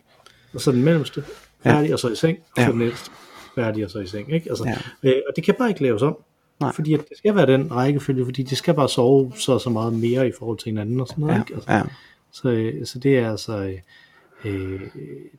og 0.53 0.61
så 0.61 0.71
den 0.71 0.83
mellemste 0.83 1.23
færdig, 1.63 1.87
ja. 1.87 1.93
og 1.93 1.99
så 1.99 2.09
i 2.09 2.15
seng, 2.15 2.37
og 2.37 2.45
så 2.57 2.61
Ja. 2.61 2.71
den 2.71 2.81
ældste 2.81 3.11
færdig, 3.55 3.85
og 3.85 3.91
så 3.91 3.99
i 3.99 4.07
seng. 4.07 4.33
Ikke? 4.33 4.49
Altså, 4.49 4.63
Ja. 5.03 5.09
øh, 5.09 5.21
og 5.29 5.35
det 5.35 5.43
kan 5.43 5.55
bare 5.57 5.69
ikke 5.69 5.83
laves 5.83 6.01
om. 6.01 6.17
Nej. 6.59 6.71
Fordi 6.73 6.93
at 6.93 6.99
det 7.09 7.17
skal 7.17 7.35
være 7.35 7.45
den 7.45 7.71
rækkefølge, 7.75 8.25
fordi 8.25 8.43
de 8.43 8.55
skal 8.55 8.73
bare 8.73 8.89
sove 8.89 9.31
så 9.35 9.59
så 9.59 9.69
meget 9.69 9.93
mere 9.93 10.27
i 10.27 10.31
forhold 10.39 10.57
til 10.57 10.65
hinanden 10.65 10.99
og 11.01 11.07
sådan 11.07 11.21
noget. 11.21 11.33
Ja, 11.35 11.39
ikke? 11.39 11.53
Altså, 11.53 11.71
ja. 11.71 11.81
så, 12.31 12.49
øh, 12.49 12.85
så 12.85 12.99
det 12.99 13.17
er 13.17 13.31
altså 13.31 13.57
øh, 13.57 13.73
øh, 14.45 14.81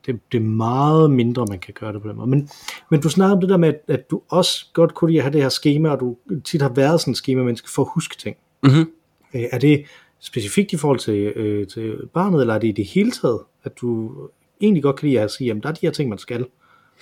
det, 0.07 0.21
det 0.33 0.39
er 0.39 0.43
meget 0.43 1.11
mindre, 1.11 1.47
man 1.47 1.59
kan 1.59 1.75
gøre 1.75 1.93
det 1.93 2.03
på 2.03 2.09
den 2.09 2.17
måde. 2.17 2.31
Men, 2.31 2.49
men 2.91 3.01
du 3.01 3.09
snakkede 3.09 3.35
om 3.35 3.41
det 3.41 3.51
der 3.51 3.57
med, 3.57 3.69
at, 3.69 3.81
at 3.89 4.11
du 4.11 4.23
også 4.29 4.67
godt 4.73 4.95
kunne 4.95 5.11
lide 5.11 5.19
at 5.19 5.25
have 5.25 5.33
det 5.33 5.43
her 5.43 5.49
schema, 5.49 5.89
og 5.91 6.01
du 6.01 6.17
tit 6.45 6.63
har 6.63 6.69
været 6.69 7.01
sådan 7.01 7.11
et 7.11 7.17
schema, 7.17 7.43
menneske 7.43 7.71
for 7.71 7.83
at 7.83 7.89
huske 7.95 8.17
ting. 8.17 8.37
Mm-hmm. 8.63 8.91
Øh, 9.35 9.43
er 9.53 9.59
det 9.59 9.85
specifikt 10.21 10.73
i 10.73 10.77
forhold 10.77 10.99
til, 10.99 11.15
øh, 11.15 11.67
til 11.67 11.97
barnet, 12.15 12.41
eller 12.41 12.55
er 12.55 12.59
det 12.59 12.69
i 12.69 12.73
det 12.73 12.87
hele 12.87 13.11
taget, 13.11 13.41
at 13.65 13.73
du 13.81 14.13
egentlig 14.61 14.83
godt 14.83 14.97
kan 14.97 15.09
lide 15.09 15.21
at 15.21 15.31
sige, 15.31 15.47
jamen 15.47 15.63
der 15.63 15.69
er 15.69 15.73
de 15.73 15.81
her 15.83 15.91
ting, 15.91 16.09
man 16.09 16.19
skal, 16.19 16.47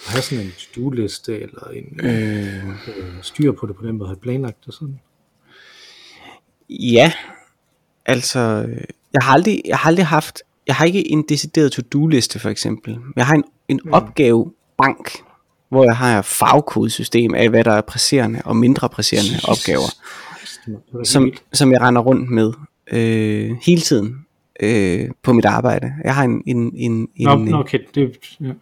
og 0.06 0.12
have 0.12 0.22
sådan 0.22 0.44
en 0.44 0.50
to-do-liste, 0.50 1.40
eller 1.40 1.68
en 1.68 2.00
Øh, 2.02 2.68
øh, 2.68 3.22
styr 3.22 3.52
på 3.52 3.66
det 3.66 3.76
på 3.76 3.86
den 3.86 3.98
måde, 3.98 4.08
have 4.08 4.16
planlagt 4.16 4.66
det 4.66 4.74
sådan? 4.74 4.98
ja, 6.70 7.12
altså, 8.06 8.40
jeg 9.12 9.22
har 9.22 9.32
aldrig, 9.32 9.62
jeg 9.64 9.76
har 9.76 9.88
aldrig 9.88 10.06
haft, 10.06 10.42
jeg 10.66 10.74
har 10.74 10.84
ikke 10.84 11.10
en 11.10 11.24
decideret 11.28 11.72
to-do-liste 11.72 12.38
for 12.38 12.48
eksempel. 12.48 12.98
Jeg 13.16 13.26
har 13.26 13.34
en, 13.34 13.44
en 13.68 13.80
mm. 13.84 13.92
opgavebank, 13.92 15.10
hvor 15.68 15.84
jeg 15.84 15.96
har 15.96 16.18
et 16.18 16.24
fagkodesystem 16.24 17.34
af, 17.34 17.48
hvad 17.48 17.64
der 17.64 17.72
er 17.72 17.80
presserende 17.80 18.42
og 18.44 18.56
mindre 18.56 18.88
presserende 18.88 19.40
opgaver, 19.48 19.94
som, 21.04 21.32
som 21.52 21.72
jeg 21.72 21.80
render 21.80 22.02
rundt 22.02 22.30
med 22.30 22.52
øh, 22.92 23.50
hele 23.66 23.80
tiden 23.80 24.16
øh, 24.60 25.08
på 25.22 25.32
mit 25.32 25.44
arbejde. 25.44 25.92
Jeg 26.04 26.14
har 26.14 26.24
en, 26.24 26.42
en, 26.46 26.72
en, 26.76 26.92
en, 27.16 27.26
Nå, 27.26 27.36
nå, 27.36 27.58
okay, 27.58 27.78
det, 27.94 28.16
ja. 28.40 28.46
ja, 28.46 28.52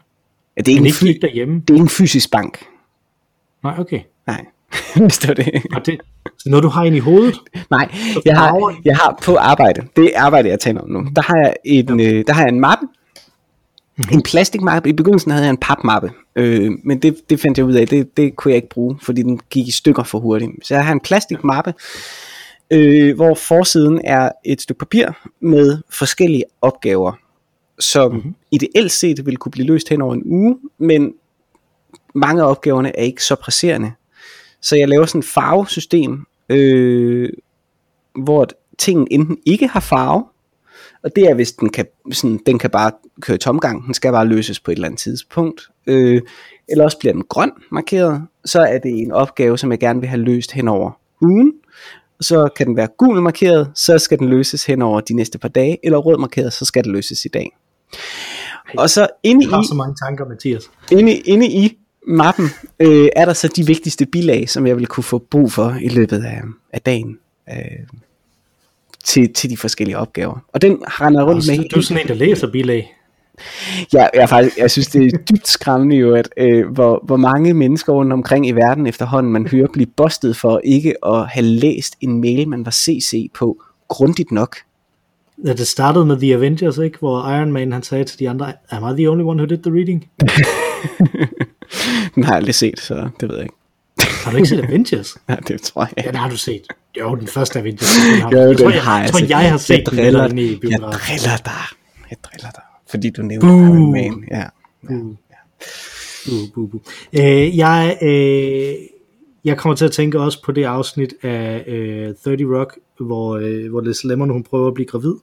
det, 0.62 0.68
er 0.68 0.72
ikke 0.72 0.80
en 1.02 1.08
ikke 1.08 1.20
derhjemme? 1.20 1.54
det 1.54 1.70
er 1.70 1.74
ikke 1.74 1.82
en 1.82 1.88
fysisk 1.88 2.30
bank. 2.30 2.64
Nej, 3.64 3.74
okay. 3.78 4.00
Nej, 4.26 4.44
hvis 5.06 5.18
det 5.18 5.28
var 5.28 5.34
det. 5.34 5.62
Og 5.74 5.86
det, 5.86 6.00
så 6.38 6.50
når 6.50 6.60
du 6.60 6.68
har 6.68 6.82
en 6.82 6.94
i 6.94 6.98
hovedet, 6.98 7.38
Nej, 7.70 7.88
jeg 8.24 8.36
har, 8.36 8.80
jeg 8.84 8.96
har 8.96 9.18
på 9.22 9.36
arbejde, 9.36 9.86
det 9.96 10.16
er 10.16 10.20
arbejde, 10.20 10.48
jeg 10.48 10.60
taler 10.60 10.80
om 10.80 10.90
nu, 10.90 11.06
der 11.16 11.22
har 11.22 11.36
jeg 11.36 11.54
en, 11.64 12.00
øh, 12.00 12.24
der 12.26 12.32
har 12.32 12.42
jeg 12.42 12.48
en 12.48 12.60
mappe, 12.60 12.86
en 14.12 14.22
plastikmappe. 14.22 14.88
I 14.88 14.92
begyndelsen 14.92 15.30
havde 15.30 15.44
jeg 15.44 15.50
en 15.50 15.56
papmappe, 15.56 16.10
øh, 16.36 16.70
men 16.84 16.98
det, 16.98 17.16
det 17.30 17.40
fandt 17.40 17.58
jeg 17.58 17.66
ud 17.66 17.72
af, 17.72 17.88
det, 17.88 18.16
det 18.16 18.36
kunne 18.36 18.50
jeg 18.52 18.56
ikke 18.56 18.68
bruge, 18.68 18.98
fordi 19.02 19.22
den 19.22 19.40
gik 19.50 19.68
i 19.68 19.70
stykker 19.70 20.02
for 20.02 20.18
hurtigt. 20.18 20.50
Så 20.62 20.74
jeg 20.74 20.84
har 20.84 20.92
en 20.92 21.00
plastikmappe, 21.00 21.74
øh, 22.72 23.16
hvor 23.16 23.34
forsiden 23.34 24.00
er 24.04 24.30
et 24.44 24.60
stykke 24.60 24.78
papir 24.78 25.08
med 25.40 25.78
forskellige 25.90 26.44
opgaver, 26.60 27.12
som 27.78 28.12
mm-hmm. 28.12 28.34
ideelt 28.50 28.92
set 28.92 29.26
vil 29.26 29.36
kunne 29.36 29.52
blive 29.52 29.66
løst 29.66 29.88
hen 29.88 30.02
over 30.02 30.14
en 30.14 30.22
uge, 30.24 30.58
men 30.78 31.14
mange 32.14 32.42
af 32.42 32.50
opgaverne 32.50 32.98
er 32.98 33.02
ikke 33.02 33.24
så 33.24 33.34
presserende. 33.34 33.92
Så 34.60 34.76
jeg 34.76 34.88
laver 34.88 35.06
sådan 35.06 35.18
et 35.18 35.24
farvesystem, 35.24 36.26
øh, 36.48 37.30
hvor 38.18 38.48
tingen 38.78 39.08
enten 39.10 39.38
ikke 39.46 39.68
har 39.68 39.80
farve, 39.80 40.24
og 41.02 41.16
det 41.16 41.24
er 41.24 41.34
hvis 41.34 41.52
den 41.52 41.70
kan, 41.70 41.86
sådan, 42.12 42.40
den 42.46 42.58
kan 42.58 42.70
bare 42.70 42.92
køre 43.20 43.34
i 43.34 43.38
tomgang, 43.38 43.86
den 43.86 43.94
skal 43.94 44.12
bare 44.12 44.26
løses 44.26 44.60
på 44.60 44.70
et 44.70 44.74
eller 44.74 44.88
andet 44.88 45.00
tidspunkt, 45.00 45.62
øh, 45.86 46.22
eller 46.68 46.84
også 46.84 46.98
bliver 46.98 47.12
den 47.12 47.24
grøn 47.28 47.52
markeret, 47.70 48.26
så 48.44 48.60
er 48.60 48.78
det 48.78 48.98
en 49.00 49.12
opgave, 49.12 49.58
som 49.58 49.70
jeg 49.70 49.80
gerne 49.80 50.00
vil 50.00 50.08
have 50.08 50.22
løst 50.22 50.52
hen 50.52 50.68
over 50.68 50.90
ugen, 51.20 51.52
så 52.22 52.48
kan 52.56 52.66
den 52.66 52.76
være 52.76 52.88
gul 52.98 53.22
markeret, 53.22 53.70
så 53.74 53.98
skal 53.98 54.18
den 54.18 54.28
løses 54.28 54.64
hen 54.64 54.82
over 54.82 55.00
de 55.00 55.14
næste 55.14 55.38
par 55.38 55.48
dage, 55.48 55.78
eller 55.82 55.98
rød 55.98 56.18
markeret, 56.18 56.52
så 56.52 56.64
skal 56.64 56.84
det 56.84 56.92
løses 56.92 57.24
i 57.24 57.28
dag. 57.28 57.56
Og 58.78 58.90
så 58.90 59.08
inde 59.22 59.44
jeg 59.44 59.50
har 59.50 59.62
i, 59.62 59.66
så 59.66 59.74
mange 59.74 59.94
tanker, 60.04 60.28
Mathias. 60.28 60.70
inde, 60.92 61.12
inde 61.12 61.46
i 61.46 61.78
mappen 62.06 62.48
øh, 62.80 63.08
er 63.16 63.24
der 63.24 63.32
så 63.32 63.48
de 63.48 63.66
vigtigste 63.66 64.06
bilag, 64.06 64.48
som 64.48 64.66
jeg 64.66 64.76
vil 64.76 64.86
kunne 64.86 65.04
få 65.04 65.18
brug 65.18 65.52
for 65.52 65.76
i 65.80 65.88
løbet 65.88 66.24
af, 66.24 66.42
af 66.72 66.80
dagen. 66.80 67.18
Øh, 67.48 67.56
til, 69.04 69.32
til 69.34 69.50
de 69.50 69.56
forskellige 69.56 69.98
opgaver. 69.98 70.44
Og 70.52 70.62
den 70.62 70.78
render 70.86 71.20
jeg 71.20 71.28
rundt 71.28 71.46
med. 71.46 71.68
Du 71.68 71.78
er 71.78 71.82
sådan 71.82 72.02
en, 72.02 72.08
der 72.08 72.14
læser 72.14 72.50
bilag. 72.52 72.94
Jeg, 73.92 74.10
jeg, 74.14 74.28
faktisk, 74.28 74.56
jeg 74.58 74.70
synes, 74.70 74.86
det 74.88 75.06
er 75.06 75.18
dybt 75.18 75.48
skræmmende 75.48 75.96
jo, 75.96 76.14
at 76.14 76.28
øh, 76.36 76.66
hvor, 76.68 77.02
hvor 77.06 77.16
mange 77.16 77.54
mennesker 77.54 77.92
rundt 77.92 78.12
omkring 78.12 78.46
i 78.48 78.52
verden 78.52 78.86
efterhånden, 78.86 79.32
man 79.32 79.46
hører 79.46 79.66
blive 79.72 79.86
bustet 79.96 80.36
for 80.36 80.60
ikke 80.64 80.94
at 81.06 81.28
have 81.28 81.46
læst 81.46 81.96
en 82.00 82.20
mail, 82.20 82.48
man 82.48 82.64
var 82.64 82.70
CC 82.70 83.30
på, 83.34 83.62
grundigt 83.88 84.32
nok. 84.32 84.56
Ja, 85.46 85.52
det 85.52 85.66
startede 85.66 86.06
med 86.06 86.16
The 86.16 86.34
Avengers, 86.34 86.78
ikke? 86.78 86.98
hvor 86.98 87.28
Iron 87.30 87.52
Man 87.52 87.72
han 87.72 87.82
sagde 87.82 88.04
til 88.04 88.18
de 88.18 88.30
andre, 88.30 88.52
am 88.70 88.94
I 88.94 88.96
the 89.00 89.10
only 89.10 89.22
one 89.24 89.42
who 89.42 89.46
did 89.46 89.58
the 89.62 89.72
reading? 89.72 90.08
Den 92.14 92.24
har 92.24 92.32
jeg 92.32 92.36
aldrig 92.36 92.54
set, 92.54 92.80
så 92.80 93.08
det 93.20 93.28
ved 93.28 93.36
jeg 93.36 93.44
ikke. 93.44 93.54
Har 94.24 94.30
du 94.30 94.36
ikke 94.36 94.48
set 94.48 94.64
Avengers? 94.64 95.16
Ja, 95.28 95.34
det 95.48 95.62
tror 95.62 95.82
jeg. 95.82 96.04
Ja, 96.04 96.10
den 96.10 96.16
har 96.18 96.28
du 96.30 96.36
set. 96.36 96.62
Jo, 97.00 97.14
den 97.14 97.26
første 97.28 97.58
Avengers. 97.58 97.88
Den 98.12 98.20
har, 98.22 98.30
Jo, 98.30 98.38
jeg 98.38 98.58
tror, 98.58 98.66
den 98.66 98.74
jeg, 98.74 98.82
har 98.82 98.96
jeg, 98.98 99.02
jeg 99.04 99.10
tror, 99.12 99.18
set. 99.20 99.30
jeg 99.30 99.50
har 99.50 99.56
set 99.58 99.74
jeg 99.78 99.86
den 99.90 99.98
driller, 99.98 100.28
inde 100.28 100.42
i 100.42 100.50
jeg 100.50 100.60
biografen. 100.60 101.00
driller 101.08 101.36
dig. 101.36 101.52
Jeg 102.10 102.16
driller 102.24 102.50
dig. 102.50 102.62
Fordi 102.92 103.10
du 103.10 103.22
nævnte 103.22 103.46
Buh. 103.46 103.56
Iron 103.56 103.92
Man. 103.92 104.24
Ja. 104.30 104.44
Uh. 104.82 105.14
Uh, 106.26 106.52
buh, 106.54 106.70
buh. 106.70 106.80
Øh, 107.12 107.56
jeg, 107.58 107.98
øh, 108.02 108.74
jeg 109.44 109.58
kommer 109.58 109.76
til 109.76 109.84
at 109.84 109.92
tænke 109.92 110.20
også 110.20 110.42
på 110.42 110.52
det 110.52 110.64
afsnit 110.64 111.14
af 111.22 111.64
øh, 111.66 112.14
30 112.24 112.58
Rock, 112.58 112.78
hvor, 113.00 113.36
øh, 113.36 113.70
hvor 113.70 113.80
Liz 113.80 114.04
Lemon 114.04 114.30
hun 114.30 114.42
prøver 114.42 114.68
at 114.68 114.74
blive 114.74 114.86
gravid, 114.86 115.14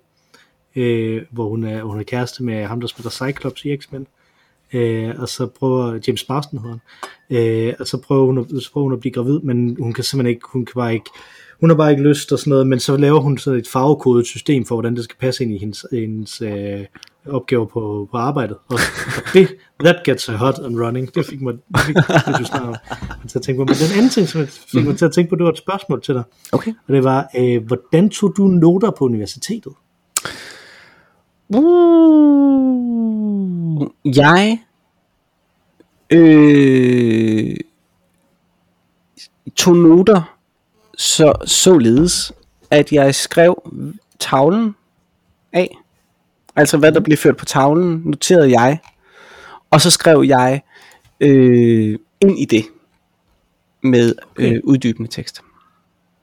øh, 0.76 1.22
hvor 1.32 1.50
hun 1.50 1.64
er, 1.64 1.84
hun 1.84 2.00
er 2.00 2.04
kæreste 2.04 2.44
med 2.44 2.66
ham, 2.66 2.82
der 2.82 2.88
spiller 2.88 3.12
Cyclops 3.12 3.66
i 3.66 3.78
X-Men. 3.78 4.08
Øh, 4.74 5.14
og 5.18 5.30
så 5.30 5.48
prøver 5.48 6.00
James 6.08 6.30
Marsden 6.30 6.60
hedder 6.60 6.78
han, 7.30 7.68
øh, 7.68 7.74
og 7.80 7.88
så 7.88 7.98
prøver, 7.98 8.26
hun 8.26 8.38
at, 8.38 8.46
så 8.64 8.72
prøver 8.74 8.84
hun 8.84 8.94
at 8.94 9.00
blive 9.00 9.14
gravid, 9.14 9.40
men 9.40 9.78
hun 9.80 9.94
kan 9.94 10.04
simpelthen 10.04 10.36
ikke, 10.36 10.46
hun 10.52 10.66
kan 10.66 10.74
bare 10.76 10.94
ikke, 10.94 11.10
hun 11.60 11.70
har 11.70 11.78
bare 11.78 11.92
ikke 11.92 12.04
lyst 12.04 12.32
og 12.32 12.40
sådan 12.40 12.52
noget, 12.52 12.68
men 12.68 12.80
så 12.80 12.98
laver 12.98 13.20
hun 13.20 13.38
så 13.38 13.52
et 13.52 13.68
farvekodet 13.68 14.26
system 14.26 14.66
for, 14.66 14.76
hvordan 14.76 14.96
det 14.96 15.04
skal 15.04 15.18
passe 15.20 15.44
ind 15.44 15.54
i 15.54 15.58
hendes, 15.58 15.86
hendes 15.92 16.42
øh, 16.42 16.86
opgaver 17.28 17.66
på, 17.66 18.08
på 18.12 18.18
arbejdet. 18.18 18.58
Og, 18.68 18.80
og 19.18 19.24
det 19.34 19.56
That 19.80 20.04
gets 20.06 20.26
her 20.26 20.38
hot 20.38 20.60
and 20.60 20.80
running. 20.80 21.16
Det 21.16 21.26
fik 21.26 21.42
mig, 21.42 21.54
det 21.54 21.80
fik, 21.80 21.96
det 21.96 22.36
du 22.40 22.46
snakker 22.46 22.76
til 23.28 23.40
at 23.40 23.42
tænke 23.42 23.60
på. 23.60 23.66
Men 23.66 23.76
den 23.76 23.98
anden 23.98 24.10
ting, 24.10 24.28
som 24.28 24.42
jeg 24.42 24.50
fik 24.50 24.86
mig 24.86 24.98
til 24.98 25.06
at 25.06 25.12
tænke 25.12 25.30
på, 25.30 25.36
det 25.36 25.44
var 25.44 25.52
et 25.52 25.58
spørgsmål 25.58 26.02
til 26.02 26.16
dig. 26.16 26.24
Okay. 26.52 26.74
Og 26.88 26.94
det 26.94 27.04
var, 27.04 27.30
øh, 27.38 27.68
hvordan 27.68 28.10
tog 28.10 28.34
du 28.38 28.48
noter 28.48 28.92
på 28.92 29.06
universitetet? 29.06 29.74
Uh, 31.56 32.70
jeg 34.06 34.60
øh, 36.10 37.56
tog 39.56 39.76
noter 39.76 40.36
så, 40.98 41.34
således, 41.46 42.34
at 42.72 42.92
jeg 42.92 43.16
skrev 43.16 43.72
tavlen 44.20 44.76
af. 45.54 45.78
Altså 46.60 46.78
hvad 46.78 46.92
der 46.92 47.00
blev 47.00 47.18
ført 47.18 47.38
på 47.38 47.46
tavlen, 47.46 48.02
noterede 48.06 48.60
jeg. 48.60 48.80
Og 49.70 49.82
så 49.82 49.92
skrev 49.92 50.24
jeg 50.28 50.62
øh, 51.20 52.00
ind 52.22 52.40
i 52.40 52.46
det 52.46 52.66
med 53.84 54.16
øh, 54.36 54.60
uddybende 54.64 55.10
tekst. 55.12 55.42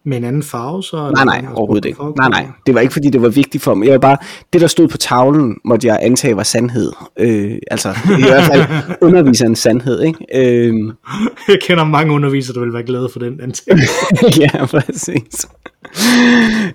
Med 0.07 0.17
en 0.17 0.25
anden 0.25 0.43
farve, 0.43 0.83
så? 0.83 1.11
Nej, 1.11 1.25
nej, 1.25 1.45
overhovedet 1.55 1.85
ikke. 1.85 2.03
Nej, 2.17 2.29
nej, 2.29 2.47
det 2.67 2.75
var 2.75 2.81
ikke 2.81 2.93
fordi, 2.93 3.09
det 3.09 3.23
var 3.23 3.29
vigtigt 3.29 3.65
for 3.65 3.75
mig. 3.75 3.87
Jeg 3.87 3.93
var 3.93 3.99
bare, 3.99 4.17
det 4.53 4.61
der 4.61 4.67
stod 4.67 4.89
på 4.89 4.97
tavlen, 4.97 5.57
måtte 5.65 5.87
jeg 5.87 5.99
antage 6.03 6.37
var 6.37 6.43
sandhed. 6.43 6.93
Øh, 7.19 7.59
altså, 7.71 7.89
i 8.19 8.23
hvert 8.23 8.43
fald 8.43 8.63
underviserens 9.09 9.59
sandhed, 9.59 10.03
ikke? 10.03 10.27
Øh, 10.35 10.75
Jeg 11.49 11.59
kender 11.63 11.85
mange 11.85 12.13
undervisere, 12.13 12.55
der 12.55 12.61
vil 12.61 12.73
være 12.73 12.83
glade 12.83 13.09
for 13.13 13.19
den 13.19 13.41
antagelse. 13.41 13.93
ja, 14.43 14.67
præcis. 14.67 15.47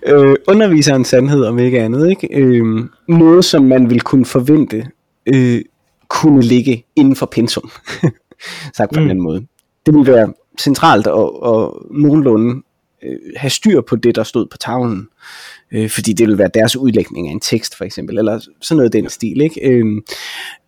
øh, 0.08 0.36
underviserens 0.48 1.08
sandhed, 1.08 1.46
om 1.46 1.60
ikke 1.60 1.80
andet, 1.82 2.10
ikke? 2.10 2.28
Øh, 2.32 2.66
noget, 3.08 3.46
som 3.46 3.64
man 3.64 3.90
vil 3.90 4.02
kunne 4.02 4.26
forvente, 4.26 4.88
øh, 5.26 5.62
kunne 6.10 6.42
ligge 6.42 6.86
inden 6.96 7.16
for 7.16 7.26
pensum. 7.26 7.72
Sagt 8.78 8.94
på 8.94 9.00
mm. 9.00 9.06
en 9.06 9.10
anden 9.10 9.24
måde. 9.24 9.40
Det 9.86 9.94
ville 9.94 10.14
være 10.14 10.34
centralt 10.60 11.08
og, 11.08 11.44
og 11.44 11.86
nogenlunde 11.92 12.62
øh, 13.04 13.18
have 13.36 13.50
styr 13.50 13.82
på 13.82 13.96
det, 13.96 14.16
der 14.16 14.24
stod 14.24 14.46
på 14.46 14.58
tavlen. 14.58 15.08
Øh, 15.72 15.90
fordi 15.90 16.14
det 16.14 16.28
ville 16.28 16.38
være 16.38 16.50
deres 16.54 16.76
udlægning 16.76 17.28
af 17.28 17.32
en 17.32 17.40
tekst, 17.40 17.78
for 17.78 17.86
eksempel, 17.86 18.18
eller 18.18 18.40
sådan 18.62 18.78
noget 18.78 18.96
i 18.96 18.98
den 18.98 19.10
stil, 19.10 19.42
ikke? 19.42 19.70
Øh, 19.70 19.86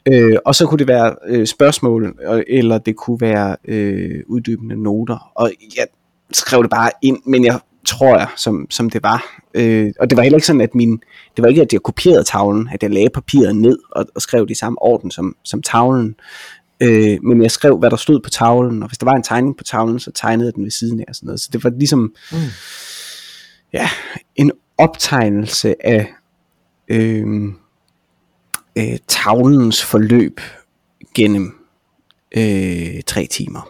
øh, 0.05 0.37
og 0.45 0.55
så 0.55 0.65
kunne 0.65 0.79
det 0.79 0.87
være 0.87 1.15
øh, 1.27 1.47
spørgsmål, 1.47 2.17
eller 2.47 2.77
det 2.77 2.95
kunne 2.95 3.21
være 3.21 3.55
øh, 3.65 4.23
uddybende 4.27 4.83
noter. 4.83 5.31
Og 5.35 5.51
jeg 5.77 5.87
skrev 6.31 6.61
det 6.61 6.69
bare 6.69 6.91
ind, 7.01 7.17
men 7.25 7.45
jeg 7.45 7.59
tror 7.85 8.17
jeg, 8.17 8.27
som, 8.35 8.67
som 8.69 8.89
det 8.89 9.03
var. 9.03 9.39
Øh, 9.53 9.93
og 9.99 10.09
det 10.09 10.17
var 10.17 10.23
heller 10.23 10.37
ikke 10.37 10.47
sådan, 10.47 10.61
at 10.61 10.75
min, 10.75 10.91
det 11.35 11.43
var 11.43 11.47
ikke, 11.47 11.61
at 11.61 11.73
jeg 11.73 11.81
kopierede 11.81 12.23
tavlen, 12.23 12.69
at 12.73 12.83
jeg 12.83 12.91
lagde 12.91 13.09
papiret 13.09 13.55
ned 13.55 13.77
og, 13.91 14.05
og 14.15 14.21
skrev 14.21 14.41
det 14.41 14.51
i 14.51 14.57
samme 14.59 14.81
orden 14.81 15.11
som, 15.11 15.35
som 15.43 15.61
tavlen. 15.61 16.15
Øh, 16.83 17.23
men 17.23 17.41
jeg 17.41 17.51
skrev, 17.51 17.77
hvad 17.77 17.89
der 17.89 17.97
stod 17.97 18.19
på 18.19 18.29
tavlen, 18.29 18.83
og 18.83 18.89
hvis 18.89 18.97
der 18.97 19.05
var 19.05 19.13
en 19.13 19.23
tegning 19.23 19.57
på 19.57 19.63
tavlen, 19.63 19.99
så 19.99 20.11
tegnede 20.11 20.47
jeg 20.47 20.55
den 20.55 20.63
ved 20.63 20.71
siden 20.71 20.99
af 20.99 21.05
og 21.07 21.15
sådan 21.15 21.27
noget. 21.27 21.39
Så 21.39 21.49
det 21.53 21.63
var 21.63 21.69
ligesom 21.69 22.13
Mm. 22.31 22.37
ja, 23.73 23.89
en 24.35 24.51
optegnelse 24.77 25.85
af 25.85 26.13
øh, 26.87 27.43
øh, 28.77 28.97
tavlens 29.07 29.83
forløb 29.83 30.41
gennem 31.15 31.55
øh, 32.37 33.01
tre 33.07 33.25
timer. 33.25 33.69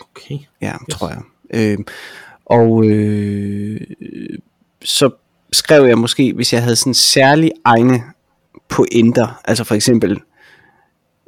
Okay. 0.00 0.38
Ja, 0.60 0.72
yes. 0.72 0.80
tror 0.90 1.08
jeg. 1.08 1.22
Øh, 1.50 1.78
og 2.46 2.84
øh, 2.84 3.80
så 4.84 5.10
skrev 5.52 5.84
jeg 5.84 5.98
måske, 5.98 6.32
hvis 6.32 6.52
jeg 6.52 6.62
havde 6.62 6.76
sådan 6.76 6.94
særlig 6.94 7.50
egne 7.64 8.02
pointer, 8.68 9.40
altså 9.44 9.64
for 9.64 9.74
eksempel, 9.74 10.20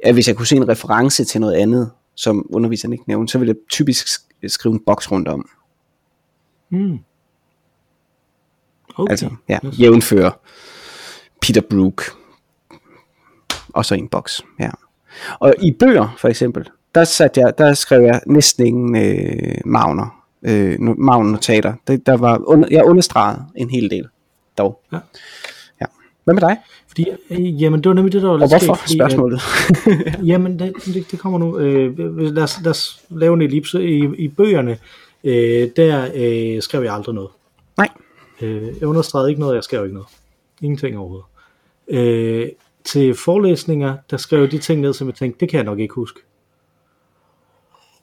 at 0.07 0.13
hvis 0.13 0.27
jeg 0.27 0.35
kunne 0.35 0.45
se 0.47 0.55
en 0.55 0.67
reference 0.69 1.25
til 1.25 1.41
noget 1.41 1.53
andet, 1.55 1.91
som 2.15 2.45
underviseren 2.49 2.93
ikke 2.93 3.03
nævnte, 3.07 3.31
så 3.31 3.37
ville 3.37 3.49
jeg 3.49 3.57
typisk 3.69 4.07
sk- 4.07 4.47
skrive 4.47 4.73
en 4.73 4.79
boks 4.85 5.11
rundt 5.11 5.27
om. 5.27 5.49
Mm. 6.69 6.97
Okay. 8.95 9.11
Altså, 9.11 9.29
ja, 9.49 9.59
jævnfører 9.63 10.31
Peter 11.41 11.61
Brook, 11.69 12.01
og 13.73 13.85
så 13.85 13.95
en 13.95 14.07
boks, 14.07 14.41
ja. 14.59 14.69
Og 15.39 15.53
i 15.61 15.71
bøger, 15.79 16.15
for 16.17 16.27
eksempel, 16.27 16.69
der, 16.95 17.03
satte 17.03 17.39
jeg, 17.39 17.57
der 17.57 17.73
skrev 17.73 18.01
jeg 18.01 18.21
næsten 18.27 18.65
ingen 18.67 18.95
øh, 18.95 19.55
magner, 19.65 20.23
øh, 20.43 20.73
no- 20.73 20.95
magnnotater. 20.97 21.73
Der, 21.87 21.97
der 21.97 22.17
var 22.17 22.41
under, 22.47 22.67
jeg 22.71 22.85
understregede 22.85 23.45
en 23.55 23.69
hel 23.69 23.89
del, 23.89 24.07
dog. 24.57 24.81
Ja. 24.91 24.97
Hvad 26.27 26.33
med 26.33 26.41
dig? 26.41 26.57
Fordi, 26.87 27.05
øh, 27.29 27.61
jamen, 27.61 27.79
det 27.83 27.89
var 27.89 27.93
nemlig 27.93 28.13
det, 28.13 28.21
der 28.21 28.27
var 28.27 28.33
Og 28.33 28.39
lidt 28.39 28.51
hvorfor, 28.51 28.73
skægt, 28.73 28.79
fordi, 28.79 28.99
at- 28.99 29.11
spørgsmålet? 29.11 29.41
Jamen, 30.31 30.59
det, 30.59 30.73
det, 30.85 31.11
det 31.11 31.19
kommer 31.19 31.39
nu. 31.39 31.57
Øh, 31.59 31.99
lad, 32.35 32.43
os, 32.43 32.57
lad 32.63 32.71
os 32.71 33.01
lave 33.09 33.33
en 33.33 33.41
ellipse. 33.41 33.83
I, 33.85 34.05
i 34.17 34.27
bøgerne, 34.27 34.77
øh, 35.23 35.69
der 35.75 36.09
øh, 36.15 36.61
skrev 36.61 36.83
jeg 36.83 36.93
aldrig 36.93 37.15
noget. 37.15 37.29
Nej. 37.77 37.89
Øh, 38.41 38.63
jeg 38.79 38.83
understregede 38.87 39.29
ikke 39.29 39.41
noget, 39.41 39.55
jeg 39.55 39.63
skrev 39.63 39.83
ikke 39.83 39.93
noget. 39.93 40.07
Ingenting 40.61 40.97
overhovedet. 40.97 41.25
Øh, 41.87 42.49
til 42.83 43.15
forelæsninger, 43.15 43.97
der 44.11 44.17
skrev 44.17 44.39
jeg 44.39 44.51
de 44.51 44.57
ting 44.57 44.81
ned, 44.81 44.93
som 44.93 45.07
jeg 45.07 45.15
tænkte, 45.15 45.39
det 45.39 45.49
kan 45.49 45.57
jeg 45.57 45.65
nok 45.65 45.79
ikke 45.79 45.93
huske. 45.93 46.19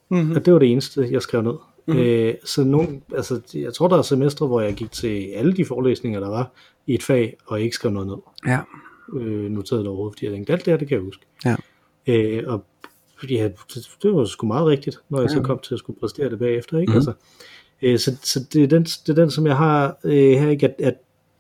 Mm-hmm. 0.09 0.37
Og 0.37 0.45
det 0.47 0.53
var 0.53 0.59
det 0.59 0.73
eneste, 0.73 1.09
jeg 1.11 1.23
skrev 1.23 1.43
ned. 1.43 1.55
Mm. 1.87 1.97
Øh, 1.97 2.35
så 2.45 2.65
nogen, 2.65 3.03
altså, 3.17 3.41
jeg 3.55 3.75
tror, 3.75 3.89
der 3.89 3.99
er 3.99 4.03
semestre, 4.03 4.47
hvor 4.47 4.61
jeg 4.61 4.75
gik 4.75 4.93
til 4.93 5.27
alle 5.35 5.53
de 5.53 5.65
forelæsninger, 5.65 6.21
der 6.21 6.29
var 6.29 6.51
i 6.87 6.95
et 6.95 7.03
fag, 7.03 7.37
og 7.47 7.61
ikke 7.61 7.75
skrev 7.75 7.93
noget 7.93 8.07
ned. 8.09 8.17
Ja. 8.47 8.61
Øh, 9.19 9.51
noteret 9.51 9.81
det 9.81 9.89
overhovedet, 9.89 10.15
fordi 10.15 10.27
jeg 10.27 10.33
tænkte, 10.35 10.53
alt 10.53 10.65
det 10.65 10.73
her, 10.73 10.79
det 10.79 10.89
kan 10.89 10.95
jeg 10.95 11.05
huske. 11.05 11.27
Ja. 11.45 11.57
Øh, 12.07 12.43
og 12.47 12.65
ja, 13.31 13.49
det, 13.75 13.89
det 14.03 14.15
var 14.15 14.25
sgu 14.25 14.47
meget 14.47 14.67
rigtigt, 14.67 14.99
når 15.09 15.21
jeg 15.21 15.31
Ja. 15.31 15.35
så 15.35 15.43
kom 15.43 15.59
til 15.59 15.75
at 15.75 15.79
skulle 15.79 16.01
præstere 16.01 16.31
det 16.31 16.39
bagefter. 16.39 16.79
Ikke? 16.79 16.91
Mhm. 16.91 16.97
Altså, 16.97 17.13
øh, 17.83 17.99
så 17.99 18.17
så 18.23 18.41
det, 18.53 18.63
er 18.63 18.67
den, 18.67 18.85
det 18.85 19.09
er 19.09 19.15
den, 19.15 19.31
som 19.31 19.47
jeg 19.47 19.57
har 19.57 19.97
øh, 20.05 20.13
her, 20.41 20.51
ikke? 20.51 20.69
At, 20.69 20.75
at 20.79 20.95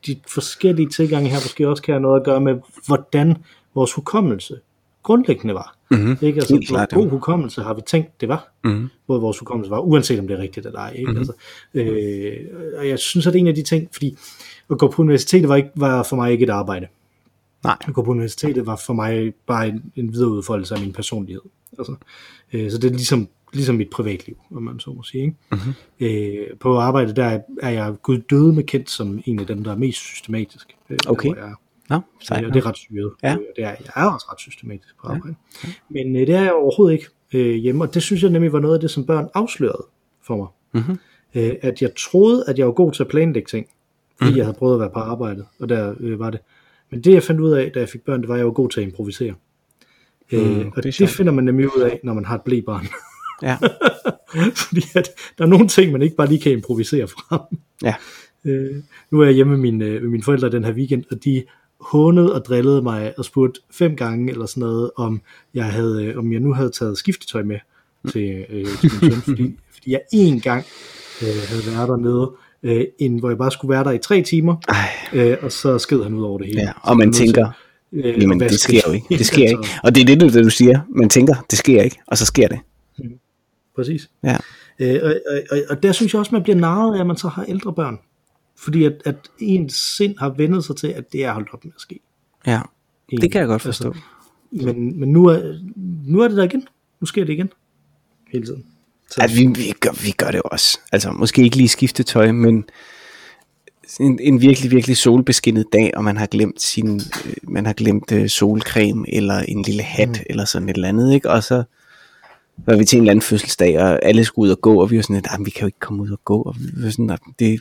de 0.07 0.21
forskellige 0.29 0.89
tilgange 0.89 1.29
her 1.31 1.37
måske 1.37 1.69
også 1.69 1.83
kan 1.83 1.93
have 1.95 2.03
noget 2.03 2.21
at 2.21 2.25
gøre 2.27 2.41
med, 2.41 2.55
hvordan 2.87 3.37
vores 3.75 3.93
hukommelse 3.93 4.61
grundlæggende 5.03 5.55
var. 5.55 5.74
Mm-hmm. 5.91 6.17
Ikke? 6.21 6.39
Altså, 6.41 6.55
Helt 6.55 6.69
klart, 6.69 6.91
god 6.91 7.11
hukommelse 7.11 7.63
har 7.63 7.75
vi 7.75 7.81
tænkt, 7.87 8.21
det 8.21 8.29
var. 8.29 8.53
Mm-hmm. 8.65 8.89
Hvor 9.07 9.19
vores 9.19 9.39
hukommelse 9.39 9.71
var, 9.71 9.79
uanset 9.81 10.19
om 10.21 10.29
det 10.29 10.39
er 10.39 10.43
rigtigt 10.43 10.67
eller 10.67 10.81
ej. 10.81 10.93
Ikke? 10.93 11.13
Mhm. 11.13 11.19
Mm-hmm. 11.19 11.31
Altså, 11.75 12.51
øh, 12.55 12.79
og 12.79 12.89
jeg 12.89 12.99
synes, 12.99 13.27
at 13.27 13.33
det 13.33 13.39
er 13.39 13.41
en 13.41 13.47
af 13.49 13.55
de 13.55 13.63
ting, 13.63 13.89
fordi 13.93 14.17
at 14.71 14.79
gå 14.79 14.89
på 14.91 15.03
universitetet 15.03 15.49
var, 15.49 15.57
ikke, 15.57 15.71
var 15.77 16.03
for 16.03 16.17
mig 16.17 16.33
ikke 16.33 16.43
et 16.45 16.51
arbejde. 16.51 16.87
Nej. 17.65 17.77
At 17.89 17.95
gå 17.95 18.03
på 18.03 18.11
universitetet 18.11 18.67
var 18.67 18.81
for 18.87 18.93
mig 18.93 19.35
bare 19.47 19.69
en, 19.69 19.83
en 19.97 20.13
videreudfoldelse 20.13 20.75
af 20.75 20.81
min 20.81 20.93
personlighed. 20.93 21.43
Altså, 21.79 21.95
øh, 22.53 22.71
så 22.71 22.79
det 22.79 22.91
er 22.91 22.95
ligesom, 22.95 23.29
ligesom 23.53 23.75
mit 23.77 23.91
privatliv, 23.91 24.37
om 24.55 24.63
man 24.63 24.81
så 24.81 24.91
må 24.91 25.03
sige. 25.03 25.23
Ikke? 25.25 25.37
Mhm. 25.53 25.61
Øh, 26.01 26.57
på 26.61 26.79
arbejdet, 26.79 27.17
der 27.17 27.41
er, 27.63 27.71
jeg 27.71 27.95
gud 28.03 28.19
døde 28.19 28.53
med 28.53 28.65
kendt 28.65 28.91
som 28.91 29.21
en 29.25 29.39
af 29.41 29.47
dem, 29.47 29.65
der 29.65 29.73
er 29.73 29.77
mest 29.77 29.99
systematisk. 29.99 30.77
Øh, 30.91 30.99
der, 31.05 31.11
Okay. 31.11 31.29
hvor 31.29 31.37
jeg. 31.37 31.55
Nå, 31.91 31.97
Øh, 31.97 32.03
sejt. 32.21 32.45
og 32.45 32.55
det 32.55 32.61
er 32.63 32.67
ret 32.67 32.77
syret. 32.77 33.13
Ja. 33.23 33.33
Øh, 33.33 33.39
det 33.57 33.65
er, 33.65 33.69
jeg 33.69 33.77
er 33.97 34.11
også 34.11 34.27
ret 34.33 34.41
systematisk 34.41 34.95
på 35.01 35.09
arbejde. 35.09 35.37
Ja. 35.65 35.69
Men 35.89 36.17
øh, 36.17 36.27
det 36.27 36.35
er 36.35 36.43
jeg 36.43 36.53
overhovedet 36.53 36.93
ikke 36.93 37.07
øh, 37.35 37.55
hjemme, 37.55 37.85
og 37.85 37.95
det 37.95 38.03
synes 38.03 38.23
jeg 38.23 38.31
nemlig 38.31 38.53
var 38.53 38.61
noget 38.61 38.75
af 38.75 38.81
det, 38.81 38.91
som 38.91 39.07
børn 39.07 39.29
afslørede 39.35 39.85
for 40.23 40.37
mig. 40.37 40.47
Mhm. 40.83 40.99
Øh, 41.35 41.55
at 41.63 41.83
jeg 41.83 41.91
troede, 41.99 42.45
at 42.49 42.59
jeg 42.59 42.67
var 42.67 42.73
god 42.73 42.93
til 42.93 43.03
at 43.03 43.09
planlægge 43.09 43.49
ting, 43.49 43.67
fordi 44.19 44.31
mm. 44.31 44.37
jeg 44.37 44.45
havde 44.45 44.57
prøvet 44.59 44.75
at 44.75 44.81
være 44.81 44.91
på 44.91 44.99
arbejdet, 44.99 45.47
og 45.61 45.69
der 45.69 45.95
øh, 46.01 46.19
var 46.19 46.31
det. 46.31 46.41
Men 46.91 47.01
det 47.01 47.13
jeg 47.13 47.23
fandt 47.23 47.41
ud 47.41 47.51
af, 47.51 47.71
da 47.75 47.79
jeg 47.81 47.89
fik 47.89 48.05
børn, 48.05 48.21
det 48.21 48.29
var, 48.29 48.35
at 48.35 48.39
jeg 48.39 48.47
var 48.47 48.53
god 48.53 48.71
til 48.71 48.81
at 48.81 48.87
improvisere. 48.87 49.35
Mm, 50.33 50.39
øh, 50.39 50.45
det 50.45 50.67
er 50.67 50.71
og 50.77 50.83
det, 50.83 50.95
sjovt. 50.95 51.09
det 51.09 51.17
finder 51.17 51.33
man 51.33 51.45
nemlig 51.45 51.77
ud 51.77 51.83
af, 51.83 52.01
når 52.03 52.15
man 52.15 52.25
har 52.25 52.35
et 52.35 52.43
blæbarn. 52.43 52.87
Ja. 53.43 53.57
fordi 54.69 54.83
at 54.95 55.11
der 55.39 55.45
er 55.45 55.49
nogle 55.49 55.69
ting, 55.69 55.93
man 55.93 56.03
ikke 56.03 56.17
bare 56.17 56.29
lige 56.29 56.41
kan 56.41 56.53
improvisere 56.53 57.09
frem. 57.09 57.41
Ja. 57.83 57.95
Øh, 58.45 58.77
nu 59.11 59.21
er 59.21 59.25
jeg 59.25 59.35
hjemme 59.35 59.51
med 59.51 59.61
mine, 59.61 59.85
øh, 59.85 60.03
med 60.03 60.11
mine 60.11 60.23
forældre 60.23 60.51
den 60.51 60.65
her 60.65 60.73
weekend, 60.73 61.05
og 61.11 61.25
de 61.25 61.45
hånede 61.81 62.35
og 62.35 62.45
drillede 62.45 62.83
mig 62.83 63.15
og 63.19 63.25
spurgte 63.25 63.61
fem 63.71 63.97
gange 63.97 64.31
eller 64.31 64.47
sådan 64.47 64.61
noget, 64.61 64.91
om 64.97 65.21
jeg, 65.55 65.65
havde, 65.65 66.05
øh, 66.05 66.19
om 66.19 66.33
jeg 66.33 66.41
nu 66.41 66.53
havde 66.53 66.71
taget 66.71 66.99
skiftetøj 66.99 67.43
med 67.43 67.59
til, 68.13 68.45
øh, 68.51 68.67
til 68.67 68.91
min 69.03 69.11
søn, 69.11 69.21
fordi, 69.29 69.57
fordi 69.75 69.91
jeg 69.93 70.01
én 70.15 70.41
gang 70.41 70.65
øh, 71.23 71.29
havde 71.49 71.63
været 71.77 71.89
dernede, 71.89 72.31
øh, 72.63 72.85
en, 72.99 73.19
hvor 73.19 73.29
jeg 73.29 73.39
bare 73.39 73.51
skulle 73.51 73.75
være 73.75 73.85
der 73.85 73.91
i 73.91 73.99
tre 73.99 74.23
timer, 74.23 74.57
Ej, 74.69 74.89
øh, 75.13 75.37
og 75.43 75.53
så 75.53 75.79
sked 75.79 76.03
han 76.03 76.15
ud 76.15 76.23
over 76.23 76.39
det 76.39 76.47
hele. 76.47 76.61
ja. 76.61 76.73
Og 76.83 76.97
man 76.97 77.09
er 77.09 77.13
tænker, 77.13 77.51
til, 77.91 78.05
øh, 78.05 78.23
jamen 78.23 78.41
det 78.41 78.61
sker 78.61 78.81
jo 78.87 78.93
ikke. 78.93 79.07
Det 79.19 79.27
sker 79.27 79.49
ikke. 79.49 79.57
Altså, 79.59 79.81
Og 79.85 79.95
det 79.95 80.01
er 80.01 80.17
det, 80.17 80.33
det 80.33 80.45
du 80.45 80.51
siger. 80.51 80.81
Man 80.89 81.09
tænker, 81.09 81.35
det 81.51 81.59
sker 81.59 81.83
ikke, 81.83 81.99
og 82.07 82.19
så 82.19 82.27
sker 82.27 82.49
det. 82.49 82.59
Præcis. 83.77 84.11
Ja. 84.25 84.37
Øh, 84.79 85.01
og, 85.03 85.15
og, 85.31 85.41
og, 85.51 85.59
og 85.71 85.83
der 85.83 85.93
synes 85.93 86.13
jeg 86.13 86.19
også, 86.19 86.33
man 86.33 86.43
bliver 86.43 86.57
narret 86.57 86.97
af, 86.97 87.01
at 87.01 87.07
man 87.07 87.17
så 87.17 87.29
har 87.29 87.45
ældre 87.45 87.73
børn. 87.73 87.99
Fordi 88.57 88.85
at, 88.85 89.03
at 89.05 89.17
ens 89.39 89.75
sind 89.97 90.15
har 90.19 90.29
vendet 90.29 90.65
sig 90.65 90.77
til, 90.77 90.87
at 90.87 91.13
det 91.13 91.25
er 91.25 91.33
holdt 91.33 91.49
op 91.53 91.65
med 91.65 91.73
at 91.77 91.81
ske. 91.81 92.01
Ja, 92.47 92.61
det 93.11 93.33
kan 93.33 93.41
jeg 93.41 93.49
godt 93.49 93.67
Altså, 93.67 93.83
forstå. 93.85 94.01
Men, 94.51 95.01
men 95.01 95.13
nu, 95.13 95.25
er, 95.27 95.61
nu 96.07 96.21
er 96.21 96.29
det 96.29 96.37
der 96.37 96.45
igen. 96.45 96.69
Nu 97.01 97.07
sker 97.07 97.25
det 97.25 97.33
igen. 97.33 97.51
Hele 98.33 98.47
tiden. 98.47 98.65
Så, 99.11 99.21
At 99.23 99.31
vi, 99.37 99.47
vi, 99.47 99.75
gør, 99.81 100.03
vi 100.05 100.11
gør 100.11 100.31
det 100.31 100.43
også. 100.43 100.79
Altså, 100.93 101.13
måske 101.13 101.43
ikke 101.43 101.57
lige 101.57 101.69
skifte 101.69 102.03
tøj, 102.03 102.33
men 102.33 102.65
en, 104.01 104.19
en 104.23 104.41
virkelig, 104.41 104.71
virkelig 104.71 104.97
solbeskinnet 104.97 105.67
dag, 105.73 105.91
og 105.97 106.05
man 106.05 106.17
har 106.17 106.27
glemt 106.27 106.63
sin, 106.63 107.01
øh, 107.27 107.35
man 107.43 107.67
har 107.67 107.73
glemt 107.73 108.13
øh, 108.13 108.29
solcreme, 108.29 109.15
eller 109.15 109.35
en 109.35 109.63
lille 109.63 109.83
hat, 109.83 110.09
mm. 110.09 110.25
eller 110.31 110.45
sådan 110.45 110.69
et 110.69 110.75
eller 110.75 110.89
andet, 110.89 111.15
ikke? 111.15 111.31
Og 111.31 111.43
så 111.43 111.65
var 112.57 112.77
vi 112.77 112.85
til 112.85 112.97
en 112.97 113.03
eller 113.03 113.11
anden 113.11 113.23
fødselsdag, 113.23 113.79
og 113.79 114.05
alle 114.05 114.25
skulle 114.25 114.47
ud 114.47 114.51
og 114.51 114.61
gå, 114.61 114.81
og 114.81 114.91
vi 114.91 114.97
var 114.97 115.03
sådan 115.03 115.17
lidt, 115.17 115.47
vi 115.47 115.51
kan 115.51 115.61
jo 115.61 115.67
ikke 115.67 115.81
komme 115.81 116.03
ud 116.03 116.11
og 116.11 116.21
gå, 116.25 116.43
og 116.43 116.57
vi 116.59 116.85
var 116.85 116.91
sådan, 116.91 117.19
det, 117.39 117.61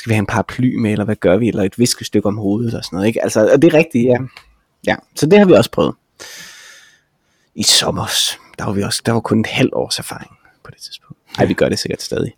skal 0.00 0.10
vi 0.10 0.14
have 0.14 0.18
en 0.18 0.26
paraply 0.26 0.76
med, 0.76 0.92
eller 0.92 1.04
hvad 1.04 1.16
gør 1.16 1.36
vi, 1.36 1.48
eller 1.48 1.62
et 1.62 1.78
viskestykke 1.78 2.28
om 2.28 2.36
hovedet, 2.36 2.74
og 2.74 2.84
sådan 2.84 2.96
noget, 2.96 3.08
ikke? 3.08 3.22
Altså, 3.22 3.50
og 3.52 3.62
det 3.62 3.74
er 3.74 3.78
rigtigt, 3.78 4.04
ja. 4.04 4.18
Ja, 4.86 4.96
så 5.14 5.26
det 5.26 5.38
har 5.38 5.46
vi 5.46 5.52
også 5.52 5.70
prøvet. 5.70 5.94
I 7.54 7.62
sommer, 7.62 8.06
der 8.58 8.64
var 8.64 8.72
vi 8.72 8.82
også, 8.82 9.02
der 9.06 9.12
var 9.12 9.20
kun 9.20 9.40
et 9.40 9.46
halvt 9.46 9.74
års 9.74 9.98
erfaring 9.98 10.30
på 10.64 10.70
det 10.70 10.80
tidspunkt. 10.80 11.18
Nej, 11.38 11.46
vi 11.46 11.54
gør 11.54 11.68
det 11.68 11.78
sikkert 11.78 12.02
stadig. 12.02 12.32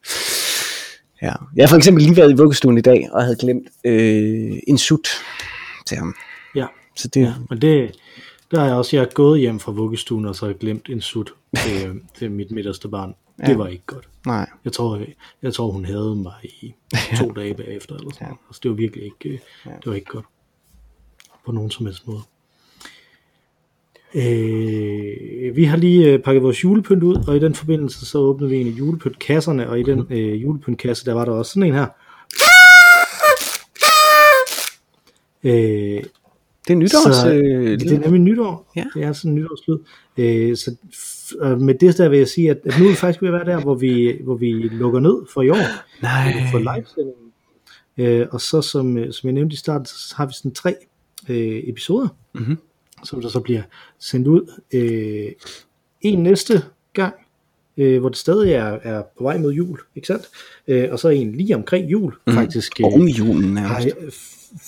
Ja. 1.22 1.32
Jeg 1.56 1.62
har 1.62 1.68
for 1.68 1.76
eksempel 1.76 2.04
lige 2.04 2.16
været 2.16 2.30
i 2.30 2.34
vuggestuen 2.34 2.78
i 2.78 2.80
dag, 2.80 3.08
og 3.12 3.22
havde 3.22 3.36
glemt 3.36 3.68
øh, 3.84 4.58
en 4.68 4.78
sut 4.78 5.08
til 5.86 5.96
ham. 5.96 6.14
Ja, 6.54 6.66
så 6.96 7.08
det, 7.08 7.20
ja, 7.20 7.32
men 7.50 7.60
det, 7.60 7.96
der 8.50 8.60
er 8.60 8.64
jeg 8.64 8.74
også, 8.74 8.96
jeg 8.96 9.02
er 9.02 9.10
gået 9.14 9.40
hjem 9.40 9.60
fra 9.60 9.72
vuggestuen, 9.72 10.26
og 10.26 10.34
så 10.34 10.44
har 10.44 10.52
jeg 10.52 10.58
glemt 10.58 10.88
en 10.88 11.00
sut 11.00 11.32
til, 11.56 12.00
til 12.18 12.30
mit 12.30 12.50
midterste 12.50 12.88
barn. 12.88 13.14
Ja. 13.38 13.46
Det 13.46 13.58
var 13.58 13.66
ikke 13.66 13.84
godt. 13.86 14.08
Nej. 14.26 14.50
Jeg 14.64 14.72
tror, 14.72 14.96
jeg, 14.96 15.14
jeg 15.42 15.54
tror 15.54 15.70
hun 15.70 15.84
havde 15.84 16.16
mig 16.16 16.32
i 16.42 16.74
to 17.16 17.30
dage 17.30 17.54
bagefter, 17.54 17.94
eller 17.94 18.10
sådan 18.10 18.26
ja. 18.26 18.34
Altså, 18.48 18.60
det 18.62 18.70
var 18.70 18.76
virkelig 18.76 19.04
ikke, 19.04 19.28
øh, 19.28 19.38
ja. 19.66 19.70
det 19.70 19.86
var 19.86 19.94
ikke 19.94 20.10
godt. 20.10 20.24
På 21.46 21.52
nogen 21.52 21.70
som 21.70 21.86
helst 21.86 22.06
måde. 22.06 22.22
Øh, 24.14 25.56
vi 25.56 25.64
har 25.64 25.76
lige 25.76 26.12
øh, 26.12 26.18
pakket 26.18 26.42
vores 26.42 26.64
julepynt 26.64 27.02
ud, 27.02 27.24
og 27.28 27.36
i 27.36 27.38
den 27.38 27.54
forbindelse 27.54 28.06
så 28.06 28.18
åbnede 28.18 28.50
vi 28.50 28.60
en 28.60 28.66
af 28.66 28.70
julepyntkasserne, 28.70 29.68
og 29.68 29.80
i 29.80 29.82
den 29.82 30.06
øh, 30.10 30.42
julepyntkasse, 30.42 31.04
der 31.04 31.14
var 31.14 31.24
der 31.24 31.32
også 31.32 31.52
sådan 31.52 31.62
en 31.62 31.74
her. 31.74 31.86
Øh, 35.44 36.02
det 36.68 36.72
er 36.72 36.76
nytårs... 36.76 37.16
Så, 37.16 37.32
øh, 37.34 37.80
det 37.80 37.92
er 37.92 37.98
nemlig 37.98 38.20
nytår. 38.20 38.72
Ja. 38.76 38.84
Det 38.94 39.02
er 39.02 39.12
sådan 39.12 39.30
en 39.30 39.34
nytårslyd. 39.34 39.78
Øh, 40.16 40.56
så 40.56 40.76
f- 40.92 41.54
med 41.54 41.74
det 41.74 41.98
der 41.98 42.08
vil 42.08 42.18
jeg 42.18 42.28
sige, 42.28 42.50
at, 42.50 42.58
at 42.64 42.78
nu 42.78 42.84
er 42.84 42.88
vi 42.88 42.94
faktisk 42.94 43.22
ved 43.22 43.28
at 43.28 43.34
være 43.34 43.44
der, 43.44 43.60
hvor 43.60 43.74
vi, 43.74 44.18
hvor 44.24 44.34
vi 44.34 44.52
lukker 44.52 45.00
ned 45.00 45.16
for 45.32 45.42
i 45.42 45.50
år. 45.50 46.02
Nej. 46.02 46.32
For 46.50 46.58
livesendingen. 46.58 47.32
Øh, 47.98 48.26
og 48.30 48.40
så 48.40 48.62
som, 48.62 48.98
øh, 48.98 49.12
som 49.12 49.26
jeg 49.26 49.32
nævnte 49.34 49.54
i 49.54 49.56
starten, 49.56 49.86
så 49.86 50.14
har 50.16 50.26
vi 50.26 50.32
sådan 50.32 50.54
tre 50.54 50.74
øh, 51.28 51.62
episoder. 51.68 52.08
Mm-hmm 52.34 52.56
som 53.04 53.20
der 53.20 53.28
så 53.28 53.40
bliver 53.40 53.62
sendt 53.98 54.28
ud. 54.28 54.60
Øh, 54.74 55.32
en 56.00 56.22
næste 56.22 56.62
gang, 56.92 57.14
øh, 57.76 58.00
hvor 58.00 58.08
det 58.08 58.18
stadig 58.18 58.52
er, 58.52 58.78
er 58.82 59.02
på 59.18 59.24
vej 59.24 59.38
mod 59.38 59.52
jul, 59.52 59.78
ikke 59.96 60.06
sandt? 60.06 60.28
Øh, 60.68 60.88
og 60.92 60.98
så 60.98 61.08
en 61.08 61.32
lige 61.32 61.56
omkring 61.56 61.90
jul, 61.90 62.14
mm. 62.26 62.32
faktisk. 62.32 62.80
Øh, 62.80 62.86
Oven 62.86 63.08
julen 63.08 63.56
har 63.56 63.80
jeg, 63.80 63.92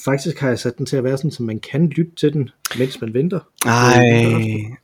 faktisk 0.05 0.38
har 0.38 0.48
jeg 0.48 0.59
sat 0.59 0.78
den 0.78 0.86
til 0.86 0.96
at 0.96 1.05
være 1.05 1.16
sådan, 1.16 1.30
så 1.30 1.42
man 1.42 1.59
kan 1.59 1.88
lytte 1.88 2.12
til 2.16 2.32
den, 2.32 2.50
mens 2.78 3.00
man 3.00 3.14
venter. 3.14 3.40
Ej, 3.66 4.05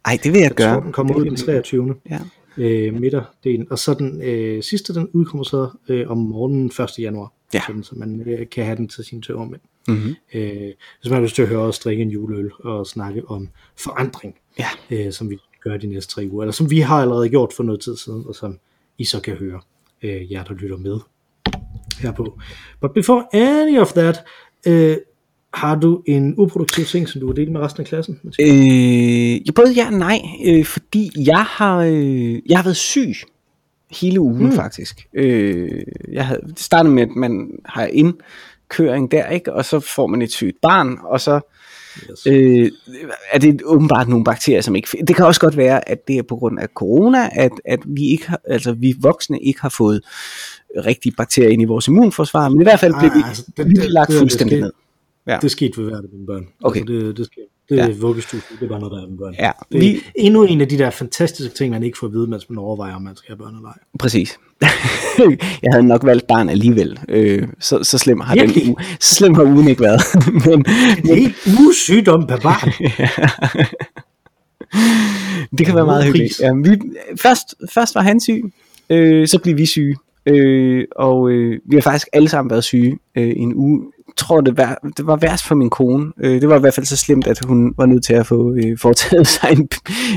ej 0.04 0.18
det 0.22 0.32
vil 0.32 0.38
jeg, 0.38 0.48
jeg 0.48 0.54
gøre. 0.54 0.74
Tror, 0.74 0.80
den 0.80 0.92
kommer 0.92 1.14
ud 1.14 1.24
den 1.24 1.36
23. 1.36 1.94
Ja. 2.10 2.18
Øh, 2.56 3.00
midterdelen. 3.00 3.66
Og 3.70 3.78
så 3.78 3.94
den 3.94 4.22
øh, 4.22 4.62
sidste, 4.62 4.94
den 4.94 5.08
udkommer 5.12 5.44
så 5.44 5.70
øh, 5.88 6.10
om 6.10 6.18
morgenen 6.18 6.66
1. 6.66 6.98
januar. 6.98 7.32
Ja. 7.54 7.60
Sådan, 7.66 7.82
så 7.82 7.94
man 7.94 8.22
øh, 8.26 8.48
kan 8.48 8.64
have 8.64 8.76
den 8.76 8.88
til 8.88 9.04
sine 9.04 9.22
tømmermænd. 9.22 9.60
Mm-hmm. 9.88 10.14
Øh, 10.34 10.72
hvis 11.00 11.10
man 11.10 11.12
har 11.12 11.20
lyst 11.20 11.34
til 11.34 11.42
at 11.42 11.48
høre 11.48 11.60
os 11.60 11.78
drikke 11.78 12.02
en 12.02 12.10
juleøl 12.10 12.50
og 12.58 12.86
snakke 12.86 13.22
om 13.28 13.48
forandring, 13.76 14.34
ja. 14.58 14.68
øh, 14.90 15.12
som 15.12 15.30
vi 15.30 15.38
gør 15.60 15.76
de 15.76 15.86
næste 15.86 16.14
tre 16.14 16.28
uger, 16.30 16.42
eller 16.42 16.52
som 16.52 16.70
vi 16.70 16.80
har 16.80 17.02
allerede 17.02 17.28
gjort 17.28 17.52
for 17.52 17.62
noget 17.62 17.80
tid 17.80 17.96
siden, 17.96 18.24
og 18.26 18.34
som 18.34 18.58
I 18.98 19.04
så 19.04 19.20
kan 19.20 19.34
høre, 19.34 19.60
øh, 20.02 20.32
jer 20.32 20.44
der 20.44 20.54
lytter 20.54 20.76
med 20.76 20.98
herpå. 22.00 22.38
But 22.80 22.92
before 22.94 23.24
any 23.32 23.78
of 23.78 23.92
that, 23.92 24.24
øh, 24.66 24.96
har 25.54 25.74
du 25.74 26.02
en 26.06 26.34
uproduktiv 26.38 26.84
ting, 26.84 27.08
som 27.08 27.20
du 27.20 27.26
vil 27.26 27.36
dele 27.36 27.52
med 27.52 27.60
resten 27.60 27.80
af 27.80 27.86
klassen? 27.86 28.20
Øh, 28.40 29.46
ja, 29.46 29.52
både 29.54 29.72
ja 29.72 29.86
og 29.86 29.92
nej, 29.92 30.20
øh, 30.46 30.64
fordi 30.64 31.10
jeg 31.16 31.44
har, 31.44 31.78
øh, 31.78 32.38
jeg 32.48 32.58
har 32.58 32.62
været 32.62 32.76
syg 32.76 33.14
hele 33.90 34.20
ugen 34.20 34.46
hmm. 34.46 34.52
faktisk. 34.52 35.08
Øh, 35.14 35.82
jeg 36.12 36.26
havde, 36.26 36.40
det 36.46 36.58
startede 36.58 36.94
med, 36.94 37.02
at 37.02 37.08
man 37.08 37.50
har 37.64 37.86
ind 37.86 38.14
køring 38.68 39.10
der, 39.10 39.28
ikke? 39.28 39.52
og 39.52 39.64
så 39.64 39.80
får 39.80 40.06
man 40.06 40.22
et 40.22 40.32
sygt 40.32 40.56
barn, 40.62 40.98
og 41.02 41.20
så 41.20 41.40
yes. 42.10 42.26
øh, 42.26 42.70
er 43.32 43.38
det 43.38 43.62
åbenbart 43.64 44.08
nogle 44.08 44.24
bakterier, 44.24 44.60
som 44.60 44.76
ikke... 44.76 44.88
Det 45.08 45.16
kan 45.16 45.24
også 45.24 45.40
godt 45.40 45.56
være, 45.56 45.88
at 45.88 46.08
det 46.08 46.18
er 46.18 46.22
på 46.22 46.36
grund 46.36 46.58
af 46.58 46.68
corona, 46.74 47.28
at, 47.32 47.52
at 47.64 47.80
vi 47.86 48.06
ikke 48.06 48.28
har, 48.28 48.40
altså 48.44 48.72
vi 48.72 48.94
voksne 49.00 49.40
ikke 49.40 49.60
har 49.60 49.68
fået 49.68 50.00
rigtige 50.76 51.14
bakterier 51.16 51.50
ind 51.50 51.62
i 51.62 51.64
vores 51.64 51.88
immunforsvar, 51.88 52.48
men 52.48 52.60
i 52.60 52.64
hvert 52.64 52.80
fald 52.80 52.94
blev 53.00 53.10
vi, 53.14 53.22
altså, 53.26 53.44
det, 53.56 53.66
det, 53.66 53.90
lagt 53.90 54.10
det, 54.10 54.18
fuldstændig 54.18 54.56
det, 54.56 54.62
ned. 54.62 54.72
Ja. 55.26 55.38
Det 55.42 55.50
skete 55.50 55.72
for 55.74 55.82
hvert 55.82 56.04
af 56.04 56.10
mine 56.12 56.26
børn. 56.26 56.46
Okay. 56.62 56.80
Altså, 56.80 56.94
det, 56.94 57.16
det 57.16 57.26
skete. 57.26 57.46
Det 57.70 57.80
er 57.80 57.86
ja. 57.86 57.94
vuggestue, 58.00 58.40
det 58.50 58.64
er 58.64 58.68
bare 58.68 58.80
noget, 58.80 58.92
der 58.92 59.02
er 59.02 59.10
med 59.10 59.18
børn. 59.18 59.34
Ja. 59.38 59.50
Det 59.72 59.76
er 59.76 59.80
vi... 59.80 60.02
endnu 60.14 60.44
en 60.44 60.60
af 60.60 60.68
de 60.68 60.78
der 60.78 60.90
fantastiske 60.90 61.54
ting, 61.54 61.70
man 61.70 61.82
ikke 61.82 61.98
får 61.98 62.06
at 62.06 62.12
vide, 62.12 62.26
mens 62.26 62.50
man 62.50 62.58
overvejer, 62.58 62.94
om 62.94 63.02
man 63.02 63.16
skal 63.16 63.28
have 63.28 63.38
børn 63.38 63.56
eller 63.56 63.68
ej. 63.68 63.78
Præcis. 63.98 64.38
jeg 65.62 65.72
havde 65.72 65.86
nok 65.86 66.04
valgt 66.04 66.26
barn 66.26 66.48
alligevel. 66.48 66.98
Øh, 67.08 67.48
så, 67.60 67.84
så 67.84 67.98
slem 67.98 68.20
har 68.20 68.34
den 68.34 68.50
uge, 68.68 68.76
så 69.00 69.14
slem 69.14 69.34
har 69.34 69.42
ugen 69.42 69.68
ikke 69.68 69.82
været. 69.82 70.00
men, 70.46 70.62
det 71.02 71.24
er 71.24 71.30
usygdom 71.68 72.26
per 72.26 72.36
barn. 72.36 72.72
det 75.58 75.66
kan 75.66 75.74
være 75.74 75.86
meget 75.86 76.04
hyggeligt. 76.04 76.40
Ja, 76.40 76.52
vi, 76.54 76.80
først, 77.16 77.54
først 77.74 77.94
var 77.94 78.02
han 78.02 78.20
syg, 78.20 78.52
øh, 78.90 79.28
så 79.28 79.38
blev 79.38 79.56
vi 79.56 79.66
syge. 79.66 79.96
Øh, 80.26 80.84
og 80.96 81.30
øh, 81.30 81.60
vi 81.64 81.76
har 81.76 81.82
faktisk 81.82 82.08
alle 82.12 82.28
sammen 82.28 82.50
været 82.50 82.64
syge 82.64 82.98
øh, 83.16 83.32
en 83.36 83.54
uge 83.54 83.92
tror, 84.16 84.40
det 84.40 84.56
var, 84.56 84.78
det 84.96 85.06
var 85.06 85.16
værst 85.16 85.46
for 85.46 85.54
min 85.54 85.70
kone. 85.70 86.12
Øh, 86.18 86.40
det 86.40 86.48
var 86.48 86.56
i 86.56 86.60
hvert 86.60 86.74
fald 86.74 86.86
så 86.86 86.96
slemt, 86.96 87.26
at 87.26 87.44
hun 87.44 87.74
var 87.76 87.86
nødt 87.86 88.04
til 88.04 88.14
at 88.14 88.26
få 88.26 88.54
øh, 88.54 88.78
foretaget 88.78 89.26
sig 89.36 89.48
en, 89.52 89.68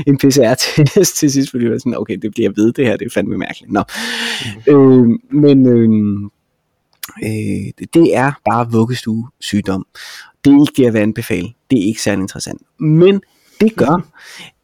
en 0.06 0.18
PCR-test 0.18 1.16
til 1.16 1.32
sidst, 1.32 1.50
fordi 1.50 1.64
jeg 1.64 1.72
var 1.72 1.78
sådan, 1.78 1.98
okay, 1.98 2.16
det 2.22 2.30
bliver 2.30 2.50
ved 2.56 2.72
det 2.72 2.86
her, 2.86 2.96
det 2.96 3.06
er 3.06 3.10
fandme 3.14 3.38
mærkeligt. 3.38 3.72
Nå. 3.72 3.82
Mm. 4.66 4.72
Øh, 4.74 5.18
men 5.30 5.66
øh, 5.66 6.30
øh, 7.24 7.86
det 7.94 8.16
er 8.16 8.32
bare 8.50 8.70
vuggestue 8.70 9.28
sygdom. 9.40 9.86
Det 10.44 10.52
er 10.52 10.60
ikke 10.60 10.72
det, 10.76 10.82
jeg 10.82 10.92
vil 10.92 10.98
anbefale. 10.98 11.48
Det 11.70 11.78
er 11.78 11.86
ikke 11.86 12.02
særlig 12.02 12.22
interessant. 12.22 12.62
Men 12.80 13.20
det 13.60 13.76
gør, 13.76 14.06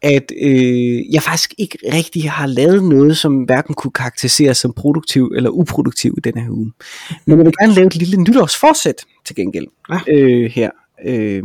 at 0.01 0.31
øh, 0.41 1.13
jeg 1.13 1.23
faktisk 1.23 1.53
ikke 1.57 1.77
rigtig 1.93 2.31
har 2.31 2.47
lavet 2.47 2.83
noget, 2.83 3.17
som 3.17 3.43
hverken 3.43 3.73
kunne 3.73 3.91
karakteriseres 3.91 4.57
som 4.57 4.73
produktiv 4.73 5.31
eller 5.35 5.49
uproduktiv 5.49 6.13
i 6.17 6.21
denne 6.21 6.41
her 6.41 6.49
uge. 6.49 6.71
Men 7.25 7.37
jeg 7.37 7.45
vil 7.45 7.53
gerne 7.61 7.73
lave 7.73 7.87
et 7.87 7.95
lille 7.95 8.17
nytårsforsæt 8.17 9.05
til 9.25 9.35
gengæld 9.35 9.67
ja. 9.89 9.99
øh, 10.07 10.51
her. 10.51 10.69
Øh, 11.05 11.43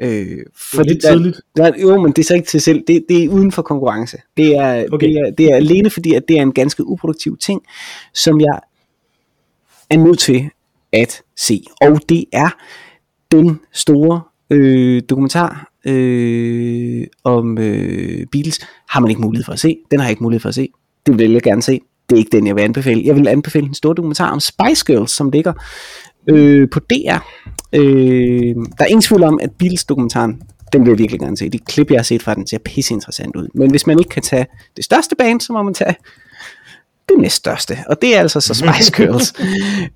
Øh, 0.00 0.38
for 0.56 0.82
det 0.82 0.90
er 0.90 0.92
lidt 0.92 1.02
der, 1.02 1.12
tidligt. 1.12 1.40
Der, 1.56 1.72
jo, 1.82 2.00
men 2.02 2.12
det 2.12 2.18
er 2.18 2.24
så 2.26 2.34
ikke 2.34 2.46
til 2.46 2.60
selv. 2.60 2.84
Det, 2.86 3.04
det 3.08 3.24
er 3.24 3.28
uden 3.28 3.52
for 3.52 3.62
konkurrence. 3.62 4.18
Det 4.36 4.56
er, 4.56 4.86
okay. 4.92 5.06
det, 5.06 5.18
er, 5.18 5.30
det 5.30 5.46
er 5.46 5.56
alene 5.56 5.90
fordi, 5.90 6.14
at 6.14 6.28
det 6.28 6.38
er 6.38 6.42
en 6.42 6.52
ganske 6.52 6.86
uproduktiv 6.86 7.36
ting, 7.36 7.62
som 8.14 8.40
jeg 8.40 8.58
er 9.90 9.96
nødt 9.96 10.18
til 10.18 10.50
at 10.92 11.22
se. 11.36 11.64
Og 11.80 12.00
det 12.08 12.24
er 12.32 12.48
den 13.32 13.60
store 13.72 14.20
øh, 14.50 15.02
dokumentar 15.08 15.70
øh, 15.84 17.06
om 17.24 17.58
øh, 17.58 18.26
Beatles, 18.32 18.58
har 18.88 19.00
man 19.00 19.10
ikke 19.10 19.22
mulighed 19.22 19.44
for 19.44 19.52
at 19.52 19.60
se. 19.60 19.78
Den 19.90 20.00
har 20.00 20.06
jeg 20.06 20.10
ikke 20.10 20.22
mulighed 20.22 20.40
for 20.40 20.48
at 20.48 20.54
se. 20.54 20.68
Det 21.06 21.18
vil 21.18 21.32
jeg 21.32 21.42
gerne 21.42 21.62
se. 21.62 21.80
Det 22.10 22.16
er 22.16 22.18
ikke 22.18 22.36
den, 22.36 22.46
jeg 22.46 22.56
vil 22.56 22.62
anbefale. 22.62 23.02
Jeg 23.04 23.16
vil 23.16 23.28
anbefale 23.28 23.66
en 23.66 23.74
stor 23.74 23.92
dokumentar 23.92 24.30
om 24.30 24.40
Spice 24.40 24.84
Girls, 24.86 25.10
som 25.10 25.30
ligger 25.30 25.52
øh, 26.28 26.70
på 26.70 26.80
DR. 26.80 27.18
Øh, 27.72 28.54
der 28.54 28.84
er 28.84 28.86
ingen 28.86 29.02
tvivl 29.02 29.22
om, 29.22 29.38
at 29.42 29.50
Beatles-dokumentaren, 29.58 30.42
den 30.72 30.84
vil 30.84 30.90
jeg 30.90 30.98
virkelig 30.98 31.20
gerne 31.20 31.36
se. 31.36 31.48
De 31.48 31.58
klip, 31.58 31.90
jeg 31.90 31.98
har 31.98 32.04
set 32.04 32.22
fra 32.22 32.34
den, 32.34 32.46
ser 32.46 32.58
pisse 32.58 32.94
interessant 32.94 33.36
ud. 33.36 33.48
Men 33.54 33.70
hvis 33.70 33.86
man 33.86 33.98
ikke 33.98 34.08
kan 34.08 34.22
tage 34.22 34.46
det 34.76 34.84
største 34.84 35.16
band, 35.16 35.40
så 35.40 35.52
må 35.52 35.62
man 35.62 35.74
tage 35.74 35.94
det 37.08 37.18
næststørste, 37.18 37.78
og 37.86 38.02
det 38.02 38.16
er 38.16 38.20
altså 38.20 38.40
så 38.40 38.54
Spice 38.54 38.92
Girls. 38.96 39.32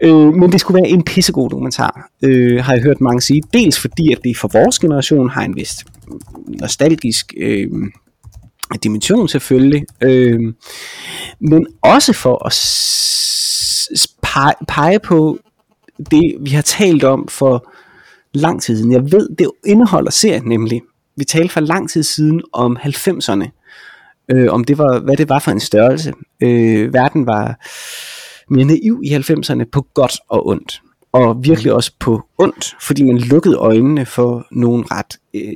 øh, 0.01 0.35
men 0.35 0.53
det 0.53 0.61
skulle 0.61 0.81
være 0.81 0.89
en 0.89 1.03
pissegod 1.03 1.51
dokumentar, 1.51 2.09
øh, 2.23 2.65
har 2.65 2.73
jeg 2.73 2.83
hørt 2.83 3.01
mange 3.01 3.21
sige. 3.21 3.43
Dels 3.53 3.79
fordi, 3.79 4.13
at 4.13 4.19
det 4.25 4.37
for 4.37 4.49
vores 4.53 4.79
generation 4.79 5.31
har 5.31 5.43
en 5.43 5.57
vist 5.57 5.85
nostalgisk 6.49 7.35
øh, 7.37 7.71
dimension 8.83 9.29
selvfølgelig, 9.29 9.85
øh, 10.01 10.41
men 11.41 11.67
også 11.83 12.13
for 12.13 12.47
at 12.47 12.55
pege 14.69 14.99
på 14.99 15.39
det, 16.11 16.37
vi 16.41 16.51
har 16.51 16.63
talt 16.63 17.05
om 17.05 17.29
for 17.29 17.71
lang 18.35 18.63
tid 18.63 18.77
siden. 18.77 18.93
Jeg 18.93 19.13
ved, 19.13 19.29
det 19.39 19.51
indeholder 19.67 20.11
serien 20.11 20.45
nemlig. 20.45 20.83
Vi 21.17 21.25
talte 21.25 21.53
for 21.53 21.61
lang 21.61 21.91
tid 21.91 22.03
siden 22.03 22.43
om 22.53 22.77
90'erne, 22.81 23.49
øh, 24.29 24.53
om 24.53 24.65
det 24.65 24.79
var, 24.79 24.99
hvad 24.99 25.17
det 25.17 25.29
var 25.29 25.39
for 25.39 25.51
en 25.51 25.61
størrelse. 25.61 26.13
Øh, 26.43 26.95
verden 26.95 27.27
var 27.27 27.67
mere 28.55 28.65
naiv 28.65 29.01
i 29.05 29.15
90'erne 29.15 29.65
på 29.73 29.87
godt 29.95 30.17
og 30.29 30.47
ondt. 30.47 30.83
Og 31.13 31.45
virkelig 31.45 31.73
også 31.73 31.93
på 31.99 32.23
ondt, 32.39 32.77
fordi 32.81 33.05
man 33.05 33.19
lukkede 33.19 33.57
øjnene 33.57 34.07
for 34.07 34.47
nogle 34.53 34.85
ret 34.91 35.19
øh, 35.35 35.53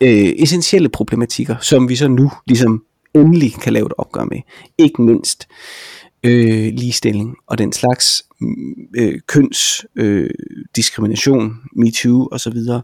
øh, 0.00 0.32
essentielle 0.42 0.88
problematikker, 0.88 1.56
som 1.60 1.88
vi 1.88 1.96
så 1.96 2.08
nu 2.08 2.30
ligesom 2.46 2.84
endelig 3.14 3.54
kan 3.54 3.72
lave 3.72 3.86
et 3.86 3.92
opgør 3.98 4.24
med. 4.24 4.40
Ikke 4.78 5.02
mindst 5.02 5.48
øh, 5.50 5.89
Øh, 6.24 6.72
ligestilling 6.72 7.36
og 7.46 7.58
den 7.58 7.72
slags 7.72 8.24
mm, 8.40 8.74
øh, 8.96 9.20
køns 9.26 9.86
øh, 9.96 10.30
diskrimination, 10.76 11.56
MeToo 11.76 12.28
og 12.32 12.40
så 12.40 12.50
videre. 12.50 12.82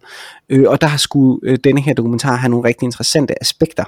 Øh, 0.49 0.65
og 0.69 0.81
der 0.81 0.87
har 0.87 0.99
skulle 0.99 1.41
øh, 1.43 1.59
denne 1.65 1.81
her 1.81 1.95
dokumentar 1.95 2.37
have 2.37 2.51
nogle 2.51 2.69
rigtig 2.69 2.87
interessante 2.87 3.43
aspekter. 3.43 3.85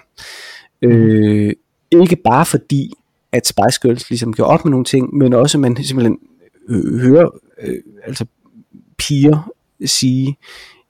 Øh, 0.82 1.53
ikke 1.92 2.16
bare 2.16 2.46
fordi 2.46 2.92
at 3.32 3.46
Spice 3.46 3.80
Girls 3.82 4.11
ligesom 4.11 4.32
gjorde 4.32 4.51
op 4.51 4.64
med 4.64 4.70
nogle 4.70 4.84
ting, 4.84 5.14
men 5.14 5.32
også 5.32 5.59
man 5.59 5.84
simpelthen 5.84 6.18
øh, 6.68 7.01
hører 7.01 7.30
øh, 7.62 7.82
altså 8.05 8.24
piger 8.99 9.53
sige, 9.84 10.36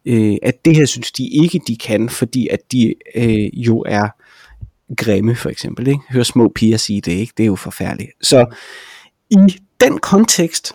øh, 0.05 0.37
at 0.43 0.65
det 0.65 0.77
her 0.77 0.85
synes 0.85 1.13
de 1.13 1.29
ikke 1.29 1.61
de 1.69 1.77
kan, 1.77 2.09
fordi 2.09 2.49
at 2.49 2.73
de 2.73 2.95
øh, 3.15 3.59
jo 3.67 3.85
er 3.87 4.09
grimme 4.97 5.37
for 5.37 5.51
eksempel. 5.51 5.89
Ikke? 5.89 6.01
Hør 6.11 6.23
små 6.23 6.53
piger 6.55 6.77
sige 6.77 7.01
det, 7.01 7.13
ikke? 7.13 7.33
det 7.37 7.43
er 7.43 7.47
jo 7.47 7.57
forfærdeligt. 7.57 8.11
Så 8.23 8.47
i 9.31 9.37
den 9.81 9.99
kontekst 9.99 10.73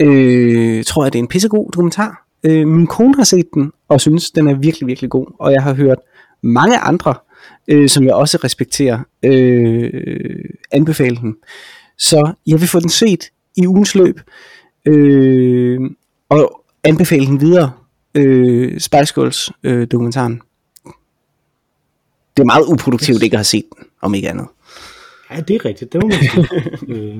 øh, 0.00 0.84
tror 0.84 1.04
jeg, 1.04 1.12
det 1.12 1.18
er 1.18 1.22
en 1.22 1.28
pissegod 1.28 1.70
dokumentar. 1.72 2.26
Øh, 2.44 2.68
min 2.68 2.86
kone 2.86 3.14
har 3.14 3.24
set 3.24 3.46
den, 3.54 3.72
og 3.88 4.00
synes, 4.00 4.30
den 4.30 4.48
er 4.48 4.54
virkelig, 4.54 4.86
virkelig 4.86 5.10
god. 5.10 5.26
Og 5.38 5.52
jeg 5.52 5.62
har 5.62 5.74
hørt 5.74 5.98
mange 6.42 6.78
andre, 6.78 7.14
øh, 7.68 7.88
som 7.88 8.04
jeg 8.04 8.14
også 8.14 8.38
respekterer, 8.44 8.98
øh, 9.22 10.44
anbefale 10.72 11.16
den. 11.16 11.36
Så 11.98 12.32
jeg 12.46 12.60
vil 12.60 12.68
få 12.68 12.80
den 12.80 12.88
set 12.88 13.30
i 13.56 13.66
ugens 13.66 13.94
løb, 13.94 14.20
øh, 14.86 15.80
og 16.28 16.64
anbefale 16.84 17.26
den 17.26 17.40
videre, 17.40 17.72
øh, 18.14 18.80
Spice 18.80 19.14
Girls 19.14 19.50
øh, 19.62 19.86
dokumentaren. 19.92 20.40
Det 22.36 22.42
er 22.42 22.46
meget 22.46 22.64
uproduktivt 22.72 23.22
ikke 23.22 23.34
at 23.34 23.38
have 23.38 23.44
set 23.44 23.64
den, 23.78 23.86
om 24.00 24.14
ikke 24.14 24.28
andet. 24.28 24.46
Ja, 25.30 25.40
det 25.40 25.56
er 25.56 25.64
rigtigt, 25.64 25.92
det 25.92 26.02
må 26.02 26.08
man 26.08 26.18
sige. 26.18 26.48
øh, 26.94 27.16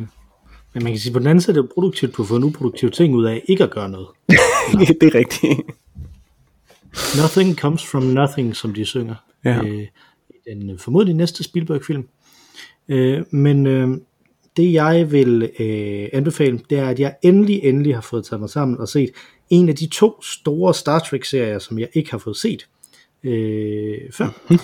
men 0.74 0.82
man 0.84 0.92
kan 0.92 0.98
sige, 0.98 1.12
på 1.12 1.18
den 1.18 1.26
anden 1.26 1.42
side 1.42 1.58
er 1.58 1.62
det 1.62 1.70
produktivt, 1.74 2.12
på 2.12 2.22
at 2.22 2.28
få 2.28 2.36
en 2.36 2.44
uproduktiv 2.44 2.90
ting 2.90 3.14
ud 3.14 3.24
af 3.24 3.42
ikke 3.48 3.64
at 3.64 3.70
gøre 3.70 3.88
noget. 3.88 4.08
det 5.00 5.02
er 5.02 5.14
rigtigt. 5.14 5.60
Nothing 7.16 7.56
comes 7.58 7.86
from 7.86 8.02
nothing, 8.02 8.56
som 8.56 8.74
de 8.74 8.84
synger. 8.84 9.14
Ja. 9.44 9.62
Øh, 9.62 9.86
i 10.46 10.50
den 10.50 10.70
øh, 10.70 10.78
formodentlig 10.78 11.16
næste 11.16 11.44
Spielberg-film. 11.44 12.08
Øh, 12.88 13.22
men 13.30 13.66
øh, 13.66 13.88
det 14.56 14.72
jeg 14.72 15.12
vil 15.12 15.50
øh, 15.60 16.08
anbefale, 16.12 16.60
det 16.70 16.78
er, 16.78 16.88
at 16.88 17.00
jeg 17.00 17.16
endelig, 17.22 17.60
endelig 17.64 17.94
har 17.94 18.02
fået 18.02 18.24
taget 18.24 18.40
mig 18.40 18.50
sammen 18.50 18.78
og 18.78 18.88
set 18.88 19.10
en 19.50 19.68
af 19.68 19.76
de 19.76 19.86
to 19.86 20.22
store 20.22 20.74
Star 20.74 20.98
Trek-serier, 20.98 21.58
som 21.58 21.78
jeg 21.78 21.88
ikke 21.92 22.10
har 22.10 22.18
fået 22.18 22.36
set 22.36 22.68
øh, 23.24 23.98
før. 24.12 24.28
Mhm. 24.50 24.60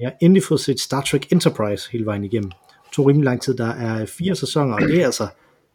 Jeg 0.00 0.08
har 0.08 0.14
endelig 0.20 0.42
fået 0.42 0.60
set 0.60 0.80
Star 0.80 1.00
Trek 1.00 1.32
Enterprise 1.32 1.90
hele 1.92 2.06
vejen 2.06 2.24
igennem. 2.24 2.50
Det 2.50 2.92
tog 2.92 3.06
rimelig 3.06 3.24
lang 3.24 3.42
tid. 3.42 3.56
Der 3.56 3.68
er 3.68 4.06
fire 4.06 4.34
sæsoner, 4.34 4.74
og 4.74 4.80
det 4.80 5.00
er 5.00 5.04
altså, 5.04 5.28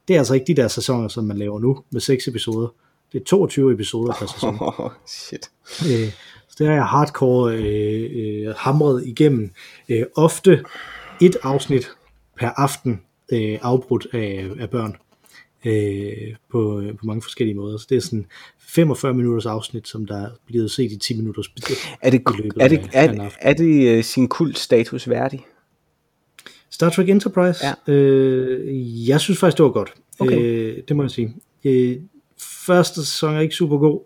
det 0.08 0.14
er 0.14 0.20
altså 0.20 0.34
ikke 0.34 0.46
de 0.48 0.56
der 0.56 0.68
sæsoner, 0.68 1.08
som 1.08 1.24
man 1.24 1.38
laver 1.38 1.60
nu, 1.60 1.84
med 1.92 2.02
seks 2.02 2.28
episoder. 2.28 2.68
Det 3.14 3.22
er 3.22 3.26
22 3.26 3.74
episoder 3.74 4.14
per 4.20 4.26
sæson. 4.26 4.58
Oh, 4.62 4.90
shit. 5.08 5.50
Øh, 5.82 6.12
så 6.48 6.56
det 6.60 6.68
har 6.68 6.74
jeg 6.74 6.86
hardcore 6.86 7.54
øh, 7.54 8.48
øh, 8.48 8.56
hamret 8.58 9.08
igennem. 9.08 9.52
Øh, 9.90 10.04
ofte 10.16 10.64
et 11.22 11.38
afsnit 11.44 11.92
per 12.38 12.50
aften 12.58 13.02
øh, 13.32 13.60
afbrudt 13.62 14.08
af, 14.14 14.50
af 14.60 14.70
børn 14.70 14.96
øh, 15.66 16.36
på, 16.52 16.82
på 17.00 17.06
mange 17.06 17.22
forskellige 17.22 17.56
måder. 17.56 17.78
Så 17.78 17.86
det 17.90 17.96
er 17.98 18.02
sådan 18.02 18.26
45 18.60 19.14
minutters 19.14 19.46
afsnit, 19.46 19.88
som 19.88 20.06
der 20.06 20.26
er 20.26 20.30
blevet 20.46 20.72
set 20.72 20.92
i 20.92 20.98
10 20.98 21.18
minutters 21.18 21.48
Er 22.02 22.10
det, 22.10 22.22
er 22.60 22.68
det, 22.68 22.78
af- 22.94 23.08
er, 23.08 23.22
af 23.24 23.32
er 23.42 23.54
det 23.54 23.98
uh, 23.98 24.04
sin 24.04 24.28
kultstatus 24.28 25.10
værdig? 25.10 25.46
Star 26.70 26.90
Trek 26.90 27.10
Enterprise, 27.10 27.60
Ja. 27.88 27.94
øh, 27.94 29.10
jeg 29.10 29.22
synes 29.22 29.40
faktisk, 29.40 29.58
det 29.58 29.66
var 29.66 29.72
godt. 29.72 29.94
Okay. 30.20 30.40
Øh, 30.42 30.84
det 30.88 30.96
må 30.96 31.04
jeg 31.04 31.12
sige. 31.12 31.36
Øh, 31.64 31.98
første 32.40 33.06
sæson 33.06 33.36
er 33.36 33.40
ikke 33.40 33.56
super 33.56 33.78
god. 33.78 34.02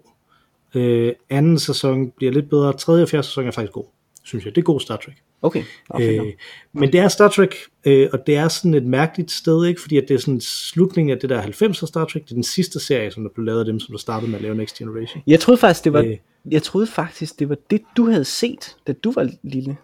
Øh, 0.76 1.14
anden 1.30 1.60
sæson 1.60 2.12
bliver 2.12 2.32
lidt 2.32 2.50
bedre. 2.50 2.74
Tredje 2.74 3.04
og 3.04 3.10
fjerde 3.10 3.28
sæson 3.28 3.48
er 3.48 3.52
faktisk 3.52 3.74
god, 3.74 3.86
synes 4.24 4.46
jeg. 4.46 4.56
Det 4.56 4.62
er 4.62 4.66
god 4.66 4.80
Star 4.80 4.96
Trek. 4.96 5.16
Okay. 5.44 5.64
Okay. 5.90 6.20
Øh, 6.20 6.26
men 6.74 6.92
det 6.92 7.00
er 7.00 7.08
Star 7.08 7.28
Trek, 7.28 7.56
øh, 7.86 8.10
og 8.14 8.20
det 8.28 8.36
er 8.36 8.48
sådan 8.48 8.74
et 8.74 8.86
mærkeligt 8.86 9.32
sted, 9.32 9.66
ikke? 9.66 9.82
fordi 9.82 9.98
at 9.98 10.06
det 10.08 10.14
er 10.14 10.18
sådan 10.20 10.42
slutningen 10.42 11.12
af 11.12 11.20
det 11.20 11.30
der 11.30 11.42
90'er 11.42 11.86
Star 11.86 12.06
Trek. 12.06 12.24
Det 12.24 12.32
er 12.32 12.36
den 12.36 12.44
sidste 12.44 12.80
serie, 12.80 13.12
som 13.12 13.24
der 13.24 13.30
blev 13.36 13.46
lavet 13.46 13.60
af 13.60 13.66
dem, 13.66 13.80
som 13.80 13.94
der 13.94 13.98
startede 14.00 14.32
med 14.32 14.38
at 14.40 14.44
lave 14.44 14.56
Next 14.56 14.78
Generation. 14.78 15.24
Jeg 15.28 15.40
troede 15.40 15.58
faktisk, 15.58 15.84
det 15.84 15.94
var, 15.94 16.02
Øh. 16.02 16.18
jeg 16.52 16.64
troede 16.64 16.88
faktisk, 16.88 17.40
det 17.40 17.50
var 17.50 17.58
det, 17.70 17.82
du 17.98 18.06
havde 18.10 18.26
set, 18.26 18.76
da 18.88 18.94
du 18.94 19.12
var 19.12 19.30
lille. 19.44 19.78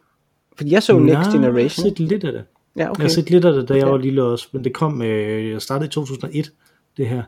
Fordi 0.57 0.71
jeg 0.71 0.83
så 0.83 0.93
jo 0.93 0.99
Next 0.99 1.11
Jeg 1.13 1.19
har 1.19 1.31
Generation. 1.31 1.85
set 1.89 1.99
lidt 1.99 2.23
af 2.23 2.31
det. 2.31 2.43
Ja, 2.77 2.89
Okay. 2.89 2.99
Jeg 2.99 3.03
har 3.03 3.09
set 3.09 3.29
lidt 3.29 3.45
af 3.45 3.53
det, 3.53 3.69
da 3.69 3.73
jeg 3.73 3.87
var 3.87 3.97
lille 3.97 4.23
også, 4.23 4.47
men 4.51 4.63
det 4.63 4.73
kom, 4.73 5.01
øh, 5.01 5.49
jeg 5.49 5.61
startede 5.61 5.87
i 5.87 5.91
2001, 5.91 6.51
det 6.97 7.07
her, 7.07 7.23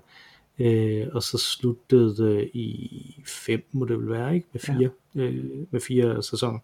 øh, 0.59 1.07
og 1.13 1.23
så 1.23 1.37
sluttede 1.37 2.15
det 2.17 2.49
i 2.53 3.15
fem, 3.27 3.63
må 3.71 3.85
det 3.85 3.97
vel 3.97 4.09
være, 4.09 4.35
ikke? 4.35 4.47
Med 4.53 4.61
fire, 4.61 4.89
ja. 5.15 5.21
øh, 5.21 5.43
med 5.71 5.79
fire 5.81 6.23
sæsoner. 6.23 6.59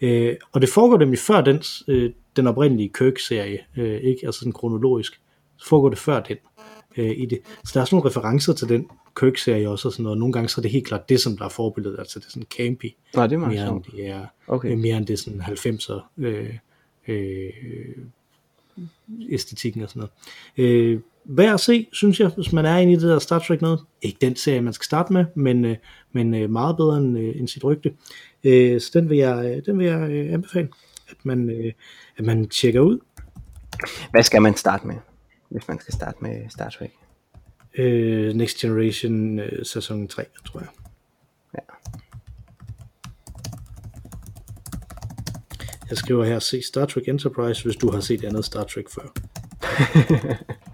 Øh, 0.00 0.36
og 0.52 0.60
det 0.60 0.68
foregår 0.68 0.98
nemlig 0.98 1.18
før 1.18 1.40
den, 1.40 1.62
øh, 1.88 2.12
den 2.36 2.46
oprindelige 2.46 2.88
Kirk-serie, 2.98 3.58
øh, 3.76 4.00
ikke? 4.00 4.26
Altså 4.26 4.38
sådan 4.38 4.52
kronologisk, 4.52 5.20
så 5.56 5.68
foregår 5.68 5.88
det 5.88 5.98
før 5.98 6.20
den 6.20 6.36
øh, 6.96 7.10
i 7.10 7.26
det. 7.26 7.38
Så 7.64 7.70
der 7.74 7.80
er 7.80 7.84
sådan 7.84 7.96
nogle 7.96 8.10
referencer 8.10 8.52
til 8.52 8.68
den 8.68 8.88
Kirk-serie 9.20 9.68
også, 9.68 9.88
og 9.88 9.92
sådan 9.92 10.02
noget. 10.02 10.18
Nogle 10.18 10.32
gange 10.32 10.48
så 10.48 10.60
er 10.60 10.62
det 10.62 10.70
helt 10.70 10.86
klart 10.86 11.08
det, 11.08 11.20
som 11.20 11.36
der 11.38 11.44
er 11.44 11.48
forbilledet, 11.48 11.98
altså 11.98 12.18
det 12.18 12.26
er 12.26 12.30
sådan 12.30 12.46
campy, 12.56 12.94
Nej, 13.14 13.26
det 13.26 13.34
er 13.34 13.38
mere 13.38 13.68
end 13.68 13.84
det 13.84 14.06
er, 14.06 14.26
okay. 14.46 14.74
mere 14.74 14.96
end 14.96 15.06
det 15.06 15.12
er 15.12 15.16
sådan 15.16 15.40
90'er 15.40 16.00
øh, 16.18 16.54
øh, 17.08 17.50
æstetikken 19.30 19.82
og 19.82 19.88
sådan 19.88 20.00
noget. 20.00 20.12
Øh, 20.70 21.00
værd 21.28 21.54
at 21.54 21.60
se, 21.60 21.86
synes 21.92 22.20
jeg, 22.20 22.28
hvis 22.28 22.52
man 22.52 22.66
er 22.66 22.76
inde 22.76 22.92
i 22.92 22.96
det 22.96 23.02
der 23.02 23.18
Star 23.18 23.38
Trek 23.38 23.60
noget. 23.60 23.80
Ikke 24.02 24.18
den 24.20 24.36
serie, 24.36 24.60
man 24.60 24.72
skal 24.72 24.84
starte 24.84 25.12
med, 25.12 25.24
men, 25.34 25.64
øh, 25.64 25.76
men 26.12 26.34
øh, 26.34 26.50
meget 26.50 26.76
bedre 26.76 26.98
end, 26.98 27.18
øh, 27.18 27.36
end 27.36 27.48
sit 27.48 27.64
rygte. 27.64 27.94
Øh, 28.44 28.80
så 28.80 28.90
den 28.94 29.10
vil 29.10 29.18
jeg, 29.18 29.62
den 29.66 29.78
vil 29.78 29.86
jeg 29.86 30.10
øh, 30.10 30.32
anbefale, 30.32 30.68
at 31.08 31.16
man, 31.22 31.50
øh, 31.50 31.72
at 32.16 32.24
man 32.24 32.48
tjekker 32.48 32.80
ud. 32.80 32.98
Hvad 34.10 34.22
skal 34.22 34.42
man 34.42 34.56
starte 34.56 34.86
med, 34.86 34.96
hvis 35.48 35.68
man 35.68 35.80
skal 35.80 35.94
starte 35.94 36.18
med 36.20 36.50
Star 36.50 36.70
Trek? 36.70 36.90
Øh, 37.78 38.34
Next 38.34 38.58
Generation 38.58 39.38
øh, 39.38 39.64
sæson 39.64 40.08
3, 40.08 40.24
tror 40.46 40.60
jeg. 40.60 40.68
Ja. 41.54 41.60
Jeg 45.90 45.98
skriver 45.98 46.24
her, 46.24 46.38
se 46.38 46.62
Star 46.62 46.86
Trek 46.86 47.08
Enterprise, 47.08 47.64
hvis 47.64 47.76
du 47.76 47.90
har 47.90 48.00
set 48.00 48.24
andet 48.24 48.44
Star 48.44 48.64
Trek 48.64 48.86
før. 48.90 49.12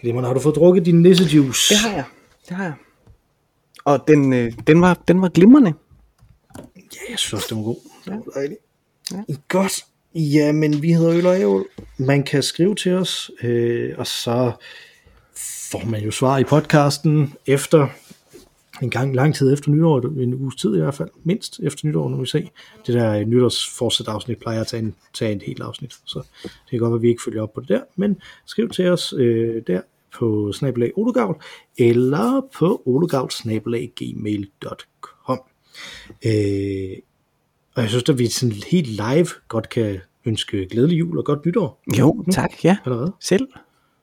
Glimrende, 0.00 0.26
har 0.26 0.34
du 0.34 0.40
fået 0.40 0.54
drukket 0.54 0.86
din 0.86 1.02
nissejuice? 1.02 1.74
Det 1.74 1.78
har 1.78 1.90
jeg. 1.90 2.04
Det 2.48 2.56
har 2.56 2.64
jeg. 2.64 2.74
Og 3.84 4.04
den, 4.08 4.32
øh, 4.32 4.52
den, 4.66 4.80
var, 4.80 5.02
den 5.08 5.22
var 5.22 5.28
glimrende. 5.28 5.74
Ja, 6.76 7.10
jeg 7.10 7.18
synes 7.18 7.32
også, 7.32 7.46
det 7.48 7.56
var 7.56 7.62
god. 7.62 7.76
Det 8.04 8.12
var 8.12 8.32
dejligt. 8.34 8.60
Ja. 9.12 9.34
Godt. 9.48 9.84
Ja, 10.14 10.52
men 10.52 10.82
vi 10.82 10.92
hedder 10.92 11.14
Øl 11.14 11.26
og 11.26 11.40
Ævl. 11.40 11.66
Man 11.96 12.22
kan 12.22 12.42
skrive 12.42 12.74
til 12.74 12.92
os, 12.92 13.30
øh, 13.42 13.94
og 13.98 14.06
så 14.06 14.52
får 15.70 15.84
man 15.86 16.02
jo 16.02 16.10
svar 16.10 16.38
i 16.38 16.44
podcasten 16.44 17.34
efter 17.46 17.88
en 18.82 18.90
gang 18.90 19.14
lang 19.14 19.34
tid 19.34 19.52
efter 19.52 19.70
nytår, 19.70 20.00
en 20.00 20.34
uges 20.34 20.56
tid 20.56 20.74
i 20.74 20.78
hvert 20.78 20.94
fald, 20.94 21.08
mindst 21.24 21.60
efter 21.62 21.88
nytår, 21.88 22.08
når 22.08 22.20
vi 22.20 22.26
se. 22.26 22.50
Det 22.86 22.94
der 22.94 23.24
nytårsforsæt 23.24 24.08
afsnit 24.08 24.38
plejer 24.38 24.60
at 24.60 24.66
tage 24.66 24.82
en, 24.82 24.94
tage 25.14 25.32
en 25.32 25.40
helt 25.40 25.62
afsnit, 25.62 25.94
så 26.04 26.22
det 26.42 26.50
kan 26.70 26.78
godt 26.78 26.90
være, 26.90 26.98
at 26.98 27.02
vi 27.02 27.08
ikke 27.08 27.22
følger 27.22 27.42
op 27.42 27.52
på 27.52 27.60
det 27.60 27.68
der, 27.68 27.80
men 27.96 28.20
skriv 28.46 28.68
til 28.68 28.88
os 28.88 29.14
øh, 29.18 29.62
der 29.66 29.80
på 30.18 30.52
snabelag 30.52 30.92
Olegavl, 30.96 31.42
eller 31.78 32.48
på 32.58 32.82
olegavl.gmail.com. 32.86 35.38
Øh, 36.26 36.96
og 37.74 37.82
jeg 37.82 37.90
synes, 37.90 38.08
at 38.08 38.18
vi 38.18 38.26
sådan 38.26 38.54
helt 38.70 38.88
live 38.88 39.26
godt 39.48 39.68
kan 39.68 39.98
ønske 40.24 40.66
glædelig 40.66 40.98
jul 40.98 41.18
og 41.18 41.24
godt 41.24 41.46
nytår 41.46 41.82
Jo, 41.98 42.24
tak. 42.32 42.64
Ja, 42.64 42.76
allerede. 42.84 43.12
selv. 43.20 43.48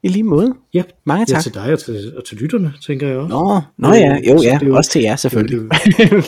I 0.05 0.07
lige 0.07 0.23
måde. 0.23 0.53
Ja, 0.73 0.83
Mange 1.05 1.25
ja 1.29 1.33
tak. 1.33 1.43
til 1.43 1.53
dig 1.53 1.73
og 1.73 1.79
til, 1.79 2.13
og 2.17 2.25
til 2.25 2.37
lytterne, 2.37 2.73
tænker 2.85 3.07
jeg 3.07 3.17
også. 3.17 3.29
Nå, 3.35 3.61
nå 3.77 3.93
ja, 3.93 4.17
jo 4.29 4.41
ja, 4.41 4.57
det 4.61 4.67
jo- 4.67 4.75
også 4.75 4.91
til 4.91 5.01
jer 5.01 5.15
selvfølgelig. 5.15 5.59
Det 5.97 6.11
jo, 6.11 6.21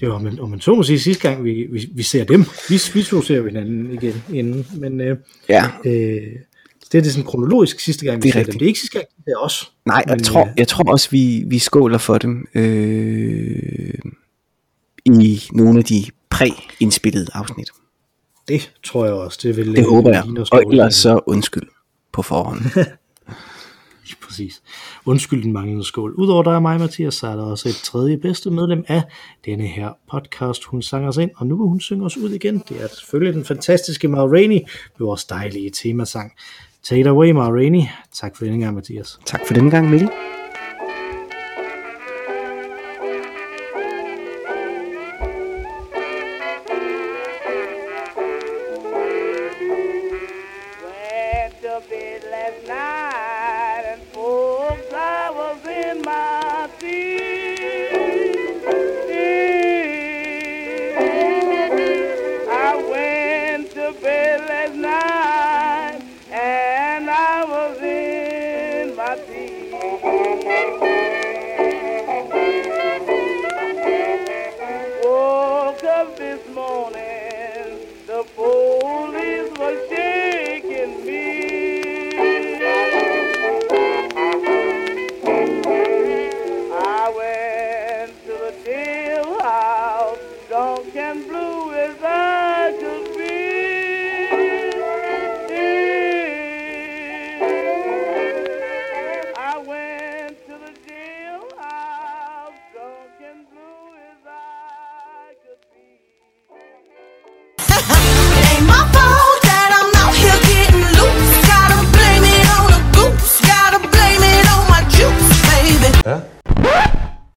det 0.00 0.02
jo, 0.02 0.14
om 0.14 0.50
man, 0.50 0.60
så 0.60 0.74
må 0.74 0.82
sige, 0.82 0.98
sidste 1.00 1.28
gang 1.28 1.44
vi, 1.44 1.66
vi, 1.72 1.88
vi 1.94 2.02
ser 2.02 2.24
dem, 2.24 2.44
vi, 2.68 2.80
vi 2.94 3.02
to 3.02 3.22
ser 3.22 3.36
jo 3.36 3.46
hinanden 3.46 3.92
igen 3.92 4.22
inden, 4.32 4.66
men 4.76 5.00
øh, 5.00 5.16
Ja, 5.48 5.64
øh, 5.84 5.92
det 6.92 6.98
er 6.98 7.02
det 7.02 7.12
sådan 7.12 7.26
kronologisk 7.26 7.80
sidste 7.80 8.04
gang, 8.06 8.22
vi 8.22 8.22
Det 8.22 8.28
er 8.28 8.32
ser 8.32 8.38
rigtigt. 8.38 8.52
dem. 8.52 8.58
Det 8.58 8.64
er 8.64 8.68
ikke 8.68 8.80
sidste 8.80 8.98
gang, 8.98 9.08
det 9.24 9.32
er 9.32 9.38
os. 9.38 9.72
nej, 9.86 10.02
og 10.04 10.10
jeg 10.10 10.16
Men, 10.16 10.24
tror, 10.24 10.40
øh, 10.44 10.50
jeg 10.56 10.68
tror 10.68 10.92
også, 10.92 11.08
vi, 11.10 11.44
vi 11.46 11.58
skåler 11.58 11.98
for 11.98 12.18
dem 12.18 12.46
øh, 12.54 13.94
i 15.06 15.42
nogle 15.52 15.78
af 15.78 15.84
de 15.84 16.04
præ-indspillede 16.30 17.26
afsnit. 17.34 17.68
Det 18.48 18.72
tror 18.84 19.04
jeg 19.04 19.14
også. 19.14 19.38
Det, 19.42 19.56
vil, 19.56 19.76
Det 19.76 19.84
håber 19.84 20.10
jeg. 20.10 20.24
Og 20.52 20.62
ellers 20.70 20.94
så 20.94 21.20
undskyld 21.26 21.62
på 22.14 22.22
forhånd. 22.22 22.60
Præcis. 24.22 24.62
Undskyld 25.04 25.42
den 25.42 25.52
manglende 25.52 25.84
skål. 25.84 26.14
Udover 26.14 26.42
dig 26.42 26.54
og 26.54 26.62
mig, 26.62 26.80
Mathias, 26.80 27.14
så 27.14 27.26
er 27.26 27.36
der 27.36 27.42
også 27.42 27.68
et 27.68 27.74
tredje 27.74 28.16
bedste 28.16 28.50
medlem 28.50 28.84
af 28.88 29.02
denne 29.44 29.66
her 29.66 29.90
podcast. 30.10 30.64
Hun 30.64 30.82
sang 30.82 31.08
os 31.08 31.16
ind, 31.16 31.30
og 31.36 31.46
nu 31.46 31.56
vil 31.56 31.68
hun 31.68 31.80
synge 31.80 32.04
os 32.04 32.16
ud 32.16 32.30
igen. 32.30 32.62
Det 32.68 32.82
er 32.82 32.88
selvfølgelig 32.88 33.34
den 33.34 33.44
fantastiske 33.44 34.08
Ma 34.08 34.18
Rainey 34.18 34.60
med 34.98 35.06
vores 35.06 35.24
dejlige 35.24 35.70
temasang. 35.70 36.32
Take 36.82 37.00
it 37.00 37.06
away, 37.06 37.30
Ma 37.30 37.48
Rainey. 37.48 37.82
Tak 38.12 38.36
for 38.36 38.44
denne 38.44 38.60
gang, 38.60 38.74
Mathias. 38.74 39.18
Tak 39.26 39.40
for 39.46 39.54
denne 39.54 39.70
gang, 39.70 39.90
Mikkel. 39.90 40.10